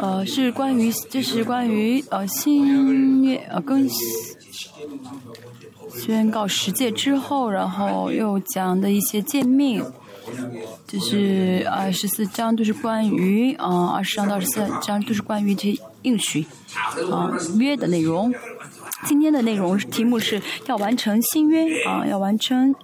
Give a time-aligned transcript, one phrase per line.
[0.00, 3.88] 呃，是关于，这是关于呃新约呃更
[5.92, 9.84] 宣告十诫之后，然后又讲的一些诫命，
[10.86, 16.46] 就是二十四章都是关于啊二十章到二十四章都是关于这应许
[17.10, 18.32] 啊约的内容。
[19.06, 22.74] 今天的内容题目是要完成新约啊，要完成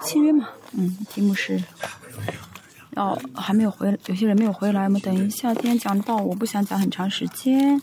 [0.00, 1.62] 新约嘛，嗯，题目是。
[2.96, 5.52] 哦，还没有回，有些人没有回来，我们等一下。
[5.54, 7.80] 今天讲到，我不想讲很长时间。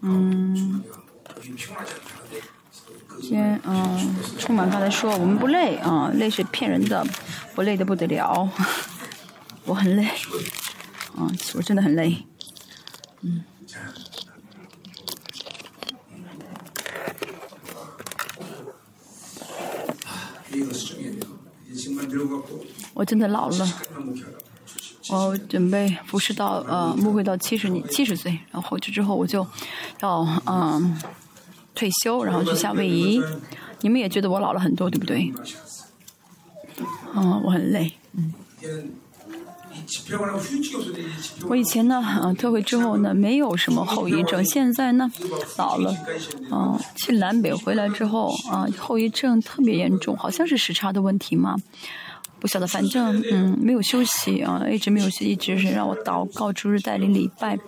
[0.00, 0.82] 嗯，
[3.20, 7.06] 先嗯，充满刚才说我们不累啊，累是骗人的，
[7.54, 8.48] 我累的不得了，
[9.64, 10.04] 我很累，
[11.16, 12.24] 啊，我真的很累，
[13.20, 13.44] 嗯。
[23.00, 23.72] 我真的老了，
[25.08, 29.46] 我准备服侍到呃，牧会到七十年七十岁，然后这之后我就
[30.00, 31.00] 要嗯
[31.74, 33.18] 退休，然后去夏威夷。
[33.80, 35.32] 你们也觉得我老了很多，对不对？
[37.14, 38.34] 嗯，我很累，嗯。
[41.48, 44.44] 我以前呢，嗯，退会之后呢，没有什么后遗症。
[44.44, 45.10] 现在呢，
[45.56, 45.96] 老了，
[46.52, 51.56] 嗯，去南北回来之后，啊，后遗症特别严重，好像是时差的问题嘛，
[52.40, 52.66] 不晓得。
[52.66, 57.58] 反正，嗯，没有休息啊，一直没有休息，一直是让我祷告，逐日带领礼拜。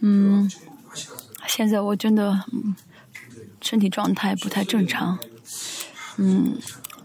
[0.00, 0.50] 嗯，
[1.46, 2.44] 现在我真的，
[3.60, 5.18] 身体状态不太正常。
[6.18, 6.58] 嗯，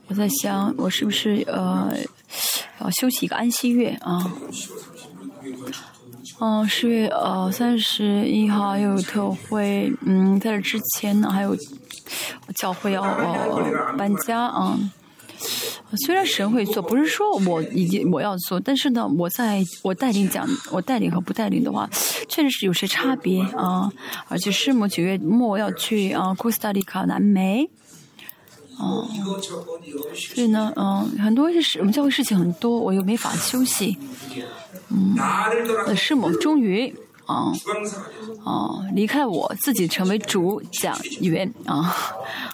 [0.08, 1.94] 我在想，我是不是呃。
[2.80, 4.32] 要休息一个安息月啊，
[6.40, 11.58] 嗯，十月呃三十一号又有特会，嗯，在这之前呢还有
[12.54, 14.78] 教会要呃搬家啊。
[16.06, 21.90] 虽然神会做，不是说我已经我要做，但是呢，我在我带领讲，我带领和不带领的话，
[22.28, 23.92] 确实是有些差别啊。
[24.28, 27.70] 而且师母九月末要去啊，库斯塔利卡南美。
[28.80, 29.08] 哦，
[30.14, 33.98] 所以呢，嗯，很多事我们教会事情很多，我又没法休息，
[34.90, 35.16] 嗯，
[35.96, 36.94] 师母终于，
[37.28, 37.52] 啊，
[38.44, 41.94] 啊，离开我自己成为主讲员，啊，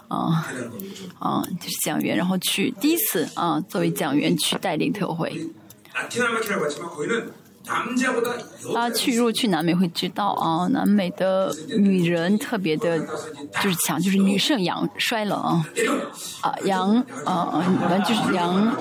[0.07, 0.45] 啊，
[1.19, 5.49] 啊，就是讲员，然后去第一次啊，作为讲员去带领特会。
[8.75, 12.99] 啊去如果去南美会知道啊，南美的女人特别的，
[13.61, 15.65] 就是强，就是女胜阳衰了啊，
[16.41, 18.75] 啊阳啊反正就是阳，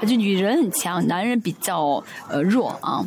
[0.00, 3.04] 就女人很强，男人比较呃弱啊，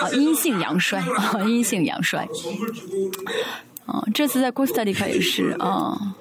[0.00, 1.00] 啊阴性阳衰。
[1.00, 2.28] 啊，阴性阳衰，
[3.86, 6.16] 啊这次在哥斯达黎卡也是啊。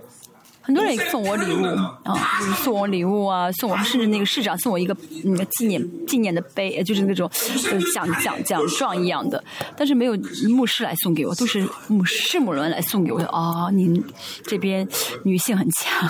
[0.62, 1.64] 很多人也送我礼物
[2.04, 7.30] 啊，送我礼物啊，送我甚至那个市长送我一个那个纪念纪念的碑，就是那种
[7.94, 9.44] 奖奖奖状一样的，
[9.78, 10.18] 但是没有
[10.50, 13.28] 牧师来送给我，都是牧师母人来送给我的。
[13.28, 13.70] 啊。
[13.72, 14.04] 您
[14.44, 14.88] 这边
[15.24, 16.10] 女性很强，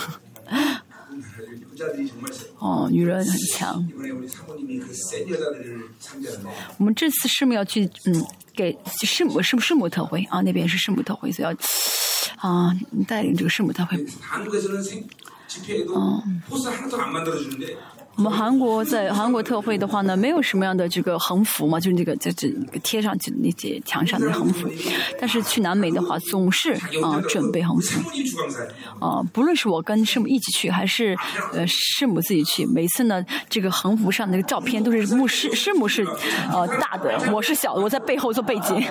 [2.60, 3.88] 哦，女人很强。
[6.78, 8.26] 我们这次是不是要去嗯。
[8.56, 11.54] 给圣母圣圣母特会啊，那边是圣母特会，所以要
[12.38, 12.74] 啊
[13.06, 13.98] 带领这个圣母特会。
[15.94, 16.42] 嗯。
[18.18, 22.50] 我们韩国在韩国特会的话呢，没有什么样的这个横幅嘛，就是那个这这
[22.82, 24.70] 贴上去那些墙上的横幅。
[25.20, 26.72] 但是去南美的话，总是
[27.04, 28.00] 啊准备横幅。
[29.00, 31.14] 啊， 不论是我跟师母一起去，还是
[31.52, 36.06] 呃师母自己去，每次呢这个横幅上那个照片都是牧师师母是
[36.52, 38.82] 呃大的，我是小的，我在背后做背景，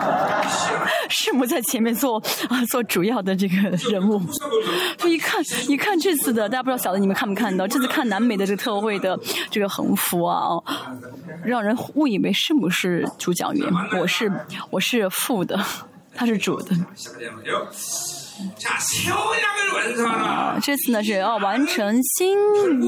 [1.09, 3.57] 师母在前面做啊做主要的这个
[3.91, 4.21] 人物。
[4.99, 7.67] 就一看一看这次的，大家不知道小的你们看没看到？
[7.67, 9.14] 这次看南美的这个特会的。
[9.51, 10.63] 这个横幅啊，
[11.45, 13.71] 让人误以为是不是主讲员？
[14.01, 14.31] 我是
[14.71, 15.59] 我是副的，
[16.15, 16.75] 他是主的。
[20.05, 22.37] 啊，这次呢是要完成新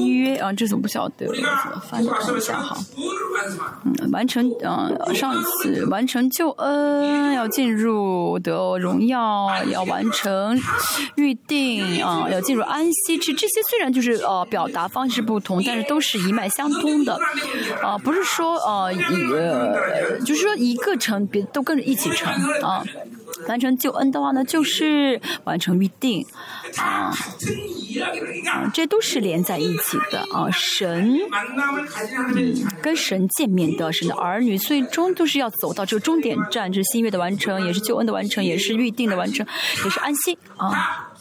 [0.05, 2.77] 约啊，这次我不晓得怎么翻译一下哈。
[3.85, 10.59] 嗯，完成啊，上次完成救恩，要进入得荣耀，要完成
[11.15, 13.33] 预定啊，要进入安息之。
[13.33, 17.17] 这些虽然就是呃表达方式不同，但是都是一脉相通的
[17.81, 18.93] 啊，不是说呃
[19.31, 22.29] 呃，就是说一个成别都跟着一起成
[22.61, 22.83] 啊。
[23.47, 26.25] 完成救恩的话呢，就是完成预定，
[26.77, 27.13] 啊，
[28.73, 30.49] 这都是连在一起的啊。
[30.51, 31.17] 神，
[32.35, 39.45] 嗯，跟神见面的神的儿女，最终都是要走到这个终点站，这是新月的完成，也是救恩的完成，也是预定的完成，
[39.83, 41.11] 也是安息啊。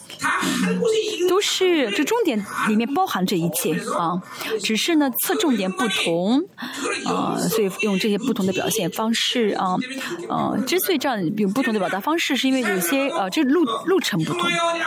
[1.28, 4.20] 都是这重点里面包含这一切啊，
[4.62, 6.42] 只是呢侧重点不同
[7.04, 9.76] 啊，所以用这些不同的表现方式啊，
[10.28, 14.42] 啊，之所以这样有不同的表达方式，是因为有些呃这路路程不同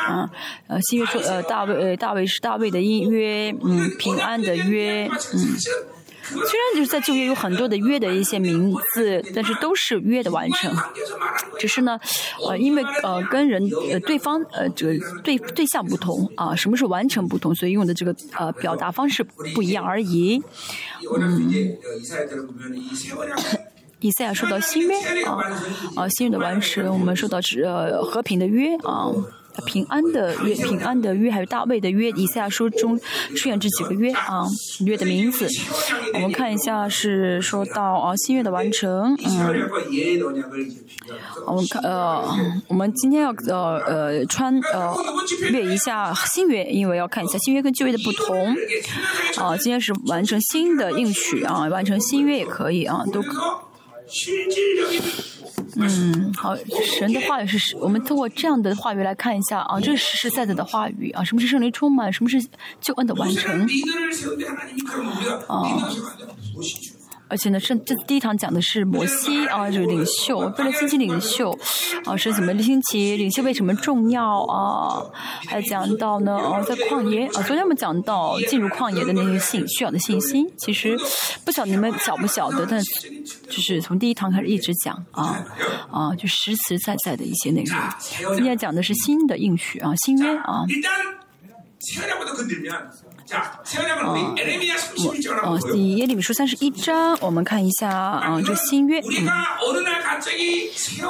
[0.07, 0.29] 啊，
[0.67, 5.57] 呃新约说呃大卫呃大卫是大卫的音约，嗯平安的约，嗯。
[6.49, 10.71] 虽然就是在旧约有很多的约的一些名字，但是都是约的完成。
[11.57, 11.99] 只是呢，
[12.47, 13.61] 呃，因为呃跟人
[13.91, 19.23] 呃对方呃这个对对象不同啊，什么是完成不同，所以用的这个呃表达方式
[19.53, 20.41] 不一样而已。
[21.19, 21.51] 嗯，
[23.99, 25.43] 以赛亚说到新约啊
[25.95, 29.11] 啊新约的完成，我们说到是呃和平的约啊。
[29.61, 34.45] 平安的约，平安的约，还有大卫的约，以下书中出现这几个约啊，
[34.85, 35.47] 约的名字。
[36.13, 39.69] 我们看一下，是说到啊新约的完成，嗯，
[41.45, 42.23] 我们看呃，
[42.67, 44.95] 我们今天要呃呃穿呃
[45.51, 48.55] 略一下新约，因为要看一下新约跟旧约的不同。
[49.37, 53.21] 啊，今天是完成新的应许啊，完成新约也可以啊，都。
[53.21, 53.31] 可
[55.81, 62.41] 嗯，好，神的话语是，我们通过这样的话语来看一下啊，这是实实在在的话语啊，什么是圣灵充满，什么是
[62.81, 63.67] 救恩的完成
[65.47, 65.89] 啊。
[67.29, 71.57] 而且呢，这这第一堂讲的是摩西啊，这个领袖，为了兴起领袖
[72.03, 75.05] 啊，是怎么兴起领袖为什么重要啊？
[75.47, 80.97] 还讲到呢，哦，在旷野啊，昨天我们讲到进入旷野的那些信需要的信心，其实
[81.45, 82.81] 不晓得你们晓不晓得，但
[83.47, 85.45] 就是从第一堂开始一直讲啊
[85.91, 87.77] 啊，就实实在在的一些内容。
[88.35, 90.65] 今天讲的是新的应许啊，新约啊。
[93.31, 98.99] 嗯，耶利米书三十一章，我们看一下啊，这新约。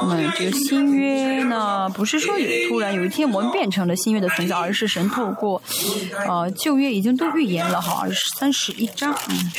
[0.02, 5.62] 嗯，这个新约呢，不是说有突然有一天我们变成了新约的存在，而是神透过
[6.26, 8.04] 呃旧约已经都预言了哈，
[8.38, 9.16] 三十一章。
[9.28, 9.50] 嗯。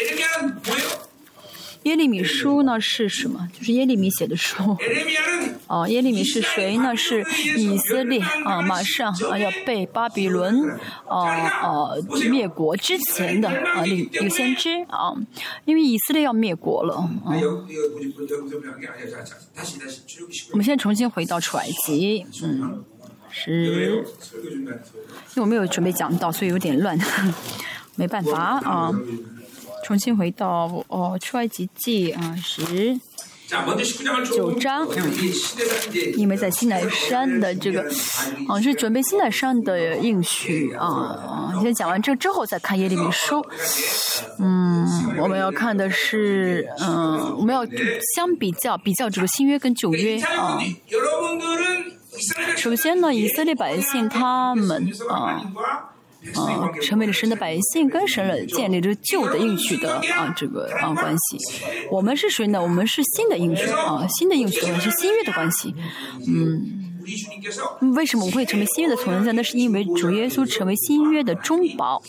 [1.83, 3.48] 耶利米书呢是什么？
[3.57, 4.78] 就是耶利米写的书。
[5.68, 6.95] 哦，耶利米是谁呢？
[6.95, 7.24] 是
[7.57, 10.69] 以色列啊，马上啊要被巴比伦
[11.07, 11.89] 啊啊
[12.30, 15.13] 灭国之前的啊领先知啊，
[15.66, 16.95] 因为以色列要灭国了
[17.25, 17.33] 啊。
[20.51, 22.83] 我们现在重新回到出埃及，嗯，
[23.31, 23.78] 是，因
[25.38, 26.95] 为我没有准备讲到，所以有点乱，
[27.95, 28.92] 没办法啊。
[29.83, 33.00] 重新回到哦，出埃及记啊十
[34.33, 34.88] 九章，
[36.16, 37.83] 因为在西奈山的这个，
[38.48, 43.45] 啊是准备西奈山的应许啊啊，先讲完这之后再看耶利米书，
[44.39, 44.88] 嗯，
[45.18, 47.66] 我们要看的是嗯，我们要
[48.16, 50.57] 相比较比较这个新约跟旧约啊。
[52.56, 55.51] 首先呢，以色列百姓他们啊。
[56.35, 61.38] 啊，成为了神的百姓，跟神了建立着旧的应许的啊这个啊关系。
[61.89, 62.62] 我们是谁呢？
[62.62, 65.73] 我们是新的应许啊，新的应许是新约的关系。
[66.27, 67.01] 嗯，
[67.95, 69.33] 为什么我会成为新约的存在？
[69.33, 72.01] 那是因为主耶稣成为新约的中保。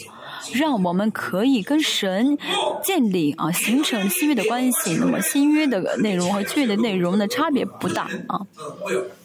[0.54, 2.36] 让我们可以跟神
[2.82, 4.96] 建立啊，形成新约的关系。
[4.96, 8.40] 那么新约的内容和旧约的内容呢，差别不大啊。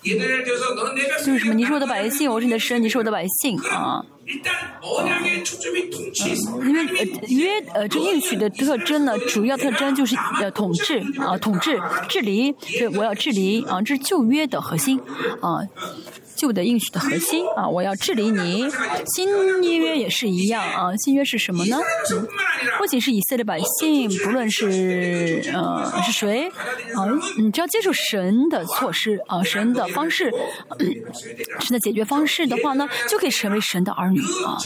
[0.04, 1.54] 就是什么？
[1.54, 4.06] 你是我的百姓，我是你的神，你是我的百姓啊。
[6.66, 6.86] 因为
[7.30, 11.80] 约呃，这应许的特征呢，主要特征就是呃统治啊，统治
[12.10, 12.52] 治理。
[12.52, 15.00] 对，我要治理啊，这是旧约的核心
[15.42, 15.62] 啊。
[16.38, 18.70] 旧的应许的核心啊，我要治理你。
[19.16, 19.28] 新
[19.82, 21.78] 约也是一样啊，新约是什么呢？
[22.78, 26.48] 不仅是以色列百姓，不论是呃是谁
[26.94, 27.04] 啊，
[27.38, 30.32] 你只要接受神的措施啊，神的方式，
[31.60, 34.58] 神的解决方式的话呢，就可以成为神的儿女啊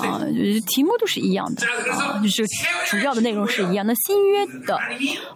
[0.00, 0.20] 啊，
[0.66, 2.44] 题目都是一样的啊，就是
[2.90, 3.86] 主要的内容是一样。
[3.86, 4.78] 那新约的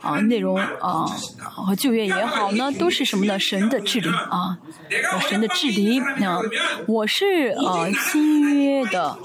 [0.02, 1.06] 啊内容啊
[1.38, 3.38] 和旧约也好呢，都是什么呢？
[3.38, 4.58] 神的治理啊，
[5.26, 5.69] 神的治。
[5.70, 6.40] 离啊，
[6.86, 9.16] 我是呃新约的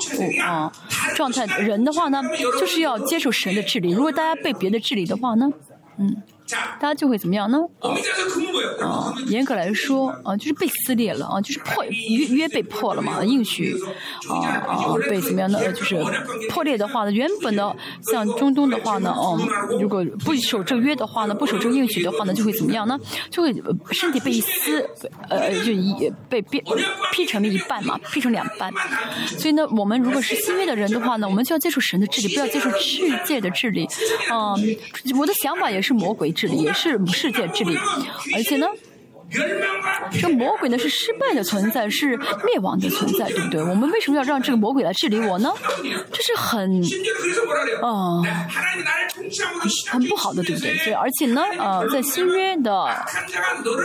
[0.43, 0.71] 啊
[1.15, 2.21] 状态人的话呢，
[2.59, 3.91] 就是要接受神的治理。
[3.91, 5.49] 如果大家被别的治理的话呢，
[5.97, 6.23] 嗯。
[6.79, 7.57] 大家就会怎么样呢？
[8.81, 11.91] 啊，严格来说，啊，就是被撕裂了啊，就是破约
[12.35, 13.75] 约被破了嘛，应许
[14.29, 15.59] 啊啊被怎么样呢？
[15.73, 15.95] 就是
[16.49, 17.75] 破裂的话呢，原本的
[18.11, 19.39] 像中东的话呢，哦，
[19.81, 22.99] 如果不守这约的话呢，不守这应许的话呢，就会怎么样呢？
[23.31, 23.51] 就会
[23.91, 24.87] 身体被一撕，
[25.29, 26.61] 呃，就一被劈
[27.11, 28.71] 劈成了一半嘛，劈成两半。
[29.39, 33.87] 所以呢，我们如果是新约的人的话呢，我们就要接受神的治理，不要接受世界的治理。
[34.31, 36.34] 嗯，我的想法也是魔鬼。
[36.35, 37.75] 治理也是世界治理，
[38.35, 38.67] 而且呢，
[40.19, 42.15] 这魔鬼呢是失败的存在，是
[42.45, 43.61] 灭亡的存在，对不对？
[43.61, 45.51] 我们为什么要让这个魔鬼来治理我呢？
[46.11, 46.81] 这是很，
[47.81, 48.21] 啊，
[49.89, 50.75] 很不好的，对不对？
[50.77, 52.73] 所以而且呢，呃，在新约的，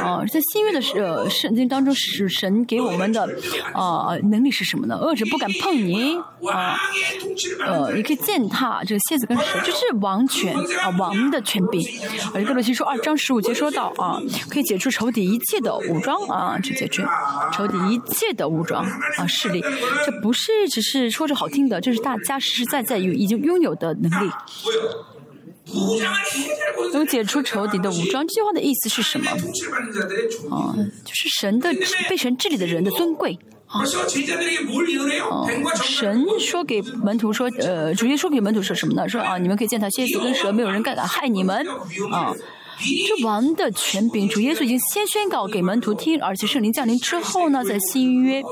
[0.02, 3.28] 呃，在新约的呃圣经当中，是神给我们的
[3.74, 4.96] 呃能力是什么呢？
[4.96, 6.16] 恶者不敢碰你
[6.50, 6.78] 啊，
[7.66, 11.80] 呃，你可以践踏这个蝎子跟蛇，这是王权啊，王的权柄。
[12.34, 17.02] 而哥罗西书二章十五节说到啊，可以解除仇敌一一切的武装啊，直接去
[17.52, 18.84] 仇敌一切的武装
[19.16, 19.62] 啊势力，
[20.04, 24.30] 这不是只是说着好听的，这是大家实实在在有已经拥有的能力。
[26.92, 29.30] 能解除仇敌的武装，这句话的意思是什么？
[30.50, 31.72] 啊，就是神的
[32.08, 33.38] 被神治理的人的尊贵。
[33.66, 33.84] 啊，
[35.76, 39.08] 神说给门徒说，呃，主耶稣说给门徒说什么呢？
[39.08, 41.64] 说啊，你们可以见他蝎子跟蛇，没有人敢敢害你们。
[42.10, 42.34] 啊，
[43.06, 48.42] 这王的权柄，主耶稣已经先宣告给门徒听，而且圣灵降临之后呢，在新约，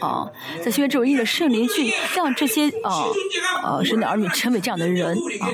[0.00, 0.30] 啊，
[0.64, 3.06] 在新约之后，因着圣灵去让这些啊，
[3.62, 5.48] 啊，神的儿女成为这样的人啊。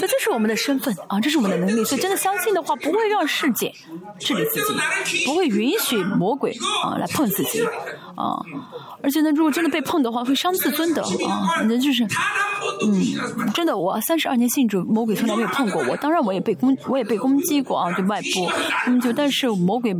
[0.00, 1.84] 这就是我们的身份啊，这是我们的能力。
[1.84, 3.72] 所以真的相信的话，不会让世界
[4.18, 4.60] 治理自
[5.04, 7.62] 己，不会允许魔鬼啊来碰自己
[8.16, 8.38] 啊。
[9.02, 11.08] 而且呢，如果真的被碰的话，会伤自尊的啊。
[11.56, 12.04] 反正就是，
[12.82, 15.96] 嗯，真的，我三十二年信主，魔鬼从来没有碰过我。
[15.96, 18.50] 当然，我也被攻，我也被攻击过啊，对外部，
[18.86, 19.94] 嗯，就但是魔鬼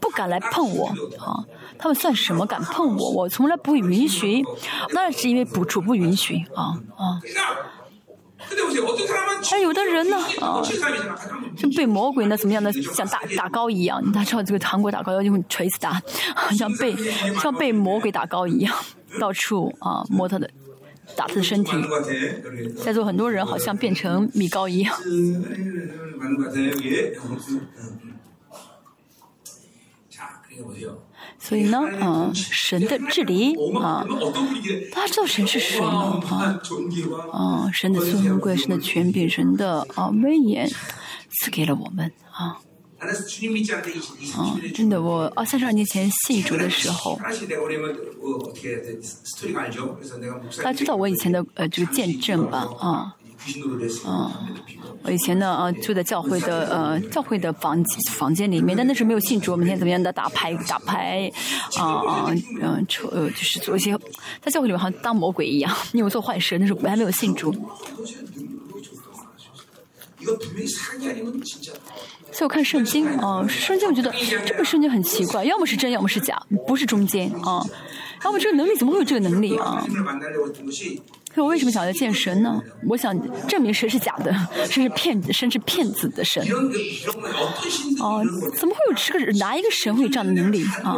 [0.00, 1.44] 不敢来碰我啊。
[1.78, 2.44] 他们算什么？
[2.44, 3.10] 敢碰我？
[3.12, 4.42] 我从来不会允许。
[4.92, 7.20] 那是因为不主不允许啊啊。
[9.52, 10.62] 哎，有的人呢，啊，
[11.56, 14.02] 像被魔鬼呢，怎么样的，像打打高一样。
[14.12, 16.00] 他知道这个韩国打高要用锤子打，
[16.56, 16.94] 像被
[17.40, 18.74] 像被魔鬼打高一样，
[19.18, 20.48] 到处啊摸他的，
[21.16, 21.72] 打他的身体。
[22.82, 24.94] 在座很多人好像变成米高一样。
[31.42, 34.06] 所以呢，嗯，神的治理啊，
[34.92, 36.22] 大家知道神是谁吗？
[36.28, 36.60] 啊，
[37.32, 40.68] 啊，神的尊贵，神的权柄，神的啊威严，
[41.40, 42.58] 赐给了我们啊。
[44.36, 47.18] 啊，真的，我二三十二年前信主的时候，
[50.58, 52.68] 大家知道我以前的呃这个见证吧？
[52.78, 53.16] 啊。
[54.06, 54.30] 嗯，
[55.02, 57.82] 我以前呢啊住在教会的呃教会的房
[58.12, 61.30] 房间里面，但那时候没有信主，每天怎么样的打牌打牌，
[61.78, 62.26] 啊啊
[62.60, 63.98] 嗯，呃就是做一些
[64.42, 67.50] 在教会里面好像当魔鬼一样， 因为我做坏事，那时候还没有信主。
[72.32, 74.12] 所以我看圣经啊，圣经我觉得
[74.46, 77.64] 这个圣经很奇怪，要么是真，要么是假，不是中间啊。
[78.22, 79.82] 要么这个能力怎么会有这个能力啊？
[81.32, 82.60] 可我为什么想要见神呢？
[82.88, 84.34] 我想证明神是假的，
[84.68, 86.42] 神是骗子，神是骗子的神。
[88.00, 88.24] 哦，
[88.56, 90.96] 怎么会有这个哪一个神会有这样的能力啊？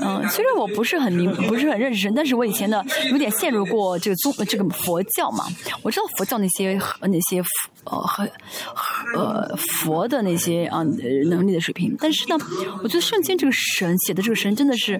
[0.00, 5.44] 嗯，虽然我不是很明，不是很认识神，但是我以前呢有点陷入过这个宗这个佛教嘛。
[5.82, 7.42] 我知道佛教那些那些
[7.84, 8.26] 呃和
[9.14, 10.82] 呃佛的那些啊
[11.28, 12.38] 能力的水平，但是呢，
[12.82, 14.98] 我觉得圣经这个神写的这个神真的是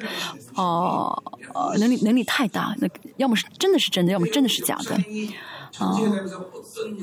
[0.54, 1.22] 哦
[1.54, 4.25] 呃能力能力太大，那要么是真的是真的，要么。
[4.26, 4.94] 真的是假的，
[5.78, 5.94] 啊！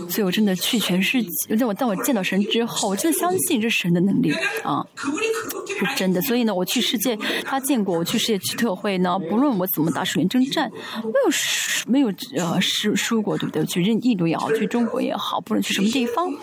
[0.09, 4.31] 所以我真的去全世界，在我当我见到神之后，我真的相信这神的能力
[4.63, 6.21] 啊，是真的。
[6.21, 10.71] 所以呢，我去世界，他见过我去世界去特会呢，不论我怎么打水面征战，
[11.03, 13.65] 没有输，没有呃输输过，对不对？
[13.65, 16.33] 去印印度也好，去中国也好，不论去什么地方，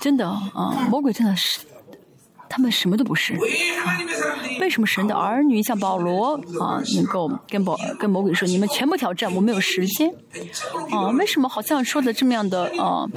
[0.00, 1.60] 真的啊，魔鬼真的是。
[2.52, 3.32] 他们什么都不是，
[4.60, 10.14] 为什么神的儿女像保罗啊，能够跟保跟魔鬼说你们全部挑战，我没有时间
[10.90, 11.08] 啊？
[11.18, 13.08] 为什么好像说的这么样的啊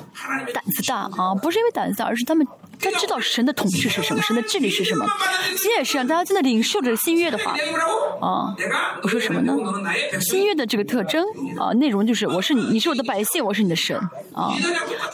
[0.54, 1.36] 胆子大啊？
[1.36, 2.48] 不是因为胆子大，而是他们。
[2.80, 5.06] 他知道神的统治是什么，神的治理是什么。
[5.58, 7.56] 今天也是让大家真的领受着新约的话，
[8.22, 8.56] 啊，
[9.02, 9.54] 我说什么呢？
[10.22, 11.26] 新约的这个特征
[11.60, 13.98] 啊，内容就是我是你，你是我的百姓，我是你的神
[14.34, 14.54] 啊。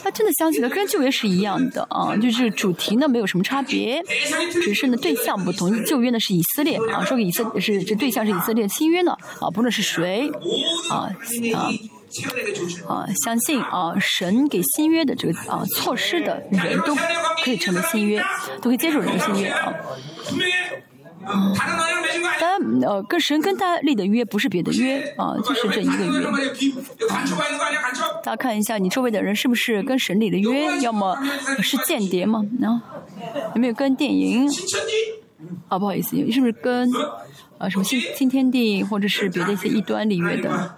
[0.03, 4.03] 他真的相信的，跟旧约是一样的啊，就是主题呢没有什么差别，
[4.51, 5.83] 只是呢对象不同。
[5.85, 10.31] 旧约呢是以色列啊，说给以色是这对象是以色列，新约呢啊不论是谁
[10.89, 11.09] 啊。
[11.55, 11.71] 啊，
[13.23, 16.95] 相信啊，神给新约的这个啊措施的人都
[17.43, 18.21] 可以成为新约，
[18.61, 19.73] 都可以接受这个新约啊。
[21.23, 21.53] 嗯，
[22.39, 26.25] 当然呃，跟神跟大家立的约不是别的约啊，就是这一个约。
[28.23, 30.79] 大家看一下，你周围的人是不是跟神立的约？
[30.79, 31.15] 要么
[31.61, 32.43] 是间谍吗？
[32.63, 32.81] 啊，
[33.53, 34.49] 有没有跟电影？
[35.67, 36.89] 啊，不好意思，是不是跟
[37.59, 40.75] 啊什么新新天地或者是别的一些异端立约的？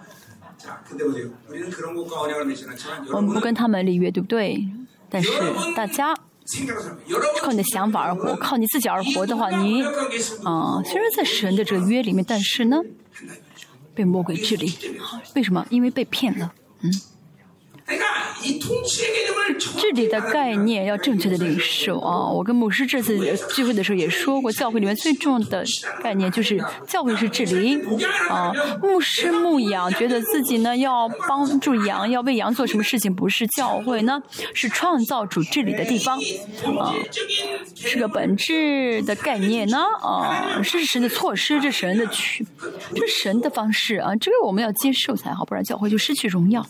[3.12, 4.66] 我们不跟他们立约，对不对？
[5.10, 5.30] 但是
[5.76, 6.14] 大家
[7.40, 9.82] 靠你的想法而活，靠你自己而活的话，你
[10.44, 12.80] 啊，虽然在神的这个约里面，但是呢，
[13.94, 14.72] 被魔鬼治理，
[15.34, 15.66] 为什么？
[15.70, 16.92] 因为被骗了，嗯。
[19.78, 22.28] 治理的概念要正确的领受啊！
[22.30, 23.18] 我跟牧师这次
[23.54, 25.64] 聚会的时候也说过，教会里面最重要的
[26.02, 27.80] 概念就是教会是治理
[28.28, 28.52] 啊。
[28.82, 34.20] 牧师牧羊，觉得自己呢要帮助羊，要为羊做什么事情，不是教会呢，
[34.54, 36.18] 是创造主治理的地方
[36.78, 36.94] 啊，
[37.74, 42.46] 是个本质的概念呢啊，是神的措施，这神的去，
[42.94, 46.66] 这神的方式啊，这个我们要接受才好，不然教会就失去荣耀。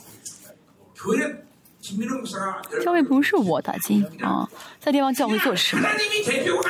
[2.83, 4.49] 教会不是我打金啊，
[4.81, 5.87] 在地方教会做什么？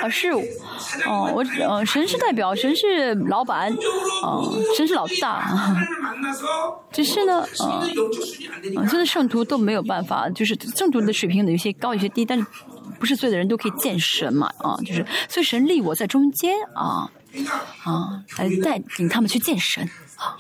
[0.02, 0.30] 而是
[1.06, 3.72] 哦，我呃，神是代表，神是老板，
[4.22, 4.42] 啊，
[4.76, 5.76] 神是老大。
[6.90, 7.86] 只是呢，啊，
[8.88, 12.44] 现在圣徒都没有办法，就是圣徒的水平有些高，有些低，但是
[12.98, 14.50] 不是所有的人都可以见神嘛？
[14.58, 17.08] 啊，就是所以神立我在中间啊
[17.84, 20.36] 啊，来带领他们去见神啊。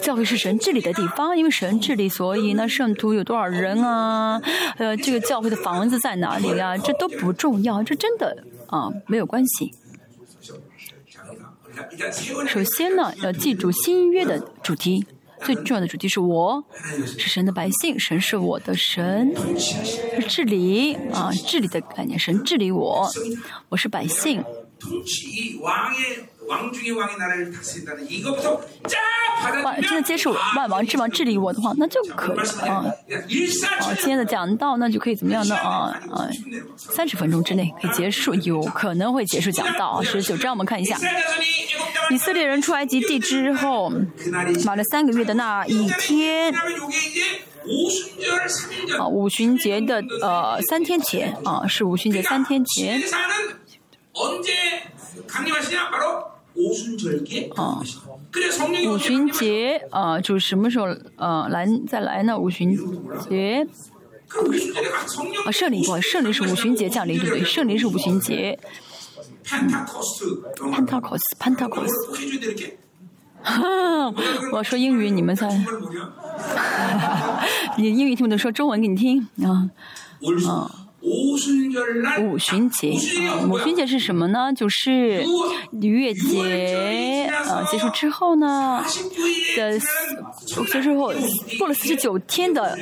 [0.00, 4.40] 教会是神治理的地方，因为神治理，所以呢，圣徒有多少人啊？
[4.76, 6.76] 呃，这个教会的房子在哪里啊？
[6.78, 9.72] 这都不重要，这真的啊没有关系。
[12.46, 15.04] 首先呢，要记住新约的主题，
[15.42, 16.64] 最重要的主题是我
[17.04, 23.06] 是神的百姓，神是我的神，是治理啊，治理的概念，神治理我，
[23.68, 24.42] 我是百姓。
[29.64, 32.84] 王，真的接受万王之王治理我的话，那就可以啊。
[33.80, 35.56] 啊，今天的讲道那就可以怎么样呢？
[35.56, 36.28] 啊啊，
[36.76, 40.02] 三十分钟之内可以结束，有可能会结束讲道啊。
[40.02, 40.96] 十九章我们看一下，
[42.10, 43.90] 以色列人出埃及地之后，
[44.64, 46.54] 满了三个月的那一天，
[48.98, 53.02] 啊，五旬节的呃三天前啊，是五旬节三天前。
[57.54, 57.82] 啊，
[58.88, 62.38] 五旬节啊，就是什么时候呃来再来呢？
[62.38, 62.74] 五旬
[63.28, 63.66] 节
[65.44, 67.44] 啊，圣灵不，圣灵是五旬节降临，对不对？
[67.44, 68.58] 圣灵是五旬节。
[69.44, 71.92] Pentecost，Pentecost，Pentecost。
[74.52, 75.46] 我说英语，你们在？
[77.76, 79.68] 你英语听不懂，说中文给你听啊
[80.48, 80.80] 啊。
[81.06, 82.90] 五旬节
[83.28, 84.52] 啊，五旬节是什么呢？
[84.52, 85.24] 就是
[85.80, 88.82] 逾越节呃结束之后呢
[89.56, 91.12] 的结束后
[91.58, 92.76] 过了四十九天的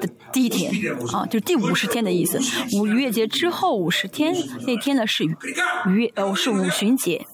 [0.00, 0.72] 的第一天
[1.12, 2.40] 啊，就第五十天的意思。
[2.78, 4.34] 五逾越节之后五十天
[4.66, 7.26] 那天呢是逾越呃是五旬节。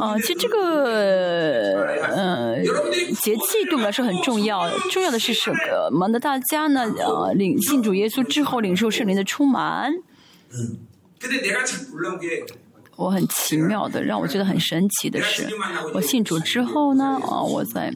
[0.00, 2.56] 啊，其实这个呃
[3.20, 4.70] 节气对我们来说很重要。
[4.90, 5.52] 重要的是什
[5.90, 6.06] 么？
[6.08, 6.84] 呢大家呢？
[6.98, 9.92] 呃，领信主耶稣之后，领受圣灵的充满。
[12.94, 15.48] 我很奇妙的，让我觉得很神奇的是，
[15.92, 17.92] 我信主之后呢，啊，我在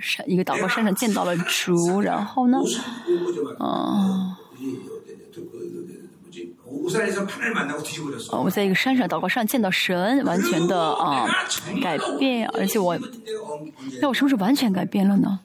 [0.00, 2.58] 山一个祷告山上见到了主，然后呢，
[3.58, 4.38] 啊。
[8.30, 11.26] 哦，我在一个山上祷告上见到神，完全的啊
[11.82, 12.98] 改变，而且我，
[14.00, 15.40] 那我是不是完全改变了呢？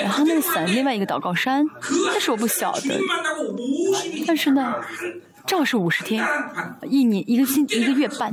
[0.00, 1.64] 然后那个伞，另外一个祷告山，
[2.12, 2.98] 但是我不晓得，
[4.26, 4.74] 但是呢，
[5.46, 6.24] 正好是五十天，
[6.88, 8.32] 一年一个星一个月半，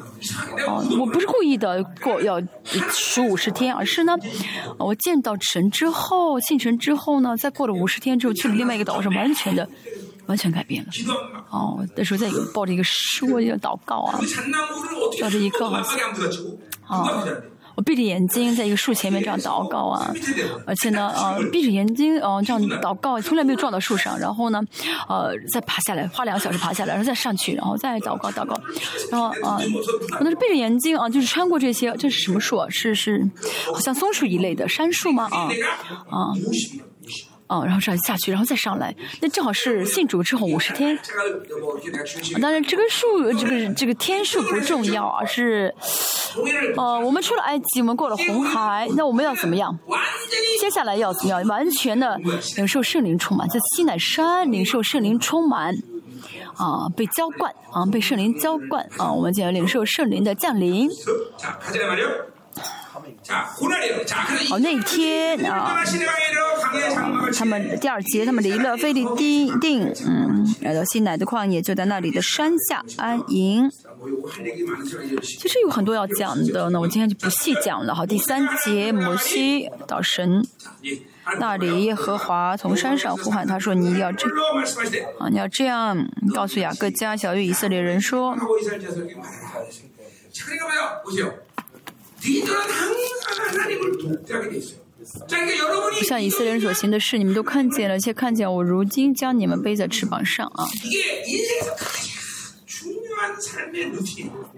[0.67, 2.39] 哦，我不是故意的过要
[2.91, 4.15] 数五十天，而是呢，
[4.77, 9.67] 我见到神之后，信神之后呢，再过了五十天之后，去了另外一个岛上，完全的。
[10.31, 10.89] 完全改变了。
[11.49, 14.17] 哦，那时候在有抱着一个书要祷告啊，
[15.19, 16.09] 抱着一个好像
[16.87, 17.25] 啊，
[17.75, 20.13] 我闭着眼睛在一个树前面这样祷告啊，
[20.65, 24.17] 而且呢，呃，闭着眼睛，呃，这样祷告，从来没有撞到树上。
[24.17, 24.61] 然后呢，
[25.09, 28.55] 呃，再爬下来，花两个小时爬下来，然后再上去，然后再祷告祷告。
[29.11, 29.59] 然后啊，
[30.19, 32.65] 我那是闭着眼睛啊，就是穿过这些，这是什么树？
[32.69, 33.29] 是是，
[33.73, 35.27] 好像松树一类的杉树吗？
[35.31, 35.49] 啊
[36.09, 36.31] 啊。
[37.51, 40.97] 哦，然后这样下去，然后再上来，那正好是信主之后五十天。
[42.41, 45.75] 当然，这个数，这个这个天数不重要，而是，
[46.77, 49.77] 呃，我们出了埃及，我们过了红海，那我们要怎么样？
[50.61, 51.45] 接下来要怎么样？
[51.45, 52.17] 完全的
[52.55, 55.75] 领受圣灵充满，在西乃山领受圣灵充满，
[56.55, 60.89] 啊，被浇灌，啊，被圣灵浇灌，啊，我们就要领受圣灵的降临。
[64.49, 65.83] 好，那天啊。
[67.37, 73.69] 他们第二节，他们离了菲利丁定，嗯，来到西乃的旷野，就在那里的山下安营。
[75.21, 77.93] 其实有很多要讲的，那我今天就不细讲了。
[77.93, 80.45] 好，第三节，摩西到神
[81.39, 84.27] 那里，耶和华从山上呼喊他说：“你要这
[85.19, 88.35] 啊，你要这样告诉雅各家小于以色列人说。”
[96.03, 100.65] 像以色列人所行的事，你们都看见了，且看见我如今将你们背在翅膀上啊！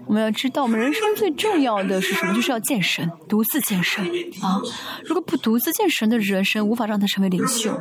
[0.06, 2.34] 我们要知道，我们人生最重要的是什么？
[2.34, 4.04] 就是要见神，独自见神
[4.42, 4.60] 啊！
[5.04, 7.80] 如果不独自见神的人，生无法让他成为领袖。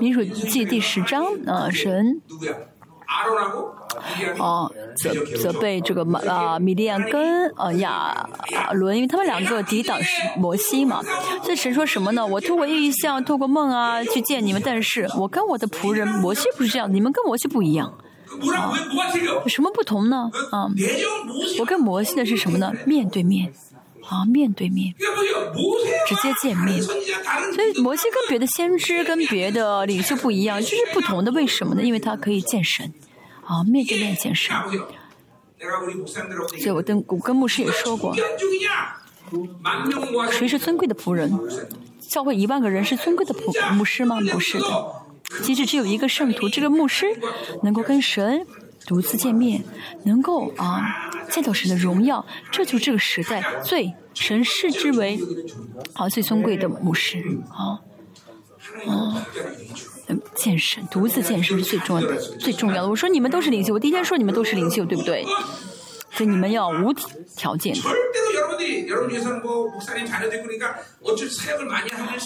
[0.00, 2.20] 民数记第十章啊，神。
[4.38, 8.28] 哦，责责备这个马啊米利亚跟呃亚
[8.72, 11.00] 伦，因为他们两个抵挡是摩西嘛。
[11.42, 12.26] 这神说什么呢？
[12.26, 18.72] 我透过意象、透过梦啊去见你们，但是我跟我的仆人摩西不是这样，你们跟摩西不一样啊。
[19.42, 20.30] 有什么不同呢？
[20.50, 20.66] 啊，
[21.60, 22.72] 我跟摩西的是什么呢？
[22.86, 23.52] 面对面
[24.12, 24.94] 啊，面对面，
[26.06, 26.82] 直接见面。
[26.82, 26.92] 所
[27.64, 31.32] 以摩西跟别的先知、跟别的领袖不一样，就是不同的。
[31.32, 31.82] 为什么呢？
[31.82, 32.92] 因为他可以见神。
[33.46, 34.54] 啊，面对面见神。
[36.60, 38.14] 所以我跟我跟牧师也说过，
[40.30, 41.32] 谁是尊贵的仆人？
[42.00, 44.18] 教会一万个人是尊贵的仆牧师吗？
[44.30, 44.66] 不是的，
[45.42, 47.06] 其实只有一个圣徒，这个牧师
[47.62, 48.46] 能够跟神
[48.86, 49.62] 独自见面，
[50.04, 55.18] 能够啊见到神的荣耀，这就是这个时代最神视之为
[55.94, 57.80] 啊最尊贵的牧师啊
[58.86, 59.26] 啊。
[60.34, 62.88] 健身，独自健身是最重要的，最重要的。
[62.88, 65.24] 我说你们都是领袖，我第一天说你们都是领袖，对不对？
[66.14, 66.92] 所以你们要无
[67.36, 67.74] 条件。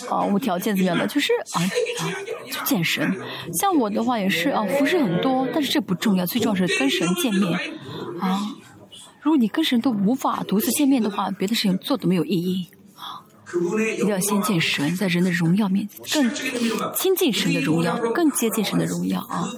[0.08, 1.06] 啊，无条件怎么样的？
[1.06, 1.62] 就是啊，
[2.50, 3.16] 就见神。
[3.60, 7.58] 像我的话也是啊，服饰很多，但是这不重要，最重要是跟神见面。
[8.20, 8.40] 啊，
[9.22, 12.68] 如果你跟神都无法独自见面的话，别的事情做都没有意义。
[13.94, 19.48] 一定要先见神，在人的荣耀面前，更亲近神的荣耀，更接近神的荣耀啊！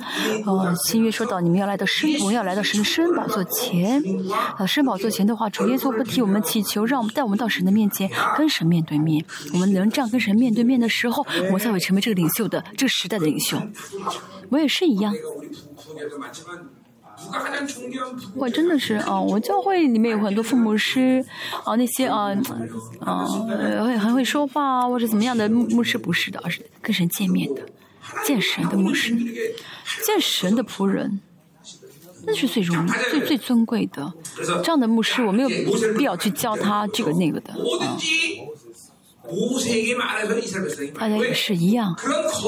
[0.46, 4.02] 呃，新约说到，你们要来到神，我们要来到神的圣宝座前。
[4.56, 9.24] 啊，圣宝座前的话，主耶稣会替我们祈求，让我们带我们到神的面前，跟神面对面。
[9.52, 13.60] 我们能这样跟神面对面的时候，我们才会成为这个领袖的这个时代的领袖。
[14.50, 15.12] 我也是一样。
[18.34, 21.24] 我真的是啊，我教会里面有很多父母师
[21.64, 22.30] 啊，那些啊
[23.00, 27.62] 啊会很会说话啊，或者怎么样的牧师不是的，而是跟神见面的，
[28.24, 29.14] 见神的牧师，
[30.06, 31.20] 见神的仆人，
[32.24, 34.12] 那是最荣最最尊贵的。
[34.62, 35.48] 这样的牧师，我没有
[35.96, 37.52] 必要去教他这个那个的。
[40.94, 41.94] 大家也是一样，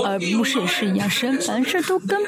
[0.04, 2.18] 呃，牧师也是一样，神凡事都跟。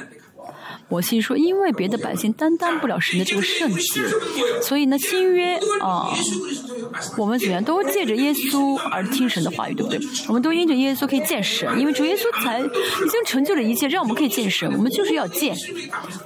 [0.89, 4.01] 我心说，因为别的百姓担当不了神的这个圣洁，
[4.61, 6.13] 所以呢，新约啊，
[7.17, 9.99] 我们怎么样都借着耶稣而听神的话语，对不对？
[10.29, 14.71] 我们都因着耶稣可以见神，因为主耶稣才已经成就了一切，让我们可以见神。
[14.77, 15.57] 我们就是要见，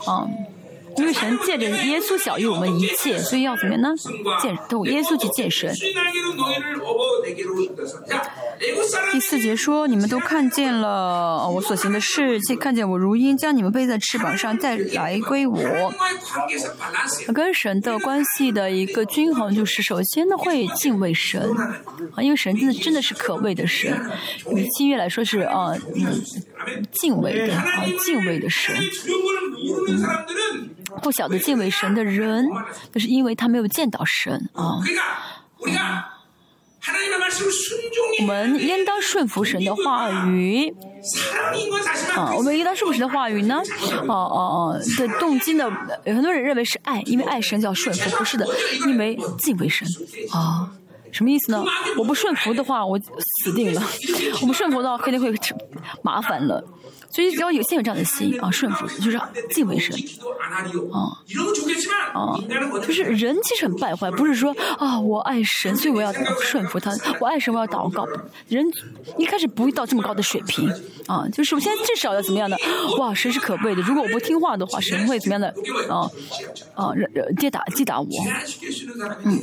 [0.05, 0.27] 啊。
[0.99, 3.91] 因为神借着耶稣小于我们一切，所以要怎么样呢？
[4.41, 5.73] 见，透耶稣去见神。
[9.13, 15.61] 第四节说：“你们都看见了我所行的事，且看见我如鹰将你们背在翅膀上，再来归我。”
[17.35, 21.43] 跟神的关系的一个均衡，就是首先呢会敬畏神
[22.15, 24.01] 啊，因为神真的真的是可畏的神。
[24.55, 26.23] 以新月来说是啊，嗯，
[26.93, 27.65] 敬畏的啊，
[28.05, 28.75] 敬畏的神。
[31.03, 32.47] 不晓得敬畏神的人，
[32.93, 34.79] 就是因为他没有见到神啊。
[38.21, 40.75] 我们应当顺服神的话语
[42.15, 42.33] 啊。
[42.37, 43.61] 我们应当顺服神的话语呢？
[44.09, 44.39] 哦哦
[44.73, 45.71] 哦，的动机呢？
[46.05, 48.47] 有很多人认为是爱，因为爱神叫顺服，不是的，
[48.87, 49.87] 因为敬畏神
[50.33, 50.71] 啊。
[51.13, 51.65] 什么意思呢？
[51.97, 53.83] 我不顺服的话，我死定了。
[54.43, 55.33] 我不顺服的话，肯定会
[56.03, 56.63] 麻烦了。
[57.09, 59.19] 所以只要有先有这样的心啊，顺服就是
[59.51, 59.97] 敬畏神
[60.93, 61.17] 啊
[62.13, 62.37] 啊，
[62.87, 68.07] 就是人其实很败坏，不是说啊我爱神，所以我要顺服他，我爱神我要祷告。
[68.49, 68.67] 人
[69.17, 70.69] 一开始不会到这么高的水平
[71.07, 72.57] 啊，就首先至少要怎么样的？
[72.99, 75.49] 哇，神是可贵的，如果我不听话的话，神会怎么样的？
[75.89, 76.11] 啊
[76.75, 76.93] 啊，
[77.39, 78.09] 接打击打我，
[79.25, 79.41] 嗯。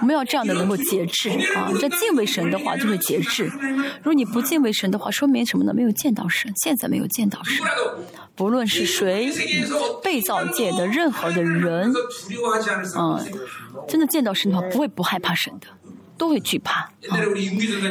[0.00, 1.70] 我们要这样的能够节制啊！
[1.80, 3.50] 这敬畏神的话就会节制。
[3.98, 5.74] 如果你不敬畏神的话，说明什么呢？
[5.74, 7.64] 没有见到神，现在没有见到神。
[8.34, 9.32] 不论是谁，
[10.02, 11.92] 被造界的任何的人，
[12.96, 13.26] 嗯，
[13.88, 15.66] 真的见到神的话，不会不害怕神的。
[16.18, 16.88] 都会惧怕。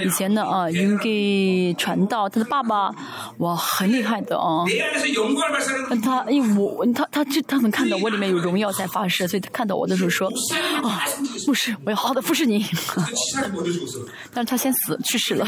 [0.03, 2.91] 以前呢啊，云给传道，他的爸爸
[3.37, 4.65] 哇很厉害的啊。
[6.03, 10.27] 他因为我他他就他能看到我里面有荣耀在发射，所以他看到我的时候说
[10.83, 11.05] 啊，
[11.47, 12.65] 牧师，我要好好的服侍你。
[14.33, 15.47] 但是他先死去世了。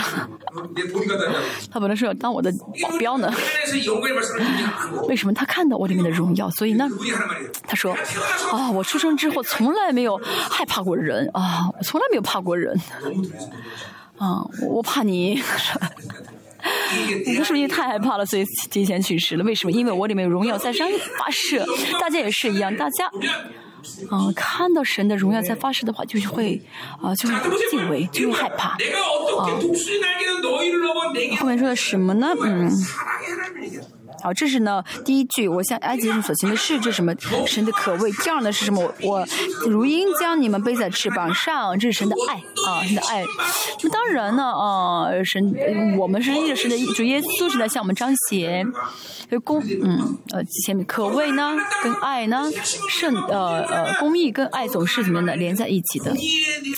[1.70, 2.50] 他本来是要当我的
[2.82, 3.30] 保镖呢。
[5.10, 6.50] 为什么他看到我里面的荣耀？
[6.52, 6.88] 所以呢，
[7.68, 7.94] 他说
[8.54, 10.18] 啊，我出生之后从来没有
[10.50, 12.66] 害怕过人啊，我从来没有怕过人。
[14.17, 15.41] 啊，我怕你。
[17.25, 19.43] 你 是不是因为太害怕了，所以提前去世了？
[19.43, 19.71] 为什么？
[19.71, 21.65] 因为我里面有荣耀在上发射，
[21.99, 23.06] 大家也是一样，大家。
[24.10, 26.62] 啊，看到神的荣耀在发射的话，就是会
[27.01, 27.36] 啊，就会
[27.69, 28.69] 敬畏，就会害怕。
[28.69, 28.77] 啊，
[31.39, 32.27] 后面说的什么呢？
[32.41, 32.69] 嗯。
[34.21, 37.13] 好，这是呢第一句，我向埃及人所行的事，这是什么？
[37.45, 38.12] 神的可畏。
[38.12, 38.91] 第二呢是什么？
[39.01, 39.25] 我
[39.65, 42.36] 如鹰将你们背在翅膀上，这是神的爱
[42.69, 43.23] 啊，神的爱。
[43.84, 48.65] 那当然呢啊，神，我们是依着神的主耶稣是在向我们彰显。
[49.43, 52.49] 公，嗯，呃，前面可畏呢，跟爱呢，
[52.89, 56.15] 圣，呃呃，公义跟爱总是怎么样的连在一起的。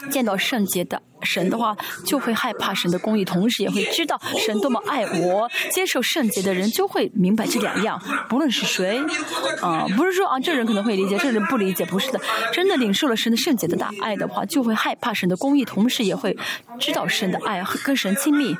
[0.09, 5.49] 见到圣洁的神的话，就会害怕神的公义，同时也会知道神多么爱我。
[5.71, 8.99] 接受圣洁的人就会明白这两样，不论是谁，
[9.61, 12.19] 啊，不是说啊，这人可能会理解，这人不理解，不是的。
[12.53, 16.37] 真的领受了神的圣洁的大爱的话，就会害怕神的公义，同时也会
[16.79, 18.55] 知道神的爱，跟神亲密。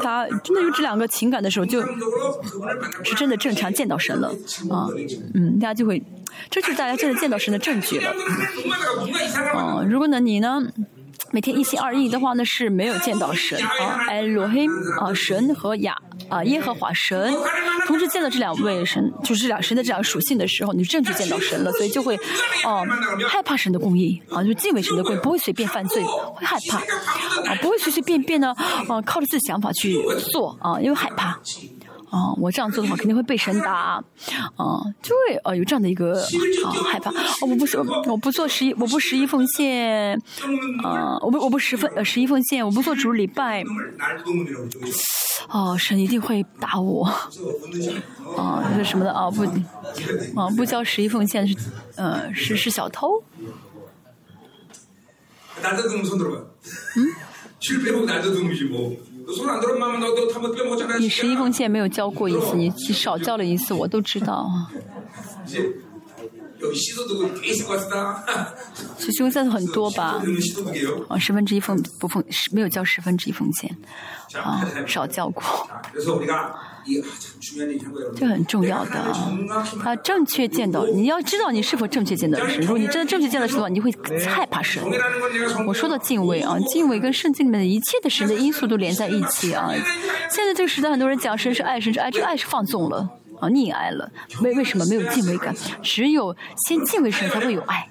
[0.00, 1.80] 他真的有这两个情感的时候，就
[3.02, 4.28] 是真的正常见到神了
[4.70, 4.86] 啊，
[5.34, 6.02] 嗯，大家就会，
[6.50, 8.10] 这就是大家真的见到神的证据了。
[9.54, 10.62] 啊，如果呢你呢？
[11.30, 14.66] 每天一心二意的话呢，是没有见到神啊，哎，罗黑
[15.00, 15.96] 啊，神和亚
[16.28, 17.32] 啊，耶和华神，
[17.86, 22.14] 同时见到这两位神，就是这两神的这样属性的时候，你正确见到神了，所以就会
[22.64, 22.84] 哦
[23.28, 26.78] 害怕神的公义啊，就敬畏神的公义，不会随便犯罪，会害怕
[27.50, 28.54] 啊，不会随随便便呢
[28.88, 31.40] 啊靠着自己想法去做啊，因为害怕。
[32.14, 34.00] 啊，我这样做的话肯定会被神打，
[34.56, 37.10] 啊，就会啊有这样的一个啊害怕。
[37.40, 40.14] 我不说我不做十一，我不十一奉献，
[40.84, 43.64] 啊，我不我不十分呃十一奉献，我不做主礼拜，
[45.48, 47.04] 哦，神一定会打我，
[48.36, 49.42] 啊，是什么的啊不，
[50.40, 51.56] 啊不交十一奉献是
[51.96, 53.20] 呃是是小偷。
[53.36, 53.46] 嗯。
[60.98, 64.48] 你十一奉献没有交过一次，你少交了一次，我都知道。
[68.98, 70.22] 其实在很多吧，
[71.08, 73.76] 啊，十分之一奉不奉，没有交十分之一奉献，
[74.40, 75.42] 啊，少交过。
[78.16, 78.92] 这很重要的
[79.82, 79.96] 啊！
[79.96, 82.60] 正确见到，你要知道你是否正确见到神。
[82.60, 83.90] 如果你真的正确见到神的话，你会
[84.26, 84.82] 害怕神。
[85.66, 89.70] 我说到敬畏啊，敬畏跟圣经里面的一切的神的因素都连在一起啊。
[90.30, 93.08] 现在这个时代，很多人讲神是爱，神是爱，这爱是放纵了
[93.40, 94.10] 啊，溺爱了。
[94.42, 95.54] 为为什么没有敬畏感？
[95.82, 97.88] 只有先敬畏神，才会有爱。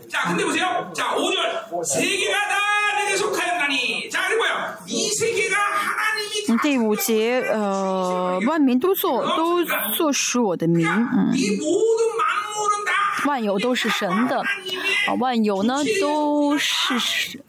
[6.62, 9.64] 第五节，呃，万民都做都
[9.96, 11.34] 做属我的名，嗯，
[13.26, 14.40] 万有都是神的，
[15.08, 17.42] 啊，万有呢都是神，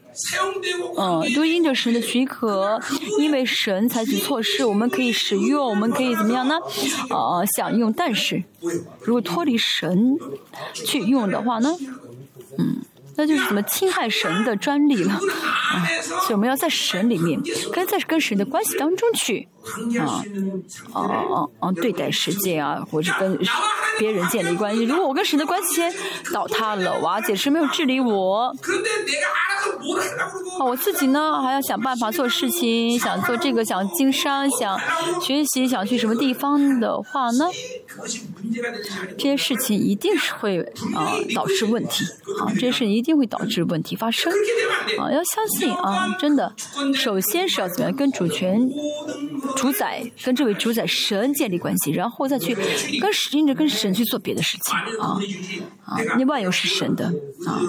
[0.97, 2.81] 嗯，都因着神的许可，
[3.19, 6.57] 因为神采取措施，我们可以使用，我们可以怎么样呢？
[7.11, 8.43] 呃，享用，但是
[9.03, 10.17] 如果脱离神
[10.73, 11.77] 去用的话呢，
[12.59, 12.83] 嗯。
[13.17, 15.87] 那就是什么侵害神的专利了啊！
[16.03, 17.41] 所以我们要在神里面，
[17.73, 19.49] 跟在跟神的关系当中去
[20.01, 20.23] 啊
[20.93, 23.39] 啊啊啊对待世界啊，或者跟
[23.99, 24.85] 别人建立关系。
[24.85, 25.95] 如果我跟神的关系先
[26.33, 28.53] 倒塌了，哇，解释没有治理我，
[30.59, 34.79] 啊，我自己呢还要想办法做事情，想做这个，想经商，想
[35.21, 37.49] 学习，想去什么地方的话呢？
[39.17, 40.61] 这些事情一定是会
[40.95, 42.05] 啊导致问题。
[42.41, 44.33] 啊，这些事情一定会导致问题发生。
[44.99, 46.53] 啊，要相信啊，真的，
[46.95, 48.61] 首先是要怎么样跟主权
[49.57, 52.55] 主宰跟这位主宰神建立关系，然后再去
[53.01, 55.19] 跟神着跟神去做别的事情啊
[55.85, 57.07] 啊，那万有是神的
[57.47, 57.61] 啊。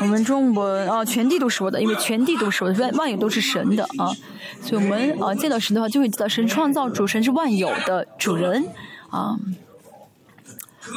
[0.00, 4.12] 我们中文啊，全地都是我的，因为全地都是我的，万万有都是神的啊，
[4.60, 8.66] 所以我们啊见到神的话，就会知道神创造主，神是万有的主人
[9.10, 9.38] 啊。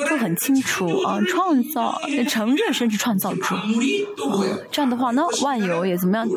[0.10, 3.64] 都很清楚啊，创造承认神是创造主，啊，
[4.72, 6.28] 这样的话呢，万有也怎么样，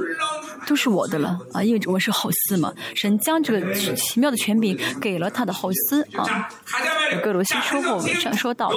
[0.66, 6.48] 都是我的了啊，因为我是后嗣嘛，神将这个奇妙的权柄给了他的后嗣啊。
[7.22, 8.76] 格罗西说过上说到的，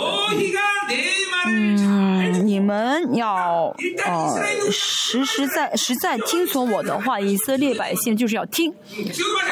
[1.46, 8.74] 嗯，你们要呃实实在实在听从我的话，以色列百姓就是要听。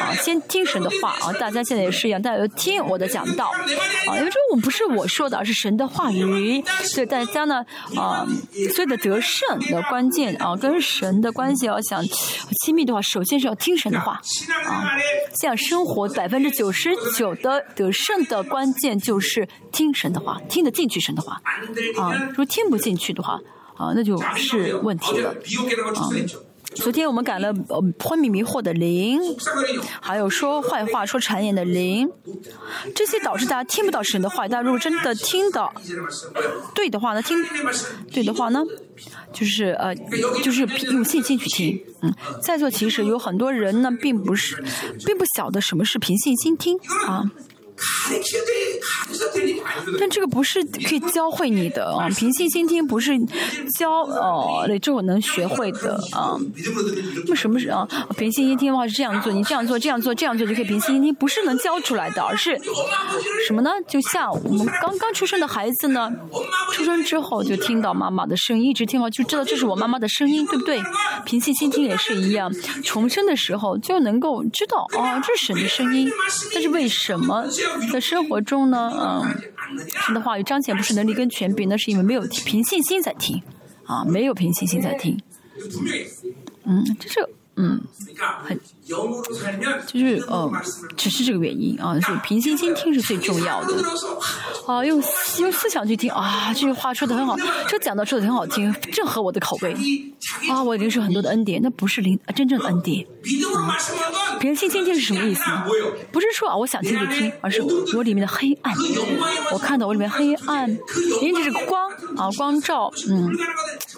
[0.00, 3.52] 啊，先听神的话啊，大家现在也是一样，大家要听我的讲道。
[4.08, 7.64] 啊，因为这我不是我说的，而是神的话语，所以大家呢
[7.96, 8.26] 啊，
[8.74, 12.02] 所以的得胜的关键啊，跟神的关系要想
[12.64, 14.12] 亲密的话，首先是要听神的话
[14.66, 14.96] 啊，
[15.38, 21.40] 这样生活百分之九十九的得胜的关键就是听神的话，听得进去神的话
[21.98, 23.38] 啊，如果听不进去的话
[23.76, 26.08] 啊，那就是问题了啊。
[26.74, 29.20] 昨天我们改了呃昏迷迷惑的灵，
[30.00, 32.08] 还有说坏话、说谗言的灵，
[32.94, 34.48] 这些导致大家听不到神的话。
[34.48, 35.72] 大家如果真的听到
[36.74, 37.36] 对的话呢，听
[38.10, 38.62] 对的话呢，
[39.32, 39.94] 就是呃，
[40.42, 41.80] 就是用信心去听。
[42.02, 44.62] 嗯，在座其实有很多人呢，并不是，
[45.04, 47.22] 并不晓得什么是凭信心听啊。
[49.98, 53.12] 但这个不是可以教会你的啊，平信心听不是
[53.78, 56.36] 教哦，这我能学会的啊。
[57.28, 57.86] 为什么是啊？
[58.16, 62.58] 平信心听的话是这样做，你这样做、这样做、这样做就可以平信心听，不是能教出来的，而是
[63.46, 63.70] 什么呢？
[63.88, 66.10] 就像我们刚刚出生的孩子呢，
[66.72, 70.80] 出生之后就听到妈妈的声音，一直听到就知道这是我妈妈的声音，对不对？
[71.24, 72.52] 平信心听也是一样，
[72.84, 76.10] 重生的时候就能够知道啊，这是神的声音。
[76.52, 77.44] 但是为什么？
[77.92, 79.24] 在生活中呢，嗯，
[80.06, 83.42] 神的话语彰显不是能力跟权柄，那是因为没有凭信心在听，
[83.84, 85.18] 啊，没有凭信心在听，
[86.64, 87.80] 嗯，这是嗯，
[88.42, 88.58] 很，
[89.86, 90.50] 就是呃，
[90.96, 93.74] 只是这个原因啊，所以凭信心听是最重要的，
[94.66, 95.02] 啊，用
[95.38, 97.36] 用思想去听啊，这句话说的很好，
[97.68, 99.74] 这讲的说的很好听，正合我的口味，
[100.50, 103.06] 啊，我领受很多的恩典，那不是灵真正的恩典。
[104.40, 105.64] 凭信心听是什么意思呢？
[106.10, 107.62] 不是说啊，我想听就听，而是
[107.94, 108.74] 我里面的黑暗，
[109.52, 110.68] 我看到我里面黑暗，
[111.20, 113.30] 因为这是光啊，光照，嗯，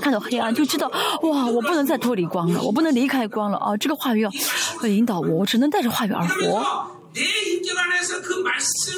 [0.00, 0.90] 看到黑暗就知道，
[1.22, 4.30] 哇，我不能再脱离光了，我不能离开光了啊，这个话语要
[4.78, 6.90] 会引导我，我只能带着话语而活。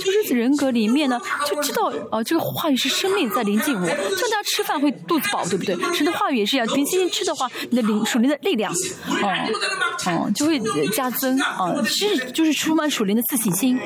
[0.03, 3.87] 就是人格里面呢，就知道哦，这个话语是生命在临近我。
[3.87, 5.77] 像大家吃饭会肚子饱，对不对？
[5.93, 9.29] 神的话语也是一样，凭信心吃的话，你的灵属灵的力量，哦
[10.07, 11.75] 哦，就会加增啊。
[11.85, 13.79] 其实就是充满属灵的自信心。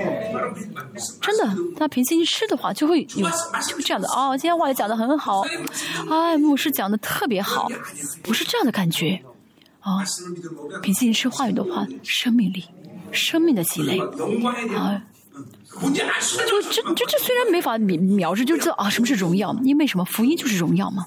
[1.20, 3.28] 真的，他凭信心吃的话，就会有
[3.66, 4.36] 就这样的哦。
[4.38, 5.42] 今天话也讲的很好，
[6.08, 7.68] 哎，牧师讲的特别好，
[8.22, 9.20] 不是这样的感觉
[9.80, 10.04] 啊。
[10.82, 12.64] 凭信心吃话语的话，生命力。
[13.12, 15.02] 生命的积累啊，
[16.46, 21.06] 就这这这虽然没法描描述，就知道啊什么是荣耀，因为什么福音就是荣耀嘛。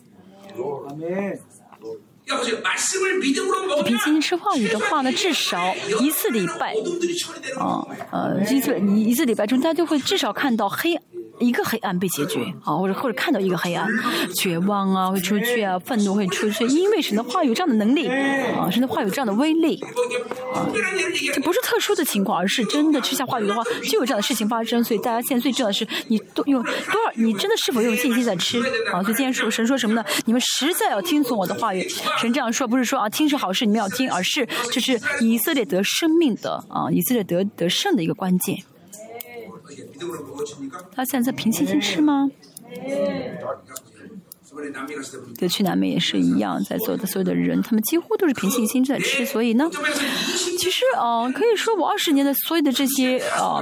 [3.86, 6.76] 凭信心吃话语的话呢，至少一次礼拜，
[7.58, 11.00] 啊呃一次一次礼拜中，大家就会至少看到黑。
[11.44, 13.88] 一个黑暗被解决啊，或者或者看到一个黑暗，
[14.36, 19.80] 绝望啊会出去啊，愤怒会出去，因为神的话有这样的能力啊，神的话有这样的威力
[20.54, 20.66] 啊，
[21.34, 24.84] 这不是特殊的情况，而是真的吃下话语的话就有这样的事情发生。
[24.84, 27.12] 所以大家现在最重要的是，你多用多少？
[27.16, 28.60] 你真的是否用信心在吃
[28.92, 29.04] 啊？
[29.04, 30.04] 所以今天说神说什么呢？
[30.26, 31.88] 你们实在要听从我的话语。
[32.20, 38.58] 神这样说不是说啊听是好事，你们要听，而是这是以色列得生命的啊，以色列得得胜的一个关键。
[40.94, 42.30] 他现在凭信心吃吗？
[45.38, 49.26] 对，去南美也是一样，在座的所有的人，他们几乎都是平信心在吃。
[49.26, 49.68] 所以呢，
[50.60, 53.60] 其实啊，可以说我二十年的所有的这些啊，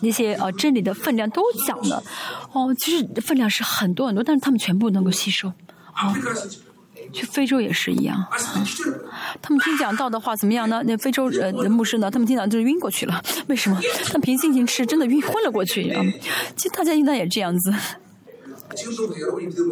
[0.00, 2.02] 那些啊真理的分量都讲了。
[2.52, 5.48] 哦，其实分量是很多很多，但是他们全部能够吸收。
[5.92, 6.14] 啊。
[7.12, 8.28] 去非洲也是一样，啊，
[9.40, 10.82] 他们听讲道的话怎么样呢？
[10.86, 12.10] 那非洲呃牧师呢？
[12.10, 13.80] 他们听讲就是晕过去了，为什么？
[14.12, 16.02] 他凭信心吃，真的晕昏了过去啊！
[16.56, 17.74] 其实大家应该也这样子，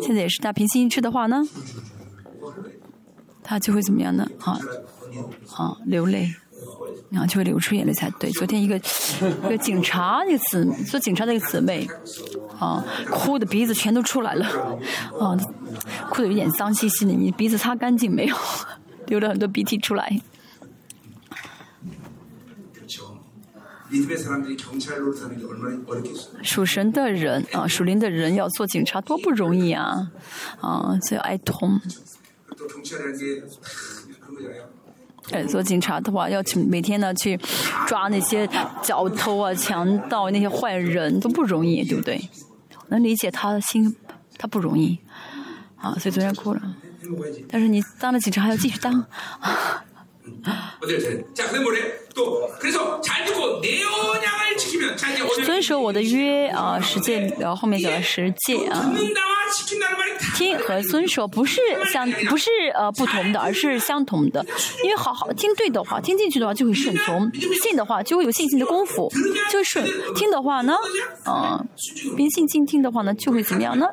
[0.03, 1.43] 现在也是，他凭信心吃的话呢，
[3.43, 4.29] 他就会怎么样呢？
[4.41, 4.59] 啊
[5.55, 6.35] 啊，流泪。
[7.11, 8.31] 然后就会流出眼泪才对。
[8.31, 8.77] 昨天一个
[9.47, 11.89] 一个警察那个姊做警察那个姊妹，
[12.59, 14.47] 啊，哭的鼻子全都出来了，
[15.21, 15.37] 啊，
[16.11, 17.13] 哭的有点脏兮兮的。
[17.13, 18.37] 你鼻子擦干净没有？
[19.07, 20.21] 流了很多鼻涕出来。
[26.43, 30.11] 属神的人啊，属灵的人要做警察多不容易啊！
[30.61, 31.81] 啊，所以哀痛。
[35.31, 37.39] 呃，做警察的话，要去每天呢去
[37.87, 38.49] 抓那些
[38.83, 42.31] 小偷啊、强盗那些坏人，都不容易，对不对？
[42.89, 43.97] 能理解他的心，
[44.39, 44.99] 他不容易
[45.77, 46.63] 啊，所以昨天哭了。
[47.49, 49.05] 但是你当了警察还要继续当。
[55.45, 58.91] 遵守我的约啊，实践，然后后面讲了十诫啊。
[60.35, 61.61] 听和遵守不是
[61.93, 64.45] 相不是呃不同的，而是相同的。
[64.83, 67.31] 因为好好听对的话，听进去的话就会顺从；
[67.63, 69.11] 信的话就会有信心的功夫，
[69.51, 70.75] 就顺；听的话呢，
[71.25, 71.65] 啊，
[72.17, 73.87] 并信心听的话呢，就会怎么样呢？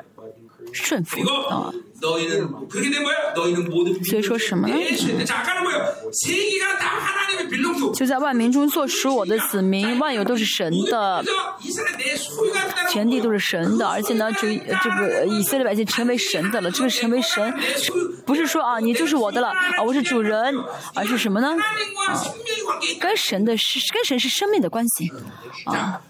[0.72, 1.72] 顺服啊。
[4.04, 4.74] 所以说什么呢？
[7.94, 11.24] 就在万民中做属我的子民，万有都是神的，
[12.90, 16.70] 全地都是神的，而且呢，就这个以色列百姓成为神的了。
[16.70, 17.52] 这个成为神，
[18.26, 20.54] 不是说啊，你就是我的了啊，我是主人，
[20.94, 21.56] 而是什么呢？
[22.08, 22.22] 啊，
[23.00, 25.10] 跟神的是跟神是生命的关系
[25.66, 26.00] 啊。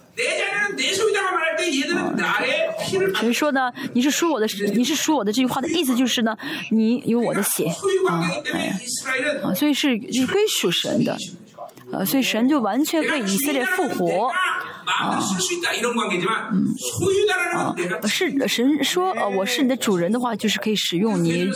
[3.16, 3.72] 谁说呢？
[3.92, 6.36] 你是属我的，你是属我的这句话的意思就是呢，
[6.70, 7.66] 你有我的血。
[8.08, 8.78] 啊，哎，
[9.42, 11.16] 啊，所以是归属神的，
[11.98, 14.30] 呃，所以神就完全为以色列复活。
[14.84, 15.18] 啊，
[16.52, 16.66] 嗯，
[17.56, 17.74] 啊，
[18.06, 21.48] 是神说，呃，我是你的主人的话，就是可以使用你，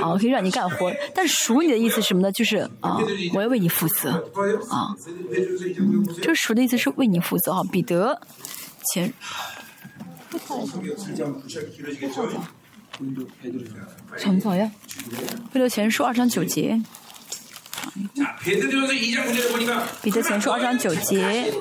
[0.00, 0.92] 啊，可以让你干活。
[1.12, 2.30] 但是属你的意思什么呢？
[2.30, 2.98] 就是啊，
[3.34, 4.12] 我要为你负责，
[4.70, 4.94] 啊，
[6.22, 7.62] 这属的意思是为你负责啊。
[7.72, 8.18] 彼得
[8.92, 9.12] 前，
[14.18, 14.70] 怎么呀？
[15.52, 16.80] 彼得前书二章九节。
[20.02, 21.52] 彼得前书二章九节，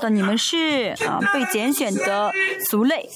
[0.00, 2.30] 的你们是啊被拣选的
[2.70, 3.08] 族类，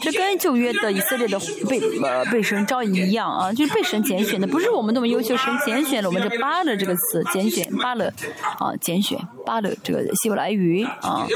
[0.00, 1.38] 这跟旧约的以色列的
[1.68, 8.12] 被呃被神招引一样啊，就是被神拣选的，不是我们那么优秀，神拣选了我们这巴勒这个词，拣选巴勒
[8.58, 11.26] 啊拣选巴勒这个希伯来语啊，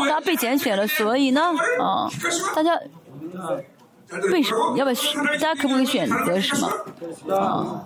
[0.00, 2.10] 大家被拣选了，所以呢啊
[2.54, 2.78] 大家。
[4.30, 4.76] 被什么？
[4.76, 5.22] 要不要选？
[5.24, 6.68] 大家可不可以选择什么？
[7.34, 7.82] 啊，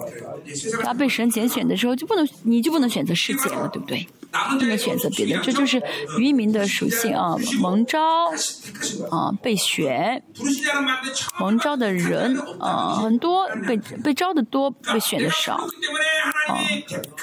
[0.79, 4.07] 大家被神拣选的时候就不能，你就不能选择世界了，对不对？
[4.59, 5.83] 不能选择别的，这就是
[6.19, 7.35] 渔民的属性啊！
[7.59, 7.99] 蒙招
[9.11, 10.23] 啊，被选，
[11.41, 16.59] 蒙招的人啊，很多被被招的多，被选的少啊。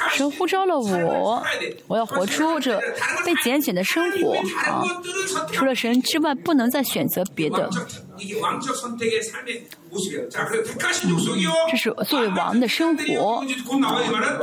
[0.10, 1.43] 神呼召了我，
[1.88, 2.80] 我要活出这
[3.24, 4.36] 被拣选的生活
[4.66, 4.84] 啊！
[5.51, 7.70] 除了神之外，不能再选择别的。
[8.24, 9.67] 이게 왕적 선택의 삶의
[11.70, 13.44] 这是作为王的生活，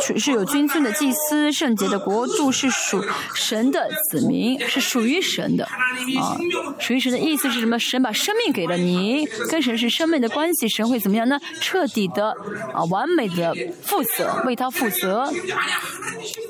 [0.01, 6.39] 是是有君尊的祭司，圣洁的国度，是属神的子民，是属于神的啊。
[6.79, 7.79] 属于神的意思是什么？
[7.79, 11.39] 神把生命给了你，跟神是生命的关系，神会怎么样呢？
[11.61, 12.31] 彻底的
[12.73, 15.33] 啊，完美的负责，为他负责。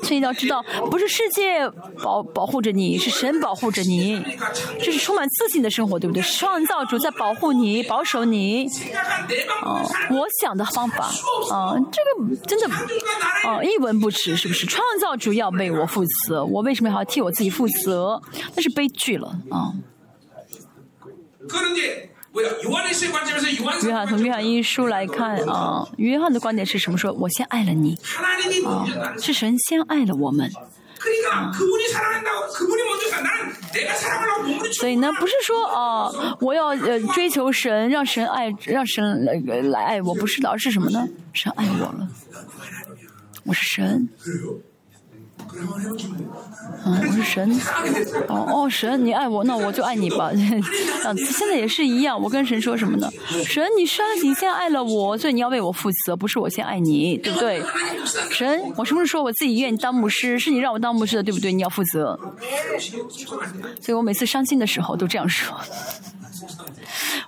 [0.03, 1.69] 所以你要知道，不是世界
[2.03, 4.21] 保保护着你，是神保护着你，
[4.79, 6.21] 这是充满自信的生活，对不对？
[6.23, 8.67] 创造主在保护你，保守你。
[9.63, 9.81] 哦，
[10.11, 11.05] 我想的方法，
[11.51, 12.67] 啊，这个真的，
[13.47, 14.65] 啊，一文不值，是不是？
[14.65, 18.21] 创造主要为我负责，我为什么还要替我自己负责？
[18.55, 19.73] 那是悲剧了，啊。
[23.83, 26.97] 约翰从约翰一书来看啊，约翰的观点是什么？
[26.97, 27.97] 说我先爱了你，
[28.65, 28.85] 啊，
[29.19, 30.49] 是神先爱了我们。
[34.79, 36.11] 所以呢，不是说啊，
[36.41, 41.07] 我要呃追求神，让神爱，让神来来爱我，不是的，而是什么呢？
[41.33, 42.07] 神爱我了，
[43.45, 44.09] 我是神。
[46.83, 47.59] 嗯，我是神。
[48.27, 50.31] 哦哦，神，你爱我，那我就爱你吧。
[50.33, 50.63] 嗯，
[51.17, 52.19] 现在也是一样。
[52.19, 53.09] 我跟神说什么呢？
[53.45, 57.61] 神，你是你先爱了我，所以你要为我负责，不是我先爱你，对不对？
[58.31, 60.39] 神，我是不是说我自己愿意当牧师？
[60.39, 61.51] 是你让我当牧师的，对不对？
[61.53, 62.19] 你要负责。
[63.79, 65.55] 所以我每次伤心的时候都这样说。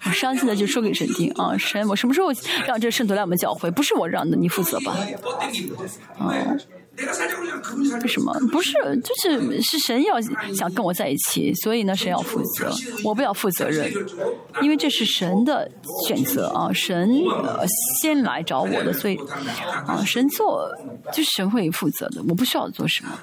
[0.05, 2.27] 我伤心的就说给神听啊，神，我什么时候
[2.65, 3.69] 让这圣徒来我们教会？
[3.71, 4.97] 不是我让的，你负责吧。
[6.19, 6.59] 嗯。
[8.03, 8.31] 为什么？
[8.51, 8.73] 不是，
[9.03, 10.21] 就是是神要
[10.55, 12.71] 想跟我在一起，所以呢，神要负责，
[13.03, 13.91] 我不要负责任，
[14.61, 15.69] 因为这是神的
[16.07, 17.09] 选择啊，神
[18.01, 19.17] 先来找我的，所以
[19.87, 20.69] 啊，神做
[21.11, 23.19] 就是神会负责的，我不需要做什么。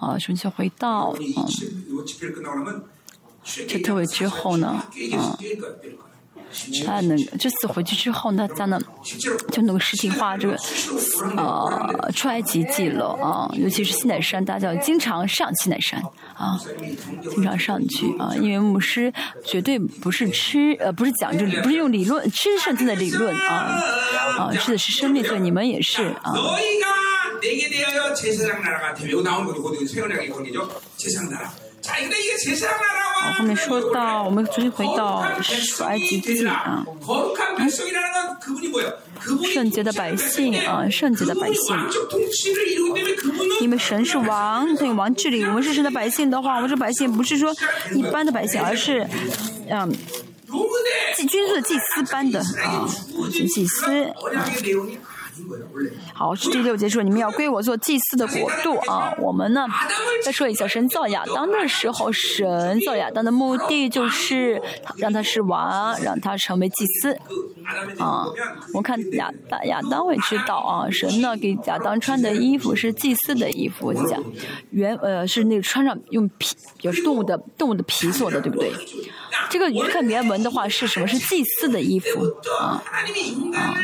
[0.00, 1.44] 啊，首先回到啊，
[3.66, 5.38] 这特会之后呢，啊。
[6.84, 8.80] 他能这次回去之后呢，咱能
[9.52, 10.56] 就能够实体化这个
[11.36, 16.02] 呃出埃及记了啊，尤其是西南山，大家要经常上西南山
[16.34, 16.58] 啊，
[17.30, 19.12] 经常上去啊，因为牧师
[19.44, 23.82] 绝对不是吃呃不是讲就不是用理论吃圣经的理论啊
[24.38, 26.34] 啊吃的是生命，所以你们也是啊。
[33.20, 35.26] 好，后面说到，我们重新回到
[35.84, 36.84] 埃及记啊，
[39.52, 41.76] 圣洁的百姓啊，圣洁的百姓，
[43.60, 47.52] 因为神是王，对王治理，我们是神的百姓的话，我们这百姓不是说
[47.94, 49.08] 一般的百姓，而是
[49.68, 49.90] 嗯，
[51.16, 52.88] 祭军的祭司般的啊，
[53.52, 54.14] 祭司啊。
[56.12, 59.14] 好，是第六节说你们要归我做祭司的国度啊。
[59.18, 59.66] 我们呢，
[60.24, 64.60] 再说一下神造亚当的时候，神造亚当的目的就是
[64.96, 67.16] 让他是王，让他成为祭司
[67.98, 68.26] 啊。
[68.74, 74.22] 我看亚当亚当会知道啊，神呢给亚当穿的衣服是祭司的衣服，讲
[74.70, 78.72] 原呃是那个穿上用皮，就是动物的动物的皮做的，对不对？
[79.50, 81.06] 这个看原文的话是什么？
[81.06, 82.20] 是祭司的衣服
[82.60, 82.82] 啊
[83.54, 83.74] 啊。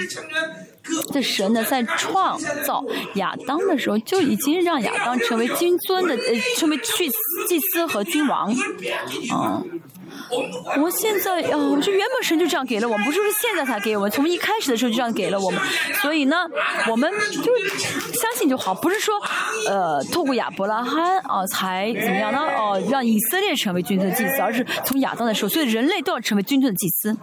[1.12, 7.10] 这神呢，在创造亚当的时候，就已经让亚当成为君尊的，呃，成为祭
[7.48, 8.54] 祭司和君王，
[9.32, 9.80] 嗯。
[10.76, 15.60] 我们现在啊，我说原本神就这样给了我们，不是说现在才给我们，从一开始的时候就这样给了我们。
[16.02, 16.36] 所以呢，
[16.90, 17.56] 我们就
[18.12, 19.14] 相信就好，不是说
[19.68, 22.40] 呃，透过亚伯拉罕啊才怎么样呢？
[22.40, 27.16] 哦，让以色列成为君尊的祭司，而是从亚当的时候，所以人类都要成为君尊的祭司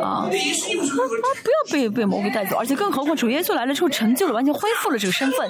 [0.00, 0.04] 啊。
[0.04, 5.48] 啊，不要被被魔鬼带走，而且更何况主耶稣来了之后，成就了，完全恢复了这个身份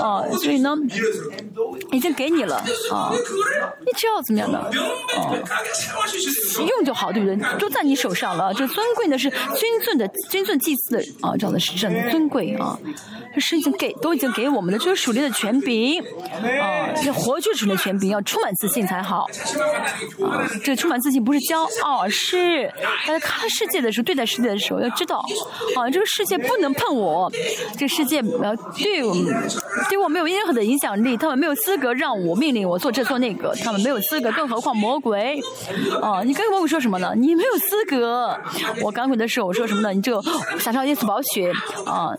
[0.00, 0.22] 啊。
[0.42, 0.76] 所以呢，
[1.90, 2.56] 已经给你了
[2.92, 3.12] 啊，
[3.84, 4.70] 你只要怎么样的啊？
[6.66, 7.36] 用就好，对不对？
[7.58, 8.52] 都在你手上了。
[8.54, 12.78] 这尊贵呢是君尊的君尊祭祀的啊，这样的是真尊贵啊。
[13.34, 19.26] 这是已经给都已经给我们的，就是属灵的权柄啊，要活出属灵的权柄，要充满自信才好
[20.22, 20.46] 啊。
[20.62, 22.70] 这充满自信不是骄傲，是
[23.06, 25.24] 大家看世界的时候，对待世界的时候要知道
[25.76, 27.32] 啊，这个世界不能碰我，
[27.72, 29.48] 这个世界呃对我们
[29.88, 35.40] 对我没有任何的影响力，他们没有资格让我命令我做这做那个，他们没有资格，更何况魔鬼
[36.02, 36.22] 啊。
[36.24, 37.12] 你刚跟魔鬼说什么呢？
[37.16, 38.36] 你没有资格。
[38.82, 39.92] 我刚回的时候我说什么呢？
[39.92, 40.20] 你这
[40.58, 41.52] 撒上耶稣宝血
[41.86, 42.10] 啊，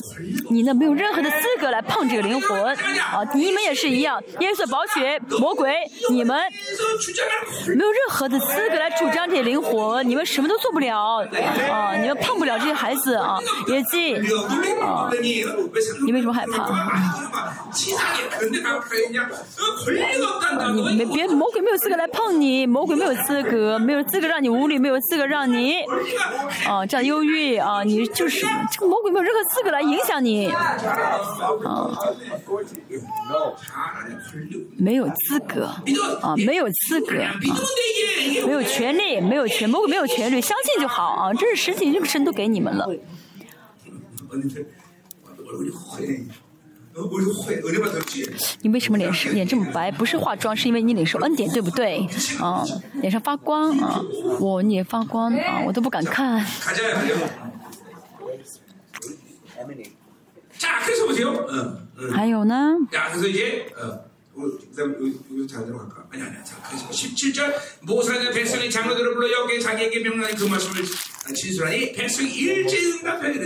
[0.49, 3.23] 你呢没有任何的资格来碰这个灵魂啊！
[3.33, 5.75] 你们也是一样，耶稣宝血，魔鬼，
[6.09, 6.39] 你们
[7.67, 11.25] 没有任何的资格来主张这些灵魂，你们什么都做不了
[11.69, 11.95] 啊！
[11.95, 14.15] 你们碰不了这些孩子啊，野鸡
[14.81, 15.09] 啊！
[16.05, 16.69] 你为什么害怕？
[20.73, 25.75] 你没别魔鬼没有资格来碰你，魔鬼没有资格没有资格让你无理，没有资格让你
[26.67, 27.83] 啊这样忧郁啊！
[27.83, 30.77] 你就是这个魔鬼没有任何资格来影响你啊，
[34.77, 35.65] 没有资格
[36.21, 37.35] 啊，没有资格啊，
[38.45, 41.33] 没有权利，没有权，魔鬼没有权利，相信就好啊！
[41.33, 42.87] 这是实情，这个神都给你们了。
[48.61, 49.91] 你为什么脸是脸这么白？
[49.91, 52.07] 不是化妆，是因为你脸受恩典，对不对？
[52.39, 52.63] 啊，
[53.01, 54.01] 脸上发光啊，
[54.39, 56.39] 我脸发光啊，我都不敢看。
[62.11, 62.75] 还有呢？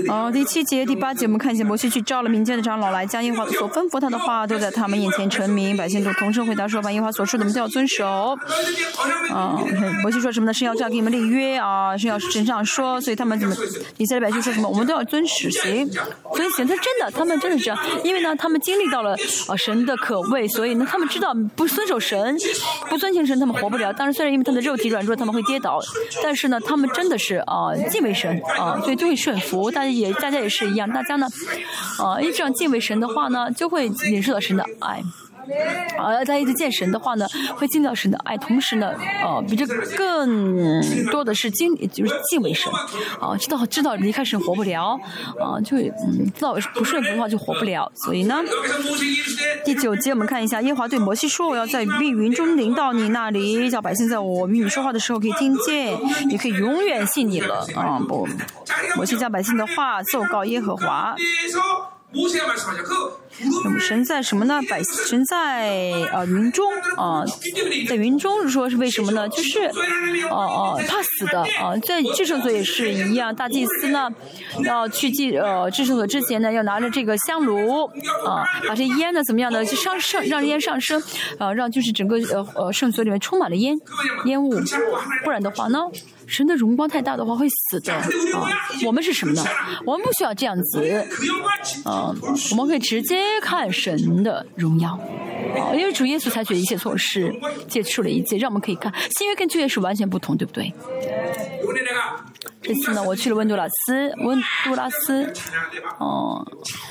[0.10, 8.36] 哦，第七节、第八节，我们看一下，摩西去召了民间的长老来，将耶和华所吩咐他的话都在他们眼前陈明，百姓都同声回答说：“把耶和华所说的，我们都要遵守。”
[9.30, 9.62] 啊，
[10.02, 10.54] 摩西说什么呢？
[10.54, 13.56] 是要这样给你们立约啊，是要神这样说，所以他们怎么？
[13.98, 14.68] 以色列百姓说什么？
[14.68, 15.88] 我们都要遵守行，
[16.34, 16.66] 遵行。
[16.66, 19.16] 他真的，他们真的是这样，因为呢，他们经历到了
[19.48, 22.36] 啊神的可畏，所以呢，他们知道不遵守神，
[22.90, 23.94] 不遵行神，他们活不了。
[23.94, 25.80] 当然，虽然因为他们的肉体软弱，他们会跌倒，
[26.24, 27.67] 但是呢，他们真的是啊。
[27.90, 29.70] 敬畏神啊，对就会顺服。
[29.72, 30.90] 大家也，大家也是一样。
[30.90, 31.28] 大家呢，
[32.00, 35.02] 啊，一这样敬畏神的话呢，就会领受到神的爱。
[35.98, 38.92] 啊，大家一直见神的话呢，会敬到神的爱，同时呢，
[39.24, 40.82] 呃，比这更
[41.12, 42.72] 多的是敬，就是敬畏神。
[43.20, 45.00] 啊，知道知道离开神活不了，
[45.40, 47.92] 啊，就嗯，知道不顺服的话就活不了。
[47.96, 48.36] 所以呢，
[49.66, 55.98] 第九节我们看一下，耶华对摩西说：“我要在密云中临到你那里，叫百姓在我与你说话的时候可以听见，
[56.30, 58.28] 也可以永远信你了。”啊，不，
[58.96, 61.16] 摩西将百姓的话奏告耶和华。
[62.14, 64.62] 那么神在什么呢？
[64.70, 65.70] 百神在
[66.14, 67.24] 呃云中啊，
[67.88, 69.28] 在云中说是为什么呢？
[69.30, 69.60] 就是
[70.30, 74.10] 哦哦怕死的啊，在至圣所也是一样，大祭司呢
[74.64, 77.86] 要去祭呃至圣所之前呢，要拿着这个香炉
[78.26, 81.04] 啊，把这烟呢怎么样的就上升，让烟上升
[81.38, 83.76] 啊，让就是整个呃呃圣所里面充满了烟
[84.26, 84.58] 烟雾，
[85.24, 85.80] 不然的话呢。
[86.28, 88.06] 神的荣光太大的话会死的啊！
[88.86, 89.44] 我们是什么呢？
[89.86, 90.82] 我们不需要这样子，
[91.84, 92.14] 啊，
[92.52, 94.92] 我们可以直接看神的荣耀，
[95.58, 97.34] 啊，因为主耶稣采取一切措施，
[97.68, 100.74] 接触了一切，让我们可以看新约跟旧约是完全不同，对不对？
[102.62, 105.32] 这次呢，我去了温杜拉斯，温杜拉斯，
[106.00, 106.46] 哦，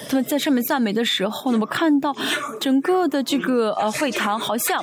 [0.09, 2.17] 他们在上面赞美的时候呢，我看到
[2.59, 4.83] 整个的这个呃会堂好像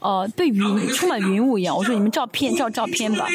[0.00, 1.76] 呃被云充满云雾一样。
[1.76, 3.28] 我说你们照片照照片吧，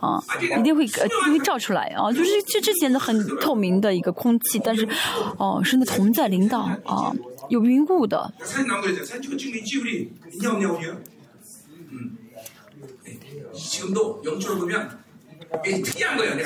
[0.00, 0.22] 啊，
[0.58, 4.88] 一定会呃会照出来啊，就是这之前的很透明的一个空气，但是
[5.36, 7.12] 哦是那同在领导啊，
[7.48, 8.32] 有云雾的。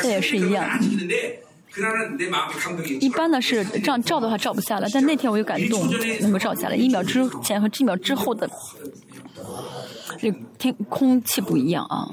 [0.01, 0.79] 这也是一样。
[3.01, 5.89] 一般呢是这样照的话照不下来，但那天我有感动，
[6.21, 6.77] 能够照下来。
[6.77, 8.49] 一秒之前和一秒之后的，
[10.19, 12.11] 这天空气不一样啊，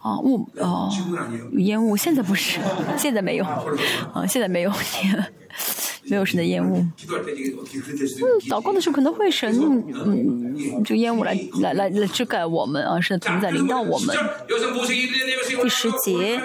[0.00, 0.90] 啊雾哦
[1.58, 2.60] 烟雾，现在不是，
[2.96, 4.72] 现在没有，啊现在没有。
[6.10, 6.78] 没有神的烟雾。
[6.78, 6.90] 嗯，
[8.48, 9.54] 祷告的时候可能会神，
[9.92, 14.16] 嗯，这个烟雾来来来来遮盖我们啊，神的同在临到我们。
[15.60, 16.40] 第十节，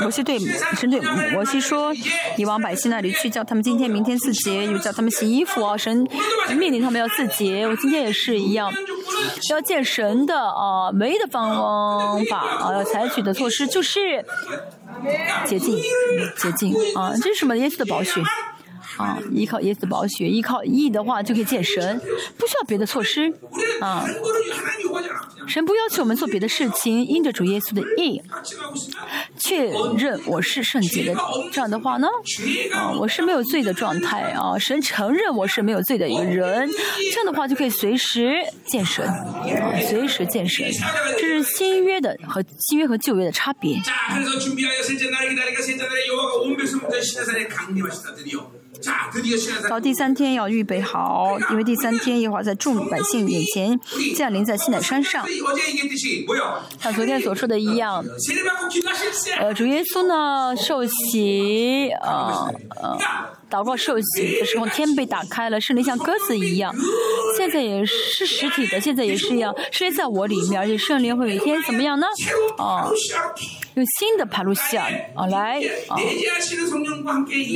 [0.00, 0.98] 摩西对神对
[1.32, 1.92] 摩西说
[2.38, 5.76] ：“你往百姓那里去，叫他们今天、明天自洁，又叫他们洗衣服啊。
[5.76, 6.06] 神
[6.56, 8.72] 命令他们要自洁，我今天也是一样，
[9.50, 14.24] 要见神的啊，唯一的方法啊，要采取的措施就是。”
[15.44, 15.78] 洁净，
[16.36, 17.12] 洁净啊！
[17.22, 17.54] 这是什么？
[17.56, 18.20] 耶稣的宝血
[18.96, 19.18] 啊！
[19.30, 22.00] 依靠耶稣的宝血，依靠义的话就可以见神，
[22.38, 23.30] 不需要别的措施
[23.78, 24.04] 啊！
[25.46, 28.20] 神不要求我们做别的事情，因着主耶稣的义，
[29.38, 29.64] 确
[29.96, 31.16] 认我是圣洁的。
[31.52, 32.08] 这样的话呢，
[32.72, 34.58] 啊，我是没有罪的状态啊！
[34.58, 36.68] 神承认我是没有罪的一个人，
[37.12, 38.34] 这样的话就可以随时
[38.66, 39.44] 见神，啊，
[39.88, 40.66] 随时见神。
[41.18, 43.76] 这是新约的和新约和旧约的差别。
[49.68, 53.78] 到第三天要预备好，因为第三天耶和华在众百姓眼前
[54.16, 55.24] 降临在西乃山上。
[56.80, 58.04] 像昨天所说的一样，
[59.38, 62.98] 呃，主耶稣呢受洗，呃呃，
[63.50, 66.74] 祷告受洗的时候，天被打开了，圣灵像鸽子一样。
[67.36, 72.06] 现在也是实体的，现在也是一样，圣灵在我里面，而且圣灵会有一天怎么样呢？
[72.58, 72.88] 啊。
[73.76, 75.96] 用新的帕路西亚啊来啊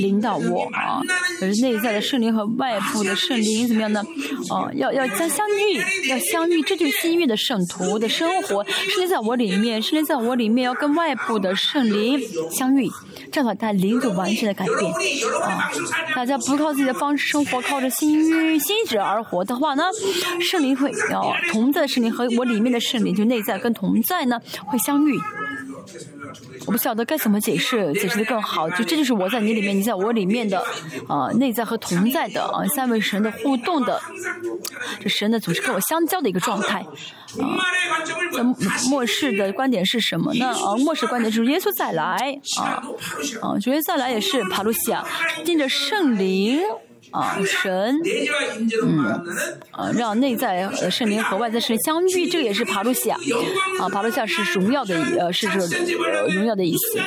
[0.03, 1.01] 领导我啊，
[1.41, 4.05] 就是内在的圣灵和外部的圣灵怎么样呢？
[4.51, 8.63] 啊，要要相相遇，要相遇，这就是新约的圣徒的生活。
[8.65, 12.87] 圣灵在我里面，圣灵在我里面要跟外部的圣灵相遇，
[13.33, 14.93] 这样的话，他灵就完全的改变
[15.43, 15.73] 啊。
[16.15, 19.85] 大家不靠自己的方式生活，靠着新约心智而活的话呢，
[20.51, 25.19] 圣灵会啊同在的圣灵和我里面的圣灵就内在跟同在呢会相遇。
[26.67, 28.69] 我不晓得该怎么解释，解释的更好。
[28.71, 30.63] 就这就是我在你里面，你在我里面的
[31.09, 34.01] 啊内在和同在的啊三位神的互动的，
[35.01, 37.59] 这神的总是跟我相交的一个状态啊。
[38.33, 38.43] 那
[38.89, 40.47] 末世的观点是什么呢？
[40.47, 42.83] 啊，末世观点就是耶稣再来啊
[43.41, 45.05] 啊，主耶稣再来也是帕路西亚，
[45.45, 46.61] 盯着圣灵。
[47.11, 48.01] 啊， 神，
[48.83, 49.05] 嗯，
[49.73, 53.17] 啊，让内在呃圣灵和外在圣灵相遇，这个也是爬路西亚，
[53.81, 55.67] 啊，爬路西亚是荣耀的，呃，是这个
[56.35, 57.01] 荣耀的意思。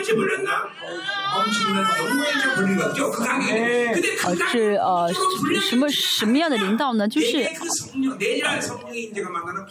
[4.24, 5.12] 呃，是呃
[5.70, 7.08] 什么什么样的领导呢？
[7.08, 7.50] 就是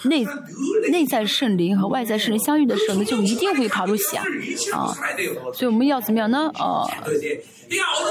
[0.04, 0.26] 内
[0.90, 4.22] 内在圣灵和外在圣灵相遇的时候呢，就一定会爬路西亚，
[4.72, 4.92] 啊，
[5.54, 6.50] 所以我们要怎么样呢？
[6.54, 6.88] 啊。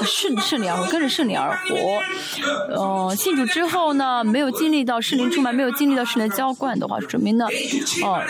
[0.03, 2.01] 顺圣灵而活，跟着圣灵而活。
[2.69, 7.45] 呃，信主之后呢，没有经历到圣灵充满，没有经历到圣灵浇灌的话，说明呢，
[8.03, 8.21] 哦，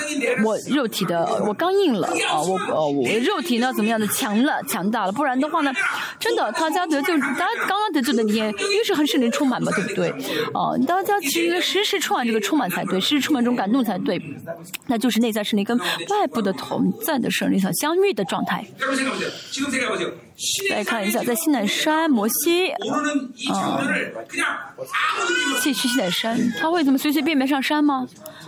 [0.43, 5.71] 我肉体的我刚硬了啊，我呃我肉体呢怎么样的强了强大了，不然的话呢，
[6.19, 10.09] 真的大家得救，大家刚刚得救的那天，越是很圣灵充满嘛，对不对？
[10.53, 14.21] 啊，大家其实时时充满这个充满才对，时时充满这种感动才对，
[14.87, 18.65] 那就是内在圣灵跟外部的同在的圣灵所相遇的状态。
[20.71, 23.81] 来看一下，在西南山，摩西，啊，
[25.61, 28.07] 去去西南山，他会怎么随随便便上山吗？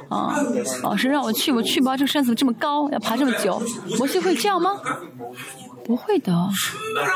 [0.09, 0.35] 啊，
[0.81, 1.95] 老师让我去，我去吧。
[1.95, 3.61] 这个山怎么这么高，要爬这么久？
[3.97, 4.79] 摩西会这样吗？
[5.85, 6.31] 不会的，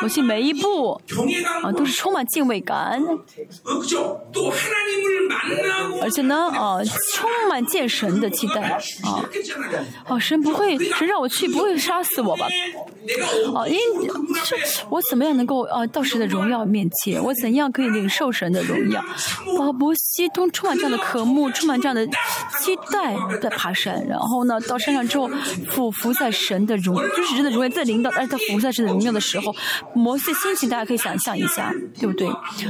[0.02, 1.00] 摩西每一步
[1.64, 3.02] 啊都是充满敬畏感，
[6.08, 6.80] 而且呢啊
[7.14, 9.20] 充满见神的期待啊，
[10.08, 12.48] 啊神不会神让我去不会杀死我吧？
[13.54, 13.78] 啊因
[14.90, 17.22] 我怎么样能够啊到神的荣耀面前？
[17.22, 19.04] 我怎样可以领受神的荣耀？
[19.58, 25.30] 保伯西都充满这样的渴慕，充满这样的期待在爬山，然后呢到山上之后
[25.70, 29.54] 俯伏在神的荣，就是神的荣耀在领导，而他俯伏在神的荣耀的时候，
[29.94, 32.26] 摩西的心情大家可以想象一下，对不对？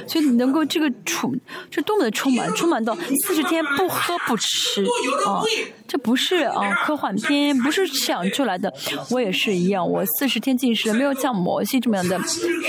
[0.07, 2.97] 所以能够这个充，这多么的充满，充满到
[3.27, 4.83] 四十天不喝不吃
[5.25, 5.43] 啊！
[5.85, 8.73] 这不是啊科幻片，不是想出来的。
[9.11, 12.17] 我也是一样，我四十天进食，没有像摩西这么样的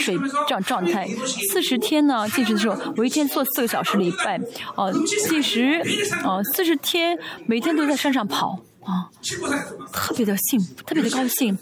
[0.01, 1.07] 水这样状态。
[1.53, 4.37] 四十天呢进食的时候，我一天做四个小时礼拜，
[4.75, 4.91] 啊
[5.29, 5.81] 进食，
[6.25, 8.59] 啊四十天每天都在山上跑。
[8.89, 9.05] 啊，
[9.93, 11.55] 特别的兴，特别的高兴，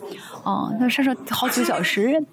[0.45, 2.17] 啊，那山上好几个小时。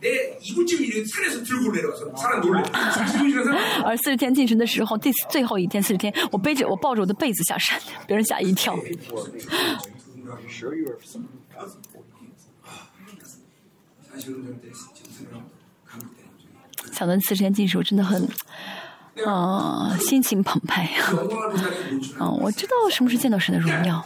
[3.83, 8.77] 而四十天进食的时候，第最后一天四十天，我背着我抱着我的被子下山，别人吓一跳。
[16.91, 18.29] 想到四十天进食，我真的很。
[19.25, 20.89] 啊， 心情澎湃。
[22.19, 24.03] 嗯，我知道什么是见到神的荣耀。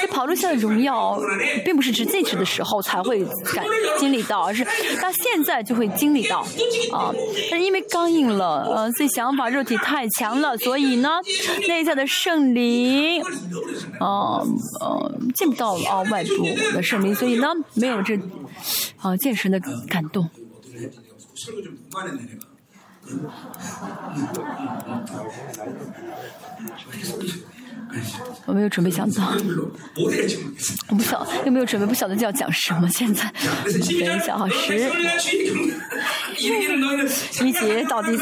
[0.00, 1.18] 这跑路下的荣耀，
[1.64, 3.64] 并不是只进去的时候才会感
[3.98, 4.62] 经历到，而是
[5.00, 6.40] 他现在就会经历到。
[6.92, 7.12] 啊，
[7.50, 11.08] 但是因为刚硬了，呃，所以想法肉体太强了，所以呢，
[11.66, 13.22] 内在的圣灵，
[13.98, 14.42] 啊，
[14.80, 16.44] 呃，见不到啊外部
[16.74, 18.18] 的圣灵，所以呢，没有这
[19.00, 19.58] 啊见神的
[19.88, 20.28] 感动。
[23.04, 23.22] Thank
[27.22, 27.61] you.
[28.44, 29.32] 我没有准备想到，
[30.88, 32.88] 我不晓又没有准备，不晓得要讲什么。
[32.88, 33.32] 现在。
[33.64, 34.76] 等一下哈，十
[37.46, 38.16] 一节到第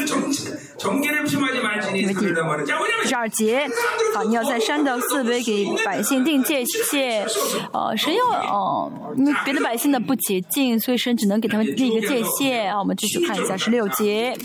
[3.03, 3.67] 十二节，
[4.15, 4.99] 啊，你要在山的。
[5.01, 7.25] 四围给百姓定界限，
[7.73, 12.71] 呃，神要哦，因为别的百姓呢不洁净，所以神只能给他们立一个界限。
[12.71, 14.37] 啊，我们继续看一下十六节，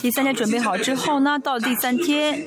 [0.00, 2.46] 第三天准备好之后呢，到第三天，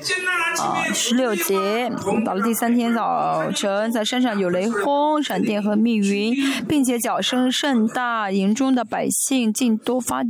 [0.58, 1.90] 啊，十六节，
[2.24, 6.34] 到了第三天早晨，在山上有雷轰、闪电和密云，
[6.68, 10.22] 并且脚声甚大，营中的百姓竟多发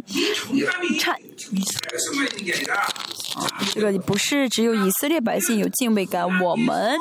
[0.99, 1.17] 颤。
[3.75, 6.97] 这个不是只有以色列百姓有敬畏感，我们，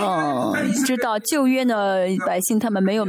[0.00, 3.06] 嗯，知道旧约的百姓他们没有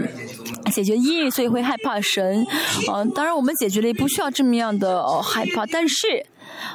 [0.72, 2.46] 解决义，所以会害怕神。
[2.92, 6.26] 嗯，当然我们解决了也不需要这么样的害怕，但是，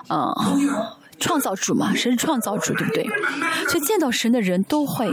[0.08, 0.97] 嗯。
[1.20, 3.08] 创造主嘛，神是创造主，对不对？
[3.68, 5.10] 所以见到神的人都会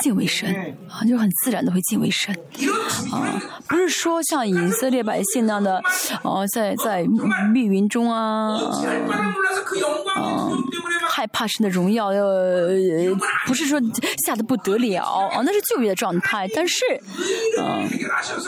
[0.00, 0.48] 敬畏神
[0.88, 2.34] 啊，就很自然的会敬畏神
[3.12, 5.76] 啊，不是说像以色列百姓那样的
[6.22, 7.06] 啊，在在
[7.52, 8.58] 密云中啊，
[10.14, 10.52] 啊，
[11.14, 12.70] 害怕神的荣耀，呃，
[13.46, 13.78] 不是说
[14.24, 16.48] 吓得不得了啊，那是旧约的状态。
[16.54, 16.82] 但是，
[17.60, 17.86] 嗯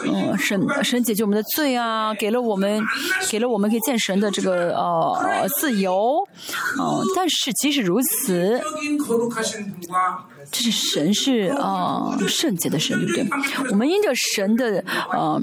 [0.06, 2.82] 嗯，神神解决我们的罪啊，给了我们
[3.30, 6.26] 给了我们可以见神的这个呃自由。
[6.80, 8.58] 嗯，但是即使如此，
[10.50, 13.70] 这是神是啊圣洁的神，对不对？
[13.70, 15.40] 我们因着神的呃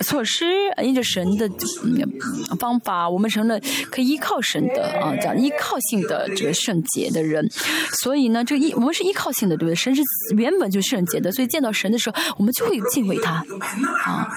[0.00, 0.44] 措施，
[0.82, 1.48] 因着神的
[2.58, 7.48] 方法，我们成了可以依靠神的啊这样依靠性的这个圣洁的人。
[8.02, 9.74] 所以呢，这依我们是依靠性的，对不对？
[9.74, 10.02] 神是
[10.36, 13.44] 原本就圣洁的，所以见到神的时候，我们就会敬畏他
[14.04, 14.28] 啊。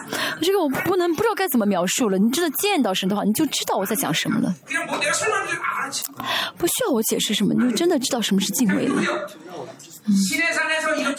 [0.41, 2.17] 这个我不能不知道该怎么描述了。
[2.17, 4.53] 你知道见到神的话，你就知道我在讲什么了。
[6.57, 9.01] 不需要我解释什么，你就真的知道什么是敬畏了。
[10.06, 10.14] 嗯，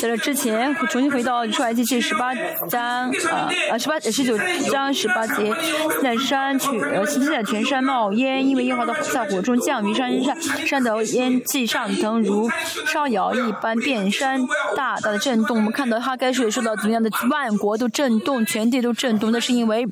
[0.00, 2.34] 在这之前，重新回到出埃及记十八
[2.68, 4.36] 章啊啊十八十九
[4.70, 5.54] 章十八节，
[6.02, 10.36] 在山去呃现在全山冒烟，因为烟花的在火中降于山上，
[10.66, 12.50] 山的烟气上腾如
[12.86, 14.40] 烧窑一般，遍山
[14.76, 15.56] 大大的震动。
[15.56, 19.86] 我们看到哈该书也说到怎么样的万国都震动，全地都震动，那是因为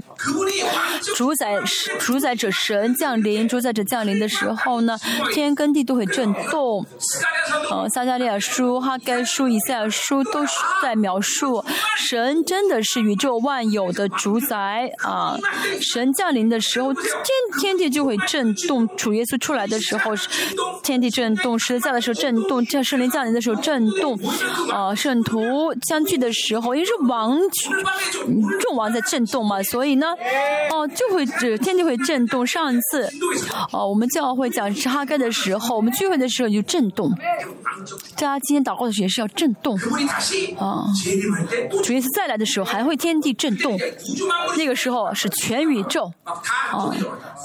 [1.15, 1.55] 主宰
[1.99, 4.99] 主宰者神降临，主宰者降临的时候呢，
[5.33, 6.87] 天跟地都会震动。
[7.71, 8.54] 呃，撒加利亚书。
[8.55, 11.65] 书、哈该书、以赛亚书都是在描述
[11.99, 15.37] 神真的是宇宙万有的主宰啊！
[15.81, 17.03] 神降临的时候，天
[17.61, 20.13] 天地就会震动；主耶稣出来的时候，
[20.85, 24.17] 天地震动；十字架的时候震动；这圣灵降临的时候震动。
[24.71, 27.37] 啊，圣徒相聚的时候，因为是王
[28.61, 30.07] 众王在震动嘛，所以呢，
[30.71, 32.47] 哦，就会这天地会震动。
[32.47, 33.09] 上一次，
[33.73, 37.11] 哦，我们教会讲哈该的时候，我们聚会的时候就震动。
[38.17, 39.77] 大家今天祷告的时候也是要震动
[40.59, 40.85] 啊！
[41.83, 43.79] 主耶稣再来的时候还会天地震动，
[44.57, 46.35] 那个时候是全宇宙啊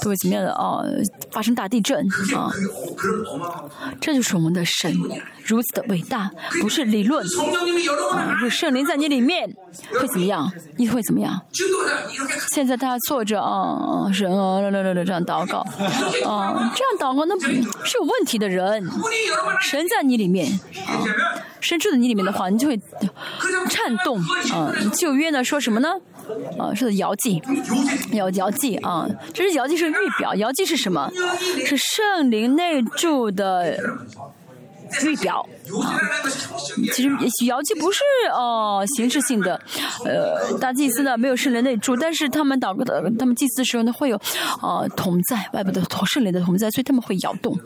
[0.02, 0.82] 都会怎么样的啊？
[1.30, 2.50] 发生大地震啊！
[4.00, 4.94] 这就是我们的神
[5.44, 6.30] 如此的伟大，
[6.60, 7.24] 不是理论
[8.12, 8.36] 啊！
[8.40, 9.48] 是圣灵在你里面
[10.00, 10.50] 会怎么样？
[10.76, 11.40] 你会怎么样？
[12.52, 15.58] 现在大家坐着啊，神啊，来来来来这样祷告
[16.28, 18.88] 啊，这样祷告那是有问题的人，
[19.62, 20.46] 神在你里面
[20.90, 21.04] 啊，
[21.60, 22.80] 神住在你里面的话，你就会
[23.68, 24.18] 颤动
[24.52, 24.72] 啊。
[24.94, 25.88] 旧约呢说什么呢？
[26.58, 27.42] 啊，是遥祭，
[28.12, 31.10] 遥遥祭啊，这是遥祭是预表，遥祭是什么？
[31.64, 33.76] 是圣灵内住的
[35.04, 35.46] 预表
[35.82, 35.98] 啊。
[36.92, 37.10] 其实
[37.46, 38.00] 摇祭不是
[38.32, 39.60] 哦形式性的，
[40.04, 44.16] 呃，大祭司呢没有圣灵内住，但是他们祷告的，他们祭祀的时候呢会有
[44.60, 47.58] 啊同在，外部的同圣灵的同在，所以他们会摇动。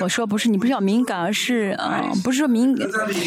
[0.00, 2.76] 我说不是你不是要敏感，而是啊，不是说敏，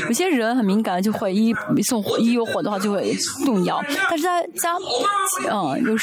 [0.07, 3.83] 有些人很敏感，就会一送一有火的话就会动摇。
[4.09, 4.75] 但是在家，
[5.49, 5.95] 嗯，有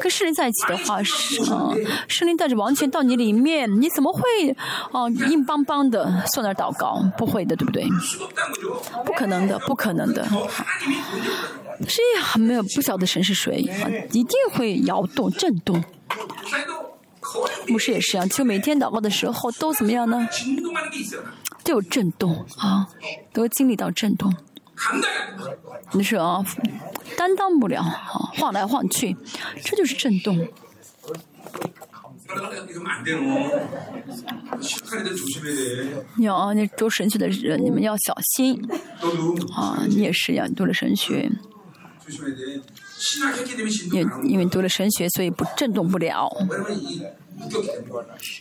[0.00, 1.72] 跟圣灵在一起的话，是啊，
[2.08, 4.20] 圣灵带着完全到你里面，你怎么会
[4.92, 7.02] 啊硬邦邦的坐那祷告？
[7.16, 7.84] 不会的，对不对？
[9.04, 10.26] 不可能的，不可能的。
[11.86, 15.82] 是还没有不晓得神是谁啊，一定会摇动震动。
[17.68, 20.28] 牧师也是啊，就每天祷告的时候都怎么样呢？
[21.64, 22.88] 都有震动啊，
[23.32, 24.32] 都经历到震动。
[25.92, 26.44] 你说啊，
[27.16, 29.16] 担当不了啊，晃来晃去，
[29.64, 30.48] 这就是震动。
[36.16, 38.60] 你啊，你读神学的人，你们要小心
[39.54, 39.82] 啊！
[39.88, 41.30] 你也是呀，读了神学。
[43.92, 46.30] 因因为读了神学，所以不震动不了，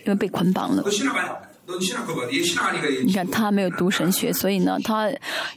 [0.05, 0.83] 因为被捆绑了。
[3.03, 5.11] 你看他没有读神学，所以呢，他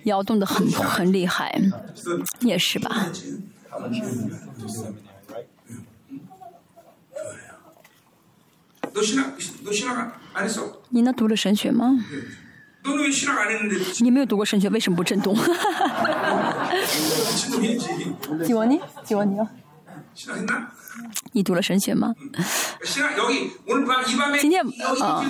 [0.05, 1.55] 摇动的很很厉害，
[2.41, 3.07] 也是吧？
[10.89, 11.13] 你那？
[11.13, 12.05] 读了神学吗？
[14.01, 15.37] 你没有读过神学，为什么不震动？
[18.45, 19.49] 吉沃尼，吉沃尼哦。
[21.33, 22.15] 你读了神学吗？
[24.41, 25.25] 今天啊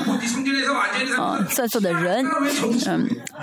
[1.19, 2.25] 啊，在座的人，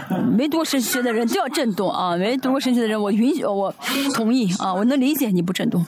[0.09, 2.15] 嗯，没读过神学的人都要震动啊！
[2.17, 3.73] 没读过神学的人，我允许，我
[4.15, 4.73] 同意啊！
[4.73, 5.85] 我能理解你不震动。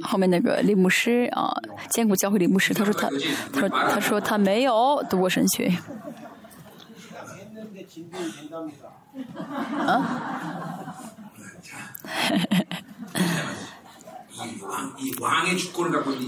[0.00, 1.52] 后面那个李牧师啊，
[1.90, 3.10] 坚固教会李牧师，他说他，
[3.52, 5.72] 他说他说他没有读过神学。
[9.86, 10.94] 啊？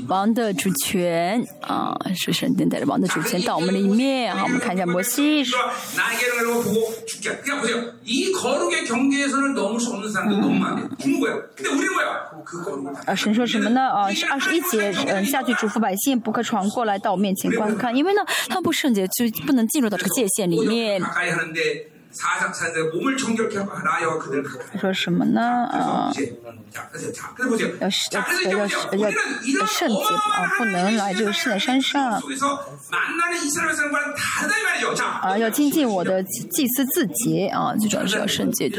[0.08, 4.34] 王的主权啊，是神殿带着王的主权到我们里面。
[4.34, 5.42] 好，我们看一下摩西。
[13.06, 13.80] 啊，神说什么呢？
[13.80, 21.02] 啊，是二十一节，嗯，下去嘱咐百姓不可闯过来到我面前观看，因为呢，他们不圣洁，就不能进入到这个界限里面。
[24.80, 25.40] 说什么呢？
[25.70, 26.12] 啊，
[28.12, 32.22] 要要要要圣洁啊，不能来这个圣在山上。
[35.22, 38.70] 啊，要精进我的祭司自洁啊，最主要是要圣洁。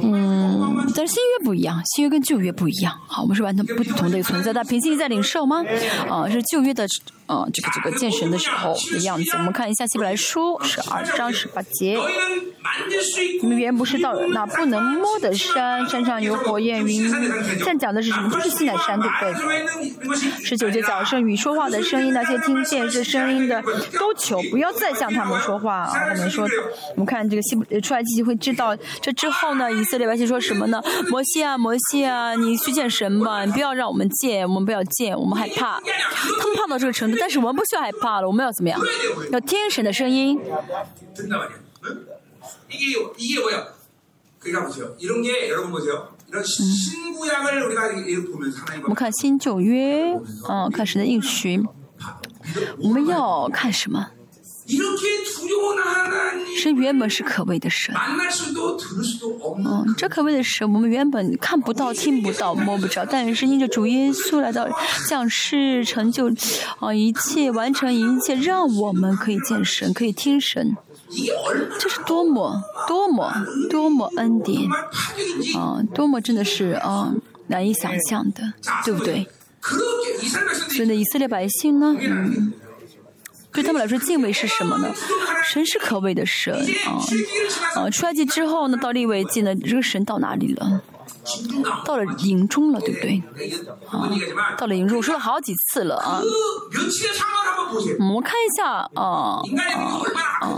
[0.00, 2.92] 嗯，但是新约不一样，新约跟旧约不一样。
[3.06, 4.52] 好，我们是完全不同的一个存在。
[4.52, 5.64] 但平心在领受吗？
[6.10, 6.86] 啊，是旧约的
[7.26, 9.30] 啊，这个这个见神的时候的样子。
[9.36, 11.98] 我们看一下希伯来书十二章十八节。
[13.42, 17.08] 你们原不是到那不能摸的山，山上有火焰云。
[17.58, 18.30] 现在讲的是什么？
[18.30, 20.44] 就是西乃山，对不对？
[20.44, 23.62] 十九节早上与说话的声音，那些听见这声音的
[23.98, 25.92] 都求不要再向他们说话啊。
[26.10, 26.46] 我们说，
[26.92, 29.70] 我们看这个希伯出来记会知道，这之后呢？
[29.70, 30.82] 以色列百姓说什么呢？
[31.10, 35.80] 摩西啊，摩西啊，你去见神吧，你不要让我们见，我们不要见，我们害怕。
[36.40, 38.80] 他们怕到这个程度，但是我们不需要害怕了，我们要怎么样？
[39.32, 40.40] 要听神的声音。
[48.82, 50.14] 我们看新旧约，
[50.48, 51.62] 嗯，看神的应许，
[52.78, 54.10] 我们要看什么？
[56.56, 57.94] 神原本是可畏的神，
[59.58, 64.66] 嗯，这可畏的神，我们原本看不到、听不到、摸不着，但是因着主耶稣来到
[65.06, 66.32] 降世，成就
[66.80, 70.74] 啊一切，完成一切，让我们可以见神，可以听神，
[71.78, 73.34] 这是多么多么
[73.68, 74.62] 多么恩典
[75.56, 75.82] 啊！
[75.94, 77.12] 多么真的是啊
[77.48, 78.54] 难以想象的，
[78.84, 79.28] 对不对？
[80.70, 82.54] 所以呢，以色列百姓呢，嗯。
[83.54, 84.92] 对他们来说，敬畏是什么呢？
[85.44, 86.52] 神是可畏的神
[86.86, 86.98] 啊
[87.76, 87.88] 啊！
[87.88, 90.82] 出埃及之后呢，到立位记呢，这个神到哪里了？
[91.84, 93.22] 到了营中了，对不对？
[93.88, 94.10] 啊，
[94.58, 96.20] 到了营中，我说了好几次了啊。
[97.98, 99.40] 我们看一下啊啊
[100.40, 100.56] 啊！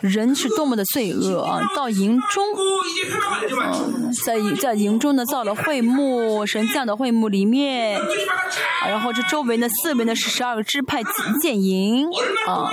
[0.00, 1.60] 人是多么的罪恶啊！
[1.76, 2.44] 到营中，
[3.60, 3.78] 啊，
[4.24, 8.00] 在在营中呢造了会幕，神降的会幕里面，
[8.86, 11.02] 然后这周围呢四围呢是十二个支派
[11.40, 12.08] 建营
[12.46, 12.72] 啊。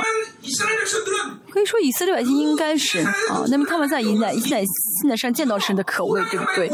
[1.54, 2.98] 可以说以色列百姓应该是
[3.30, 4.66] 啊，那么他们在营在现在
[5.02, 6.68] 现在上见到神的可畏，对不对？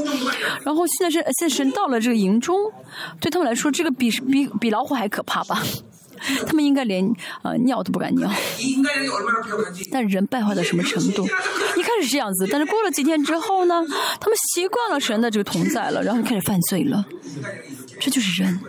[0.63, 2.57] 然后现在是现在神到了这个营中，
[3.19, 5.61] 对他们来说，这个比比比老虎还可怕吧？
[6.47, 7.05] 他们应该连
[7.43, 8.29] 呃尿都不敢尿。
[9.91, 11.25] 但人败坏到什么程度？
[11.75, 13.85] 一开始是这样子，但是过了几天之后呢，
[14.19, 17.05] 他们习惯了神的这个同在了，然后就开始犯罪了。
[17.99, 18.59] 这就是人，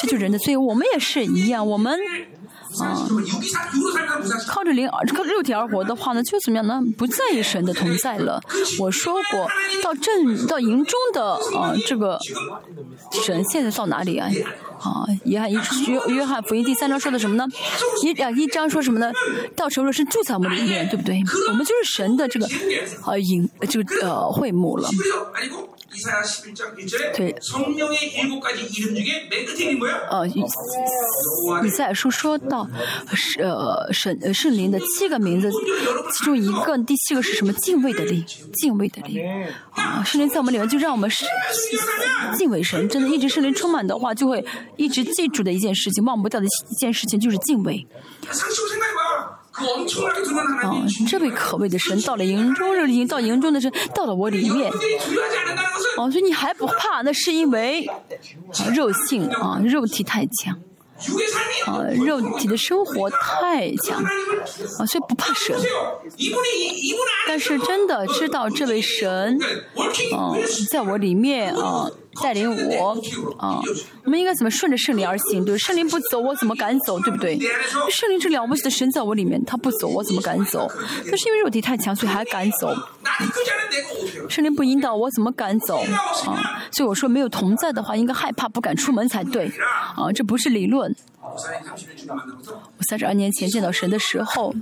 [0.00, 0.56] 这就人的罪。
[0.56, 1.96] 我们也是一样，我们。
[2.78, 3.08] 啊，
[4.46, 6.80] 靠着灵而靠肉体而活的话呢，就怎么样呢？
[6.96, 8.40] 不在意神的同在了。
[8.78, 9.48] 我说过，
[9.82, 12.18] 到正到营中的啊，这个
[13.24, 14.28] 神现在到哪里啊？
[14.78, 15.54] 啊，约翰一
[15.88, 17.44] 约约翰福音第三章说的什么呢？
[18.04, 19.10] 一啊一章说什么呢？
[19.56, 21.20] 到时候是住在我们里面，对不对？
[21.48, 22.46] 我们就是神的这个
[23.04, 24.88] 啊营就呃会幕了。
[27.16, 27.34] 对。
[30.08, 30.26] 呃，
[31.64, 32.68] 以赛亚书说到，
[33.12, 35.50] 是呃神圣灵的七个名字，
[36.12, 37.52] 其中一个第七个是什么？
[37.54, 38.24] 敬畏的灵，
[38.54, 39.20] 敬畏的灵。
[39.72, 41.10] 啊，圣灵在我们里面，就让我们
[42.36, 42.88] 敬畏神。
[42.88, 44.44] 真的，一直圣灵充满的话，就会
[44.76, 47.86] 一直记住的一件事情，忘不掉的一件事情就是敬畏。
[50.62, 54.70] 哦，这位可畏的神到了营中，已经到营中的神到了我里面。
[55.96, 57.02] 哦，所以你还不怕？
[57.02, 57.88] 那是因为
[58.74, 60.56] 肉性啊，肉体太强。
[61.64, 64.04] 啊，肉体的生活太强，
[64.78, 65.56] 啊，所以不怕神。
[67.26, 69.38] 但是真的知道这位神，
[70.14, 70.36] 啊，
[70.70, 71.90] 在我里面啊，
[72.22, 72.96] 带领我，
[73.38, 73.60] 啊，
[74.04, 75.44] 我们应该怎么顺着圣灵而行？
[75.44, 76.98] 对，圣灵不走，我怎么敢走？
[77.00, 77.38] 对不对？
[77.90, 80.70] 圣灵这了不起的神在我里面，他不走，我怎么敢走？
[81.06, 82.74] 那是因为肉体太强，所以还敢走。
[84.28, 85.78] 圣灵不引导我，怎么敢走？
[86.26, 89.50] 啊，所以我说没有同在的话，应该害怕，不敢出门才对。
[89.96, 90.94] 啊，这不是理论。
[91.32, 94.54] 我三十二年前见到神的时候，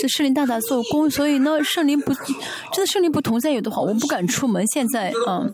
[0.00, 4.66] 这圣灵大大做工，所以呢，圣灵不真的圣灵不同在有的话，我不敢出门。
[4.66, 5.52] 现在，嗯。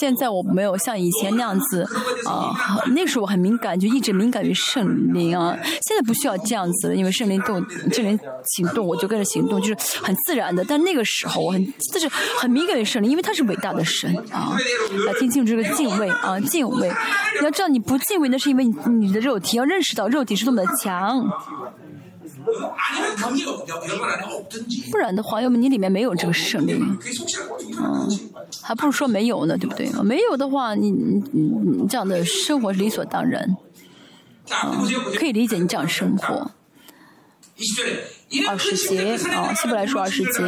[0.00, 1.82] 现在我没有像以前那样子
[2.26, 2.52] 啊，
[2.94, 5.56] 那时候我很敏感，就一直敏感于圣灵啊。
[5.62, 8.18] 现在不需要这样子了，因为圣灵动，圣灵
[8.56, 10.64] 行动，我就跟着行动，就是很自然的。
[10.64, 12.08] 但那个时候我很，就是
[12.40, 14.56] 很敏感于圣灵，因为他是伟大的神啊。
[15.06, 16.92] 要听清楚这个敬畏啊，敬畏。
[17.38, 21.24] 你要知道，你不敬畏，那是因为你你的肉体要认识到肉体是多么的强。
[24.90, 26.98] 不然的话，要么你里面没有这个圣灵，
[27.78, 28.08] 嗯，
[28.62, 29.90] 还不如说没有呢，对不对？
[30.02, 33.56] 没有的话，你你你这样的生活理所当然，
[34.50, 34.76] 啊，
[35.16, 36.50] 可以理解你这样生活。
[38.46, 40.42] 二十节啊，希伯来说二十节。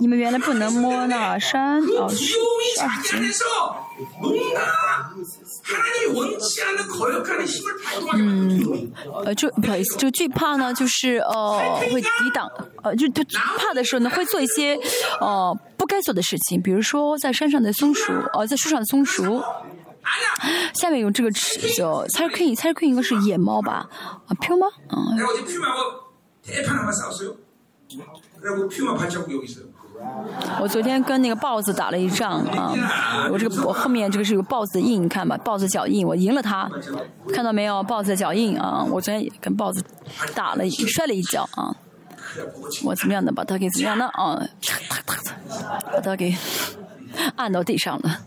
[0.00, 2.16] 你们原来不能摸那山哦，二十
[3.02, 3.18] 节。
[8.14, 8.92] 嗯，
[9.24, 12.48] 呃，就不好意思，就惧怕呢，就是呃，会抵挡，
[12.82, 14.78] 呃，就他怕的时候呢，会做一些
[15.20, 19.42] 呃不该做的事情，比如说在山上的松鼠，呃，在树上的松鼠。
[20.74, 23.88] 下面有这个叫 c a r king，c a r king 应该是野猫吧？
[24.26, 24.66] 啊，p 吗？
[24.90, 25.18] 嗯。
[30.60, 32.72] 我昨天跟那个豹子打了一仗啊，
[33.32, 36.70] 我这个我后面这个是有豹子的印，你看吧，豹子脚印，我赢了他，
[37.34, 37.82] 看到没有？
[37.82, 39.84] 豹子的脚印啊，我昨天也跟豹子
[40.36, 41.74] 打了摔了一跤啊，
[42.84, 44.40] 我怎么样的把他给怎么样的啊？
[45.92, 46.32] 把他给
[47.34, 48.20] 按到地上了。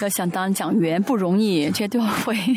[0.00, 2.36] 要想当讲员不容易，这些都要会。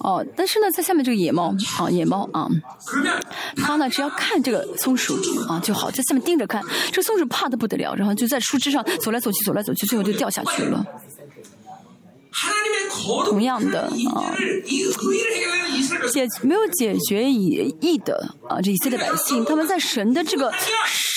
[0.00, 2.48] 哦，但是呢，在下面这个野猫啊，野猫啊，
[3.56, 5.14] 它呢只要看这个松鼠
[5.48, 6.60] 啊就好，在下面盯着看，
[6.92, 10.84] 这松鼠怕的不得了，然后就在树枝上走来走去，走来走去，最后就掉下去了。
[13.26, 13.82] 同样的
[14.14, 14.34] 啊，
[16.12, 20.52] 解没有解决以义的啊，这以色列百姓，他们在神的这个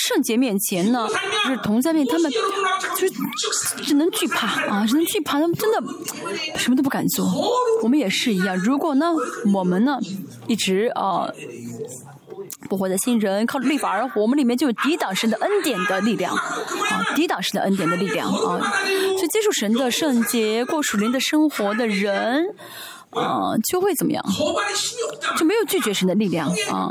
[0.07, 1.07] 圣洁面前呢，
[1.45, 5.81] 就是同在面，他们就是只能惧怕啊，只能惧怕，他们真的
[6.57, 7.25] 什么都不敢做。
[7.81, 9.13] 我们也是一样，如果呢，
[9.53, 9.99] 我们呢
[10.47, 11.29] 一直啊。
[12.69, 18.73] 不活的新人靠着律法而活，我们里面就有抵挡神的恩典的力量啊，抵挡神的恩典的力量啊，
[19.19, 22.55] 就接触神的圣洁、过属灵的生活的人
[23.11, 24.23] 啊，就会怎么样？
[25.37, 26.89] 就没有拒绝神的力量啊，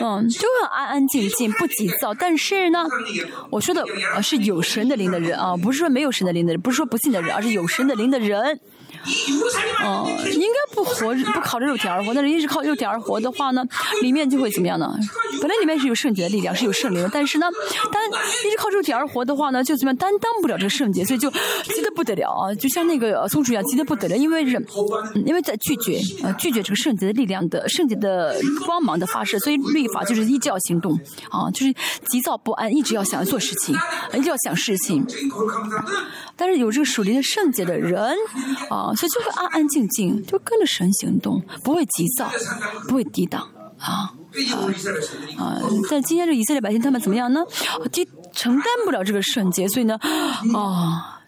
[0.00, 2.14] 嗯，就会安安静静不急躁。
[2.14, 2.84] 但是呢，
[3.50, 3.84] 我说的
[4.14, 8.60] 啊是有神的灵的人啊，不是说没有神的灵的人，不是说不信的人，而是有神的灵的人。
[9.84, 13.62] 哦，应该不活不靠着肉体而活，但是一直靠肉体而活的话呢，
[14.02, 14.94] 里面就会怎么样呢？
[15.40, 17.46] 本来里面是有圣洁的力量，是有圣灵的，但是呢，
[17.92, 18.02] 单
[18.46, 22.54] 一直靠肉体而活的话呢，就怎么样担当不了这个圣洁， 所以就急得不得了啊！
[22.54, 24.64] 就像那个松鼠一样，急得不得了，因为人，
[25.26, 30.98] 因为在拒绝呃拒绝这个圣洁的力量的圣洁的光芒的发射，所以律法就是一直要行动
[31.30, 31.74] 啊，就是
[32.08, 33.76] 急躁不安，一直要想做事情，
[34.14, 35.04] 一直要想事情。
[36.36, 38.14] 但是有这个属灵的圣洁的人
[38.70, 38.92] 啊。
[38.94, 42.30] 所以就会安安静静，就跟着神行动，不会急躁，
[42.88, 43.42] 不会抵挡
[43.78, 44.14] 啊啊
[45.38, 45.60] 啊！
[45.90, 47.40] 但今天这以色列百姓他们怎么样呢？
[47.92, 49.96] 承承担不了这个圣洁，所以呢
[50.54, 51.20] 啊，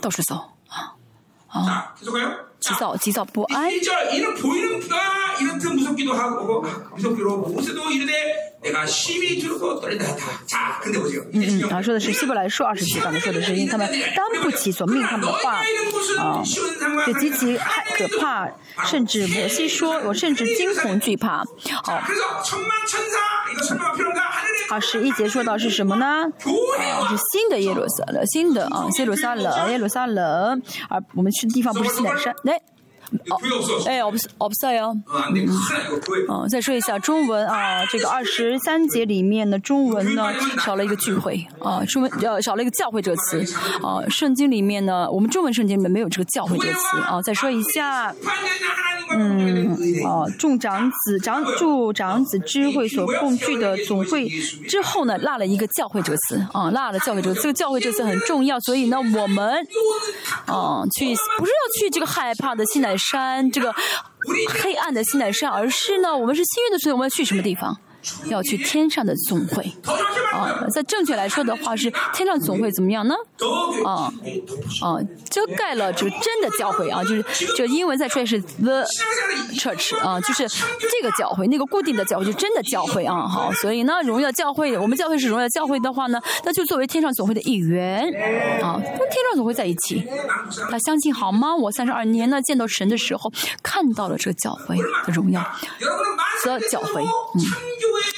[0.00, 0.36] 到处走
[0.68, 0.94] 啊
[1.48, 1.94] 啊。
[2.60, 3.68] 急躁、急躁不安。
[3.68, 3.72] 嗯
[11.32, 15.60] 嗯，啊，说的是希伯来书二十节，刚才说的是因为他们担不起所命他们的话
[16.18, 16.42] 啊，
[17.06, 18.48] 就极其害可怕，
[18.84, 21.44] 甚至摩西说，我甚至惊恐惧怕。
[21.84, 22.02] 好，
[24.68, 26.06] 好十一节说到是什么呢？
[26.06, 26.28] 啊，
[27.08, 32.34] 是新的耶路撒冷，新的啊，耶路撒冷，耶路撒冷，而我们去的地方不是西南山。
[32.44, 32.60] 来，
[33.86, 34.94] 哎，我不是，我不是哟。
[36.28, 40.32] 嗯，再说一下中文啊，这个二十三节里面的中文呢
[40.64, 43.40] 少了一个聚会啊，中文呃少了一个教会这个词
[43.82, 47.22] 啊，圣经里面呢，我们中文圣经里面没有这个教会这个词啊。
[47.22, 48.14] 再说一下，
[49.10, 54.28] 嗯，啊，众长子长众长子知会所共聚的总会
[54.68, 59.66] 之后呢，落了一个教会这个词啊，落了教会这个这个教会这个词很重要，所以呢，我们
[60.46, 63.72] 啊去不是要去这个害怕的西乃山这个
[64.62, 67.74] 黑暗的西乃山，而是呢，我们是幸运的，所以我们要去什么地方？
[68.26, 69.62] 要去天上的总会
[70.32, 73.14] 啊，在正确来说的话是天上总会怎么样呢？
[73.84, 74.12] 啊
[74.82, 74.98] 啊，
[75.30, 77.22] 遮盖了这个真的教会啊，就是
[77.56, 78.84] 这英文再出来是 the
[79.54, 83.26] church 啊，就是这个教会，那个固定的教会就真的教会啊。
[83.26, 88.02] 好，所以呢，荣耀教会，我们教会是荣耀教会的话呢，那就作为天上总会的一员
[88.62, 90.06] 啊，跟天上总会在一起。
[90.70, 91.54] 他相信好吗？
[91.54, 93.30] 我三十二年呢，见到神的时候，
[93.62, 95.40] 看到了这个教会的荣耀
[96.44, 97.42] 的教会，嗯。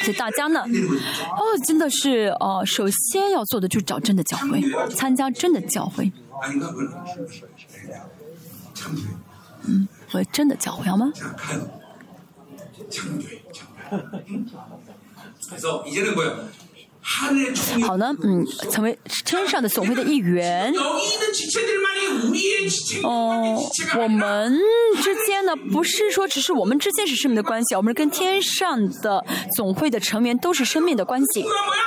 [0.00, 4.60] 所以大家呢，哦，真的是哦，首先要做的就是找真的教会，
[4.94, 6.10] 参加真的教会。
[9.66, 11.12] 嗯，我真的教会好吗？
[17.82, 20.72] 好呢，嗯，成为天上的总会的一员。
[23.02, 23.58] 哦，
[23.98, 24.58] 我们
[25.02, 29.24] 之间呢，不是说只是我们之间是生命的关系，我们跟天上的
[29.56, 31.44] 总会的成员都是生命的关系。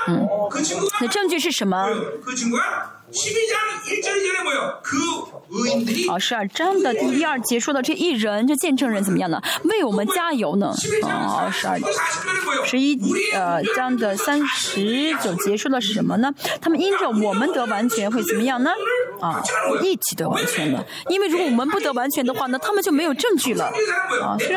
[0.08, 0.28] 嗯，
[1.00, 1.88] 那证据是什么？
[6.10, 9.42] 好，十二章的第一二节说的这一人，这见证人怎么样呢？
[9.66, 10.74] 为我们加油呢？
[11.04, 11.80] 啊，十二
[12.66, 13.00] 十一
[13.34, 16.34] 呃章的三十九节说的是什么呢？
[16.60, 18.72] 他们因着我们得完全会怎么样呢？
[19.22, 19.44] 啊，
[19.84, 20.86] 一起得完全了。
[21.10, 23.66] 因为如果我们不得完全的话呢，他们就没有证据了。
[24.22, 24.56] 啊，虽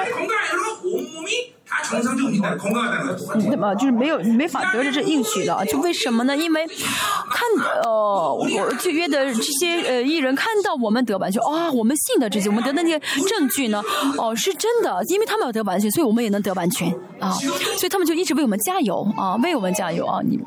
[1.92, 3.50] 然。
[3.50, 6.36] 那么 就是没有没法得着这应许的， 就为什么呢？
[6.36, 7.48] 因为看
[7.84, 8.48] 呃，我
[8.80, 12.98] 就约的这些呃艺人看到我们得完全，啊，我们信的这些，我们得的那些
[13.28, 13.82] 证据呢，
[14.18, 16.88] 哦，是真的，因为他们要得完全，所以我们也能得完全
[17.20, 20.20] 啊，所以他们就一直为我们加油啊，为我们加油啊！
[20.24, 20.38] 你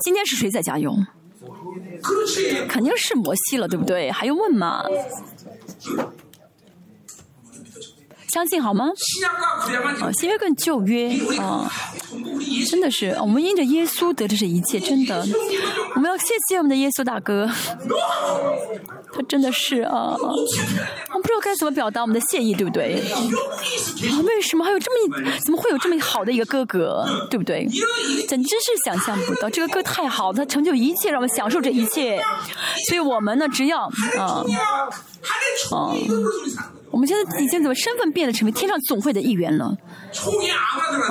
[0.00, 0.94] 今天是谁在加油？
[2.68, 4.10] 肯定是摩西了，对不对？
[4.10, 4.84] 还用问吗？
[8.34, 8.86] 相信好吗？
[10.00, 11.70] 啊，新约跟旧约啊，
[12.68, 15.24] 真的是我们因着耶稣得的这一切，真的，
[15.94, 17.48] 我们要谢谢我们的耶稣大哥，
[19.12, 23.00] 他真的是啊，我不知道该怎么表达我们的谢意，对不对？
[23.12, 23.22] 啊，
[24.24, 27.64] 为什么还有这么怎么会有这么好的一个哥哥，对不对？
[28.26, 32.20] 简直是想象不到，这个哥太好，他成就一切，让我们享受这一切，
[32.88, 33.84] 所以我们呢，只要
[34.18, 34.44] 啊
[35.70, 35.94] 啊。
[36.94, 39.76] 我们现在已经怎么身份变得成为天上总会的一员了？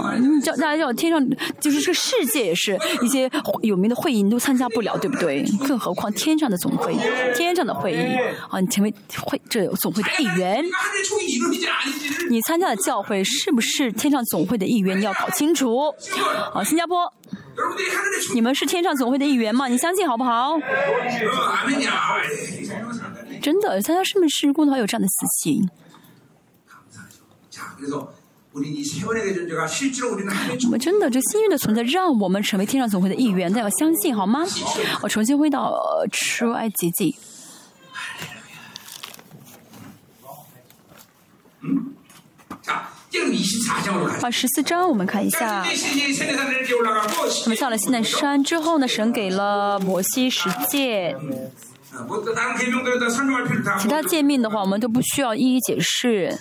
[0.01, 1.21] 啊，你叫大家叫天上，
[1.59, 3.29] 就是这个世界也是一些
[3.63, 5.43] 有名的会议你都参加不了，对不对？
[5.67, 6.95] 更何况天上的总会，
[7.35, 8.15] 天上的会议
[8.49, 10.63] 啊，你成为会这总会的一员，
[12.29, 14.97] 你参加的教会是不是天上总会的一员？
[14.97, 15.93] 你要搞清楚。
[16.53, 17.11] 啊，新加坡，
[18.33, 19.67] 你们是天上总会的一员吗？
[19.67, 20.57] 你相信好不好？
[23.41, 25.69] 真的，参加圣门事工的话有这样的私信。
[30.65, 34.45] 我们真的，这幸运的存在，让我们成为天上总会的一员，大家要相信好吗？
[35.01, 35.75] 我重新回到
[36.11, 37.15] 出埃及记。
[44.21, 45.63] 啊，十四章，我们看一下。
[47.45, 51.15] 那么下了西奈山之后呢，神给了摩西十诫。
[53.79, 56.35] 其他诫命的话，我们都不需要一一解释。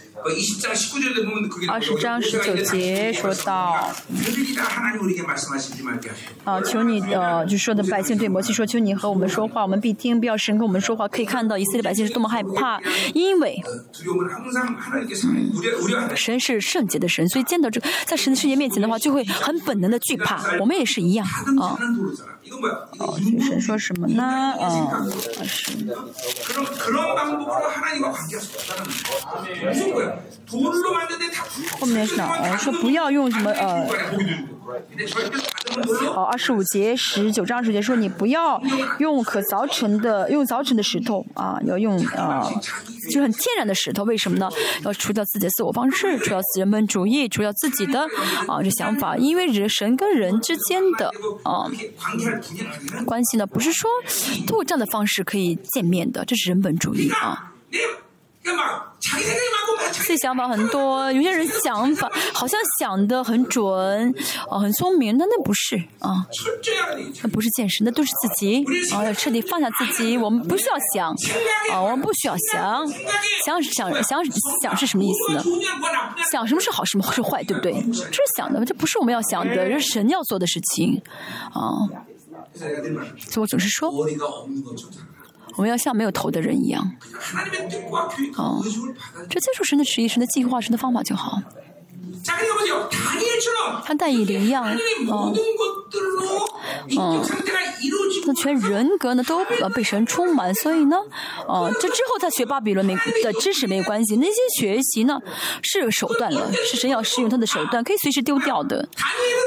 [1.68, 3.92] 二十章十九节说到，
[6.44, 11.08] 啊，求你呃，就说的百姓对摩西说，求你和我们说话，我们必听；不要神跟我们说话。
[11.08, 12.80] 可以看到以色列百姓是多么害怕，
[13.14, 13.60] 因为
[16.14, 20.56] 神是圣洁的神，所以见到这个在神的世界面前的话，就会很本能的惧怕。
[20.60, 21.26] 我们也是一样
[21.60, 21.76] 啊。
[22.98, 24.22] 哦，神说什么呢？
[24.22, 25.04] 啊，
[25.46, 25.72] 是。
[31.80, 32.28] 后面是哪？
[32.42, 33.86] 呃，说不要用什么呃。
[36.14, 38.60] 哦，二十五节十九章十节说你不要
[38.98, 42.48] 用可凿成的，用凿成的石头啊，要用啊，
[43.10, 44.04] 就很天然的石头。
[44.04, 44.48] 为什么呢？
[44.84, 48.00] 要除掉自己的自我方式，除掉人本主义，除掉自己的
[48.46, 49.16] 啊这想法。
[49.16, 51.10] 因为人神跟人之间的
[51.42, 51.70] 啊
[53.04, 53.90] 关系呢，不是说
[54.46, 57.52] 通过这样的方式可以见面的，这是人本主义啊。
[59.92, 64.12] 自己想法很多， 有些人想法好像想的很准，
[64.48, 66.26] 啊，很聪明，但那不是啊，
[67.22, 71.14] 那不是现实，那都是自己啊，要彻底放下自己，我们不需要想，
[71.70, 72.86] 啊，我们不需要想，
[73.44, 74.24] 想想想
[74.62, 75.44] 想是什么意思呢？
[76.30, 77.72] 想什么是好，什么是坏，对不对？
[77.92, 81.00] 这是想的，这不是我们要想的，这是神要做的事情，
[81.52, 81.86] 啊，
[82.54, 83.92] 所以我总是说。
[85.56, 86.90] 我们要像没有头的人一样，
[88.36, 88.62] 哦，
[89.28, 91.42] 这接受神的旨意、神的计划、神的方法就好。
[93.84, 94.64] 他带以灵一样，
[95.10, 95.32] 哦，
[96.98, 97.20] 嗯，
[98.24, 100.96] 他全人格呢都 呃被神充满，所以呢，
[101.48, 105.18] 哦， 这之后他学巴比伦没的知识没有关系，那些学习呢
[105.62, 108.88] 是手段了， 是神要使用他的手段，可以随时丢掉的。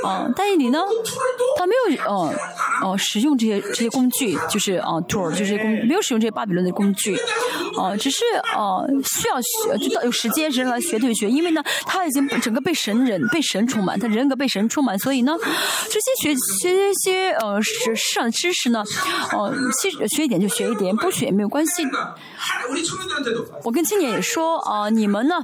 [0.04, 0.82] 啊，但以理呢，
[1.58, 2.34] 他没有呃
[2.84, 7.18] 哦使用这些这些工具，就是啊 tool 就是工没有使用这些巴比伦的工具，
[7.78, 8.24] 啊，只是
[8.54, 15.34] 啊需要学，就到有时间人来学就学，因为呢他已经整个被神人被神充满，他人格被神充满，所以呢
[15.90, 18.84] 这些学学些呃世世上知识呢，
[19.34, 21.84] 哦，学学一点就学一点，不学也没有关系。
[23.64, 25.36] 我跟青年也说啊，你们呢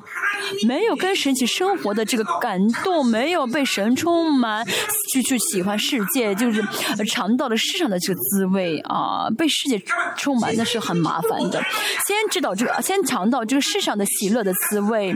[0.67, 4.65] 没有跟神一起生活的这个感动，没有被神充满，
[5.13, 6.63] 就去喜欢世界，就是
[7.07, 9.81] 尝到了世上的这个滋味啊，被世界
[10.17, 11.61] 充满那是很麻烦的。
[12.07, 15.11] 先先知道这个，先尝到这个世上的喜乐的滋味，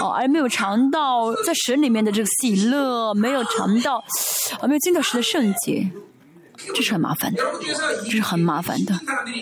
[0.00, 3.98] 哦，而没有尝到在神里面的这个喜乐，没有尝到，
[4.58, 5.88] 啊，没有见到神的圣洁。
[6.74, 7.42] 这是很麻烦的，
[8.04, 8.94] 这是很麻烦的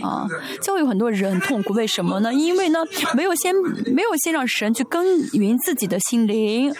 [0.03, 0.27] 啊！
[0.63, 2.33] 教育很多人很痛苦，为什么呢？
[2.33, 2.81] 因为呢，
[3.15, 3.55] 没有先
[3.93, 6.73] 没有先让神去耕耘自己的心灵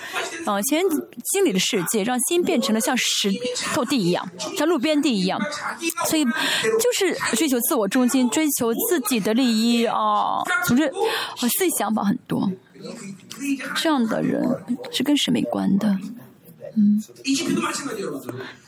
[0.45, 0.83] 啊，先
[1.33, 3.31] 心里的世界，让心变成了像石
[3.75, 5.41] 头地一样，像路边地一样，
[6.07, 10.85] 所以就是追求自我中心，追求自己的利益啊，总之
[11.43, 12.51] 我自己想法很多，
[13.77, 14.43] 这样的人
[14.91, 15.99] 是跟神没关的。
[16.79, 17.03] 嗯，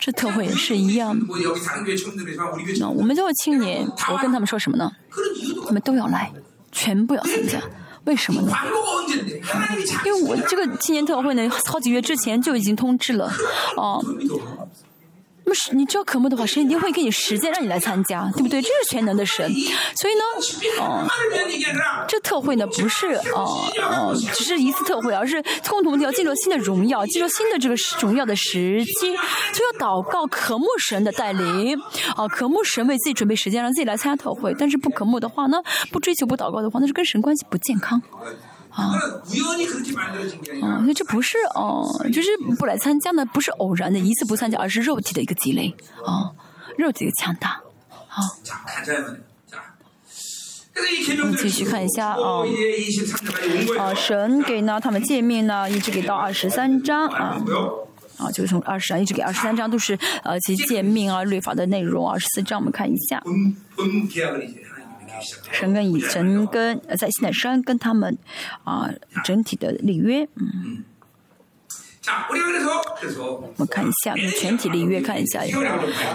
[0.00, 1.16] 这特会也是一样。
[2.80, 4.90] 那我们这位青年，我跟他们说什么呢？
[5.68, 6.32] 你们都要来，
[6.72, 7.62] 全部要参加。
[8.04, 8.52] 为什么呢？
[10.04, 13.30] 因为我这个青年特会呢，好几月之前就已经通知了。
[13.76, 14.89] 哦，那
[15.50, 18.62] 么是你只要渴慕的话，神一定会给你时间让你来参加，对不对？
[18.62, 19.52] 这是全能的神。
[19.96, 20.22] 所以呢，
[20.78, 21.04] 哦，
[22.06, 29.10] 这特会呢不是哦哦，只是一次特会，而是共同要进入新的荣耀，进入新的这个荣耀的时机，
[29.52, 31.76] 就要祷告渴慕神的带领，
[32.16, 34.54] 啊，渴慕神为自己准备时间，让自己来参加特会。
[34.56, 35.58] 但是不渴慕的话呢，
[35.90, 38.00] 不追求不祷告的话，那是跟神关系不健康。
[38.70, 38.94] 啊，
[40.62, 42.28] 啊，那这不是哦，就是
[42.58, 45.74] 不来参加呢，不是偶然的一次不参加，而是肉体的一个积累
[46.04, 46.30] 啊，
[46.78, 47.60] 肉体的强大
[48.08, 48.22] 啊。
[51.18, 52.44] 我们继续看一下啊，
[53.78, 57.42] 啊，神给呢他们诫命呢，一直给到二十三章啊，
[58.18, 63.22] 啊，就是从二十章一直给二十三章都是呃其诫命啊律法的内容，二十四章我们看一下。
[65.52, 68.16] 神跟以神跟在西奈山跟他们
[68.64, 68.90] 啊
[69.24, 70.84] 整体的立约，嗯，
[73.28, 75.42] 我们看一下全体立约，看一下，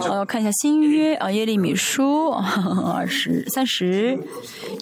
[0.10, 4.18] 呃，看一下新约啊耶利米书 二十三十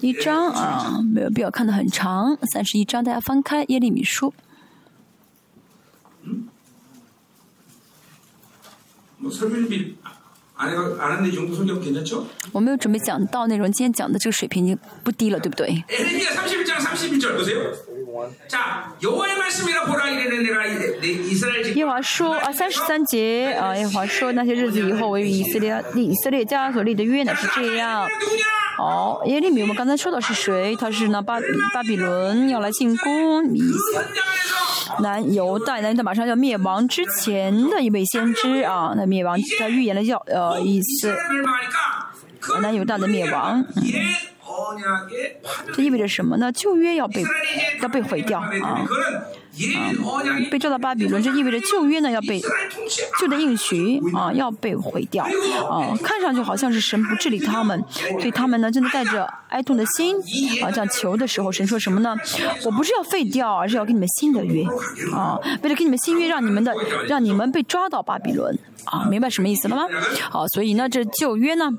[0.01, 4.33] 一章啊，没有必要看的很长，三十一章大家翻开耶利米书。
[12.51, 15.83] 我没有准备讲到内容，今天讲的这个水平已经不低了，对不对？
[21.75, 28.07] 耶华说啊，三十三节啊，耶华说那些日子以后，我与以色列立以色列家所立的约呢是这样。
[28.77, 30.75] 哦，耶利米，我们刚才说的是谁？
[30.75, 31.39] 他是呢巴
[31.73, 33.61] 巴比伦要来进攻以
[34.99, 41.15] 南犹大，南犹大马上要灭亡之前的一位先知啊，那灭亡他预言了要呃意思，
[42.61, 43.63] 南犹大的灭亡。
[45.73, 46.51] 这意味着什么呢？
[46.51, 47.23] 旧约要被
[47.81, 48.85] 要被毁掉啊！
[49.75, 49.91] 啊，
[50.49, 52.41] 被抓到巴比伦，这意味着旧约呢要被
[53.19, 55.23] 旧的应许啊要被毁掉
[55.69, 55.95] 啊！
[56.03, 57.83] 看上去好像是神不治理他们，
[58.19, 60.15] 所以他们呢真的带着哀痛的心
[60.63, 62.15] 啊这样求的时候，神说什么呢？
[62.65, 64.63] 我不是要废掉，而是要给你们新的约
[65.13, 65.37] 啊！
[65.61, 66.73] 为了给你们新约，让你们的
[67.07, 69.05] 让你们被抓到巴比伦啊！
[69.09, 69.83] 明白什么意思了吗？
[70.31, 71.69] 好，所以呢这旧约呢？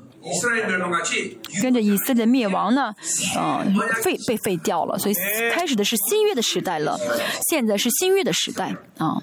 [1.61, 2.93] 跟着以色列灭亡呢，
[3.37, 5.15] 嗯，废被废掉了，所以
[5.51, 6.99] 开始的是新约的时代了，
[7.49, 9.21] 现在是新约的时代啊。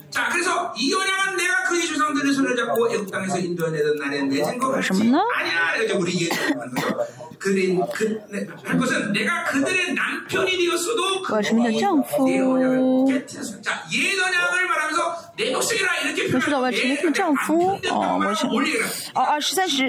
[4.82, 5.18] 什么呢？
[11.30, 12.26] 我什么叫丈夫？
[17.90, 18.46] 哦，我是
[19.14, 19.88] 哦二十三十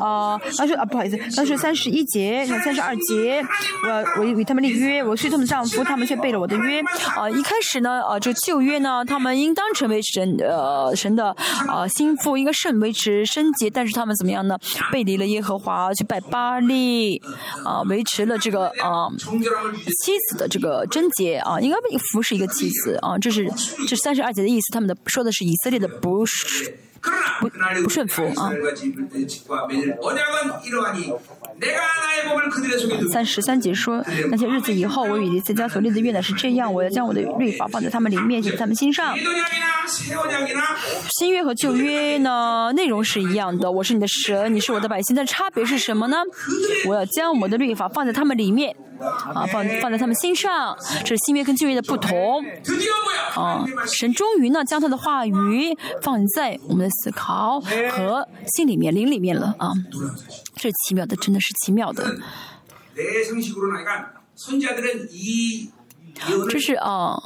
[0.00, 3.44] 啊，他说啊不好意思，他说三十一节，三十二节，
[3.84, 6.80] 我我与他们立约，我是他们丈夫，他们却背了我的约
[7.16, 7.28] 啊。
[7.30, 11.34] 一开始呢，啊这旧约呢，他们应当成为神呃神的
[11.68, 14.58] 啊心腹，应该圣维持圣洁，但是他们怎么样呢？
[14.92, 17.20] 背离了耶和华，去拜巴利
[17.64, 19.08] 啊，维持了这个啊
[20.04, 21.76] 妻子的这个贞洁啊，应该
[22.12, 23.50] 服侍一个妻子啊，这是
[23.88, 24.72] 这三十二节的意思。
[24.72, 26.76] 他们的说的是以色列的不是
[27.40, 27.48] 不
[27.82, 28.50] 不顺服啊。
[33.12, 39.16] 三十三节说，那些日子以后，我与以色列所立的约呢是这样，我要将我的律法放在他们里面，写在他们心上。
[41.18, 46.16] 新约和旧约呢，内容是一样的，我是你的神，你是我的百姓，但差别是什么呢？
[46.88, 48.74] 我要将我的律法放在他们里面。
[49.34, 52.44] 啊，放放在他们心上，这是新约跟旧约的不同。
[53.34, 59.72] 啊，神终于呢将他的话语放在我们的思考和心里面、灵里面了啊，
[60.56, 62.16] 这奇妙的，真的是奇妙的。
[66.48, 67.20] 这是啊，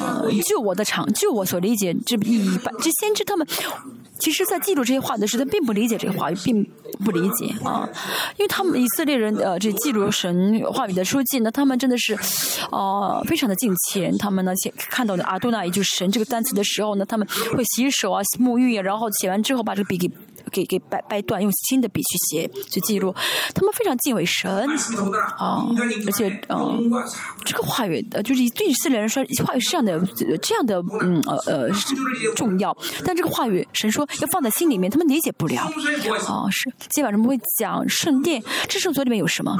[0.00, 3.46] 呃，就我的场，就我所理解，这一般这先知他们，
[4.18, 6.64] 其实在记录这些话的时候，他并不理解这个话语，并
[7.04, 7.88] 不理解啊，
[8.38, 12.16] 因为他们以色列人呃，这记录神话语的书记呢，他们真的是，
[12.70, 20.10] 呃，非常的敬虔，他们呢写看到的阿杜纳也就是神这个单词的时候呢，他们会洗手啊、沐浴啊，然后写完之后把这个笔给。
[20.50, 23.14] 给给掰掰断，用新的笔去写去记录，
[23.54, 24.68] 他们非常敬畏神
[25.38, 25.66] 啊，
[26.06, 26.90] 而且嗯，
[27.44, 29.98] 这个话语呃，就是对以色列人说，话语是这样的，
[30.42, 31.70] 这样的嗯呃呃
[32.34, 35.62] 重要，但这个话语神说要放在心里面，他们理解不了
[36.26, 36.48] 啊。
[36.50, 39.56] 是今晚上我们会讲圣殿，这圣所里面有什么？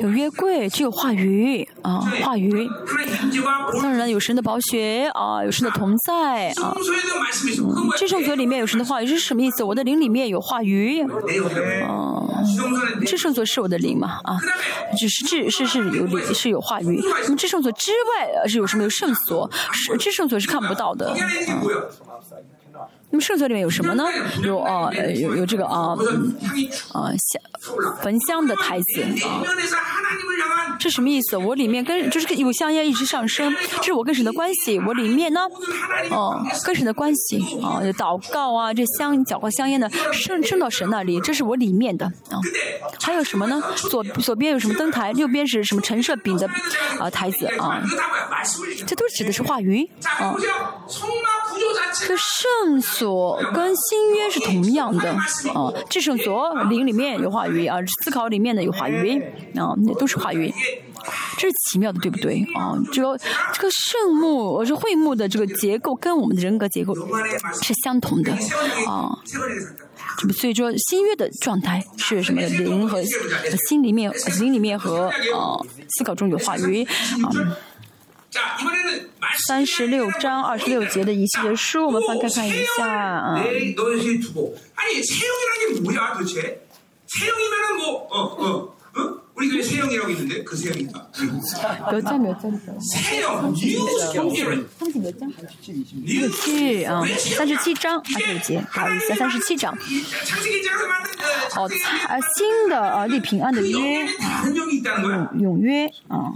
[0.00, 2.68] 有约柜，就有话语啊，话语。
[3.80, 6.74] 当然有神的宝血啊，有神的同在啊。
[6.76, 9.64] 嗯，这圣所里面有神的话语是什么意思？
[9.64, 11.02] 我的灵里面有话语。
[11.02, 11.14] 嗯，
[13.06, 14.20] 这圣所是我的灵嘛？
[14.24, 14.38] 啊，
[14.98, 17.00] 只是这是是有灵是有话语。
[17.24, 18.82] 那么这圣所之外是有什么？
[18.82, 21.16] 有圣所，是这圣所是看不到的。
[23.16, 24.04] 那么圣所里面有什么呢？
[24.42, 25.96] 有啊，有有这个啊，
[26.92, 27.40] 啊香
[28.02, 29.40] 焚香的台子啊。
[30.78, 31.38] 这什么意思？
[31.38, 34.78] 我里面跟就是有香烟一直上升，这是我跟神的关系。
[34.80, 35.40] 我里面呢，
[36.10, 42.36] 哦，跟神的关系啊，祷告啊，这香脚和香烟的升升到神那里，这是我里面的啊。
[43.00, 43.62] 还有什么呢？
[43.88, 45.10] 左左边有什么灯台？
[45.12, 46.46] 右边是什么陈设饼的
[47.00, 47.82] 啊台子啊？
[48.86, 50.34] 这都指的是话语啊。
[52.06, 55.10] 这圣所跟新约是同样的
[55.54, 59.20] 啊，这圣所灵里面有话语啊，思考里面的有话语
[59.54, 60.52] 啊，那都是话语，
[61.38, 62.74] 这是奇妙的，对不对啊？
[62.92, 63.18] 这个
[63.52, 66.94] 这个圣墓，我说会幕的这个结构跟我们的人格结构
[67.62, 68.32] 是相同的
[68.86, 69.16] 啊，
[70.18, 72.40] 这不所以说新约的状态是什么？
[72.42, 73.02] 灵和
[73.68, 75.56] 心里面，灵里面和啊
[75.96, 77.56] 思考中有话语啊。
[79.46, 82.86] 三十六章二十六节的一系列书我们翻开看一下。
[82.86, 83.52] 啊嗯。
[88.12, 88.68] 嗯嗯
[97.16, 99.76] 三十七章二十六节不好意思三十七章
[101.50, 101.74] 好的
[102.36, 104.06] 新的儿立平安的约
[105.38, 106.32] 永约啊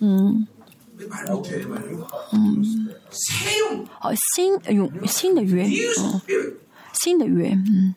[0.00, 0.46] 嗯
[2.32, 2.62] 嗯，
[4.00, 6.20] 哦，新永新的约，嗯，
[6.92, 7.94] 新的约，嗯。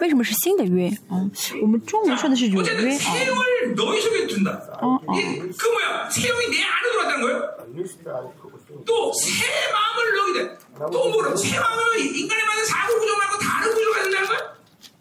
[0.00, 0.88] 为什么是新的约？
[1.10, 1.28] 嗯，
[1.60, 3.14] 我们中文说的是永约啊。
[4.80, 5.00] 哦。
[5.06, 5.14] 哦。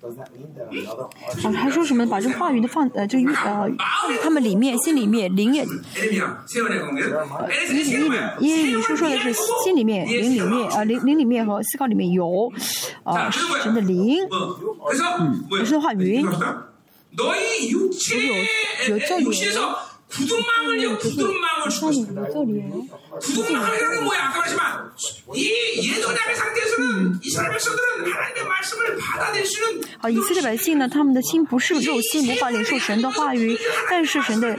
[0.04, 3.70] 哦，还说什么把这话语的放呃，就呃，
[4.22, 5.68] 他们里面心里面灵也，呃，
[6.02, 6.10] 灵
[8.02, 9.32] 里面，因为你说说的是
[9.64, 12.50] 心里面灵里面啊灵灵里面和思考里面有
[13.04, 16.20] 啊神的灵，嗯，神的话语，
[17.12, 17.28] 有
[18.88, 19.24] 有教理。
[20.10, 22.26] 굳은 마음을요, 부드러운 마음을 주고 싶어요.
[23.20, 24.18] 굳은 마음이라는 뭐야?
[24.24, 24.83] 아까 말했지만
[29.99, 33.57] 好，以色列百姓呢，他们的心不是肉心，无法忍受神的话语。
[33.89, 34.57] 但是神的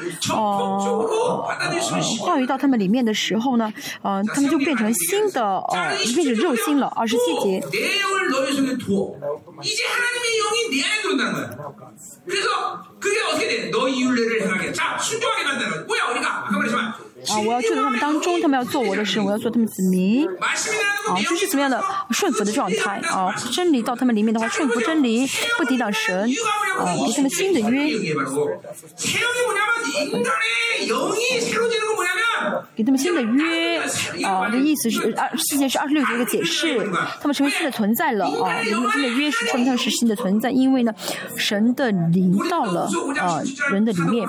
[2.21, 3.73] 话语到他们里面的时候呢，
[4.03, 5.63] 他们就变成新的，
[6.05, 6.87] 就变成肉心了。
[6.95, 7.63] 二十四节。
[17.31, 20.27] 啊我要救在他们当中他们要做我的神我要做他们子民。
[20.29, 23.01] 啊就是怎么样的顺服的状态。
[23.09, 25.27] 啊真理到他们里面的话顺服真理
[25.59, 26.29] 不抵挡神。
[26.79, 27.91] 啊给他们新的约。
[32.75, 33.79] 给他们新的约。
[34.25, 36.79] 啊， 这意思是二事件是二十六节的解释，
[37.21, 38.27] 他们成为新的存在了。
[38.27, 40.93] 啊，新的约是说明他们是新的存在，因为呢，
[41.37, 42.89] 神的灵到了
[43.21, 43.41] 啊
[43.71, 44.27] 人的里面。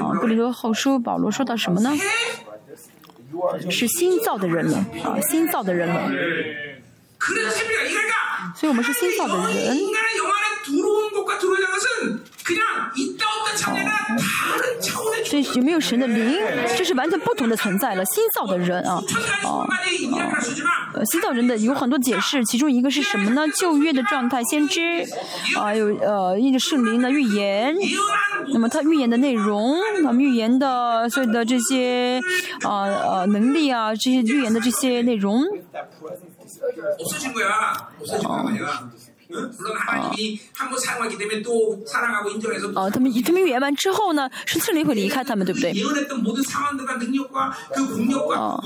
[0.00, 1.90] 啊，布里多后书保罗说到什么呢？
[3.68, 6.10] 是新造的人了啊，新造的人了。
[8.54, 9.76] 所以我们是新造的人。
[15.24, 16.38] 所以有没有神的灵？
[16.76, 18.04] 这是完全不同的存在了。
[18.04, 19.02] 新造的人啊，
[19.42, 19.66] 啊，
[20.94, 23.48] 呃，新造人的有很多解释，其中一个是什么呢？
[23.48, 25.04] 旧约的状态，先知
[25.56, 27.74] 啊，有呃，一个圣灵的预言。
[28.52, 32.20] 那么他预言的内容，他们预言的所有的这些
[32.62, 35.42] 啊呃能力啊，这些预言的这些内容。
[38.24, 38.50] 哦，
[42.90, 45.72] 他们他们预言完之后呢，是圣灵会离开他们，对不对？
[48.36, 48.60] 哦，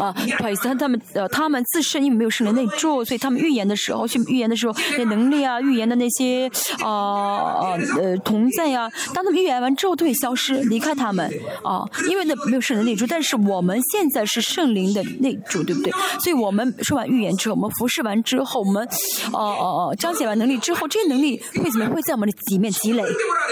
[0.00, 6.50] 啊，不好意思，他们呃，他们自身因为没有圣灵内住，所以他们预言的时候，去预言的时候，那能力啊，预言的那些
[6.82, 11.30] 啊呃同在呀，当他们预言完之后，都会消失，离开他们
[11.62, 13.06] 啊，因为那没有圣灵内住。
[13.06, 15.92] 但是我们现在是圣灵的内住，对不对？
[16.20, 18.86] 所以我们说完预言之后，我们服侍完之后，我们
[19.32, 19.81] 哦哦。
[19.81, 23.02] 哦，彰显完能力之后，这些能力会怎么会在我们的里面积累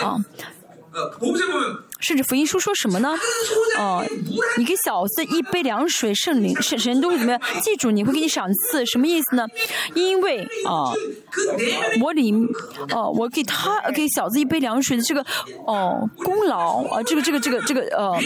[0.02, 0.16] 啊？
[2.00, 3.14] 甚至福音书说什么呢？
[3.78, 4.02] 哦，
[4.56, 7.40] 你给小子一杯凉水，圣灵神神都会怎么样？
[7.62, 9.46] 记住，你会给你赏赐，什么意思呢？
[9.94, 10.90] 因为啊，
[12.02, 12.32] 我里
[12.92, 15.24] 哦，我给他给小子一杯凉水的这个
[15.66, 18.18] 哦功劳啊，这个这个这个这个呃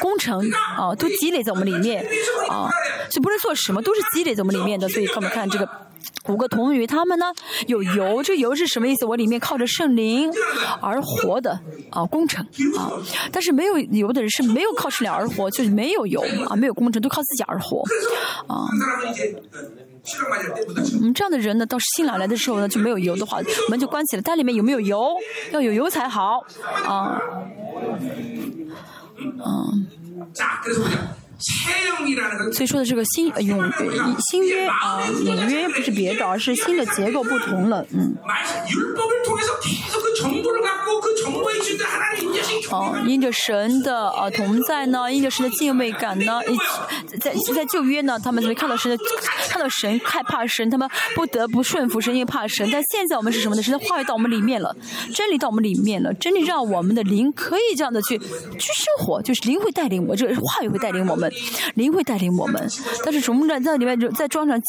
[0.00, 0.40] 工程
[0.76, 2.04] 啊，都积累在我们里面
[2.48, 2.68] 啊，
[3.10, 4.88] 就不论做什么，都是积累在我们里面的。
[4.88, 5.83] 所以，我们看这个。
[6.28, 7.26] 五个童女，他们呢
[7.66, 9.04] 有油，这油是什么意思？
[9.04, 10.30] 我里面靠着圣灵
[10.80, 11.58] 而活的
[11.90, 12.44] 啊工程
[12.78, 12.92] 啊，
[13.30, 17.82] 但是没有油的人是没有靠圣灵而活，就是没有油啊，没有工程，都靠自己而活
[18.46, 18.66] 啊。
[20.06, 20.36] 我
[21.02, 23.40] 嗯，这样的人呢，到新郎来的时候呢，就没有油的话，
[23.70, 24.22] 门就关起了。
[24.22, 25.14] 但里面有没有油？
[25.50, 26.44] 要有油才好
[26.86, 27.18] 啊。
[29.18, 29.86] 嗯。
[32.52, 33.72] 所以说的这个新永
[34.30, 38.16] 新约啊，永约不是别的，而是新的结构不同了，嗯。
[42.70, 46.40] 哦，因着神的呃同在呢，因着神的敬畏感呢，
[47.20, 48.96] 在在旧约呢，他们看到神的
[49.48, 52.68] 看到神害怕神，他们不得不顺服神，因为怕神。
[52.72, 53.62] 但现在我们是什么呢？
[53.62, 54.74] 神的话语到我们里面了，
[55.12, 61.30] 真理到我们里面了，真理让我们的灵可以这样的去去生活，就是灵会带领我，这个话语会带领我们，
[61.74, 62.68] 灵会带领我们。
[63.04, 63.60] 但是什么呢？
[63.60, 64.60] 在里面就再装上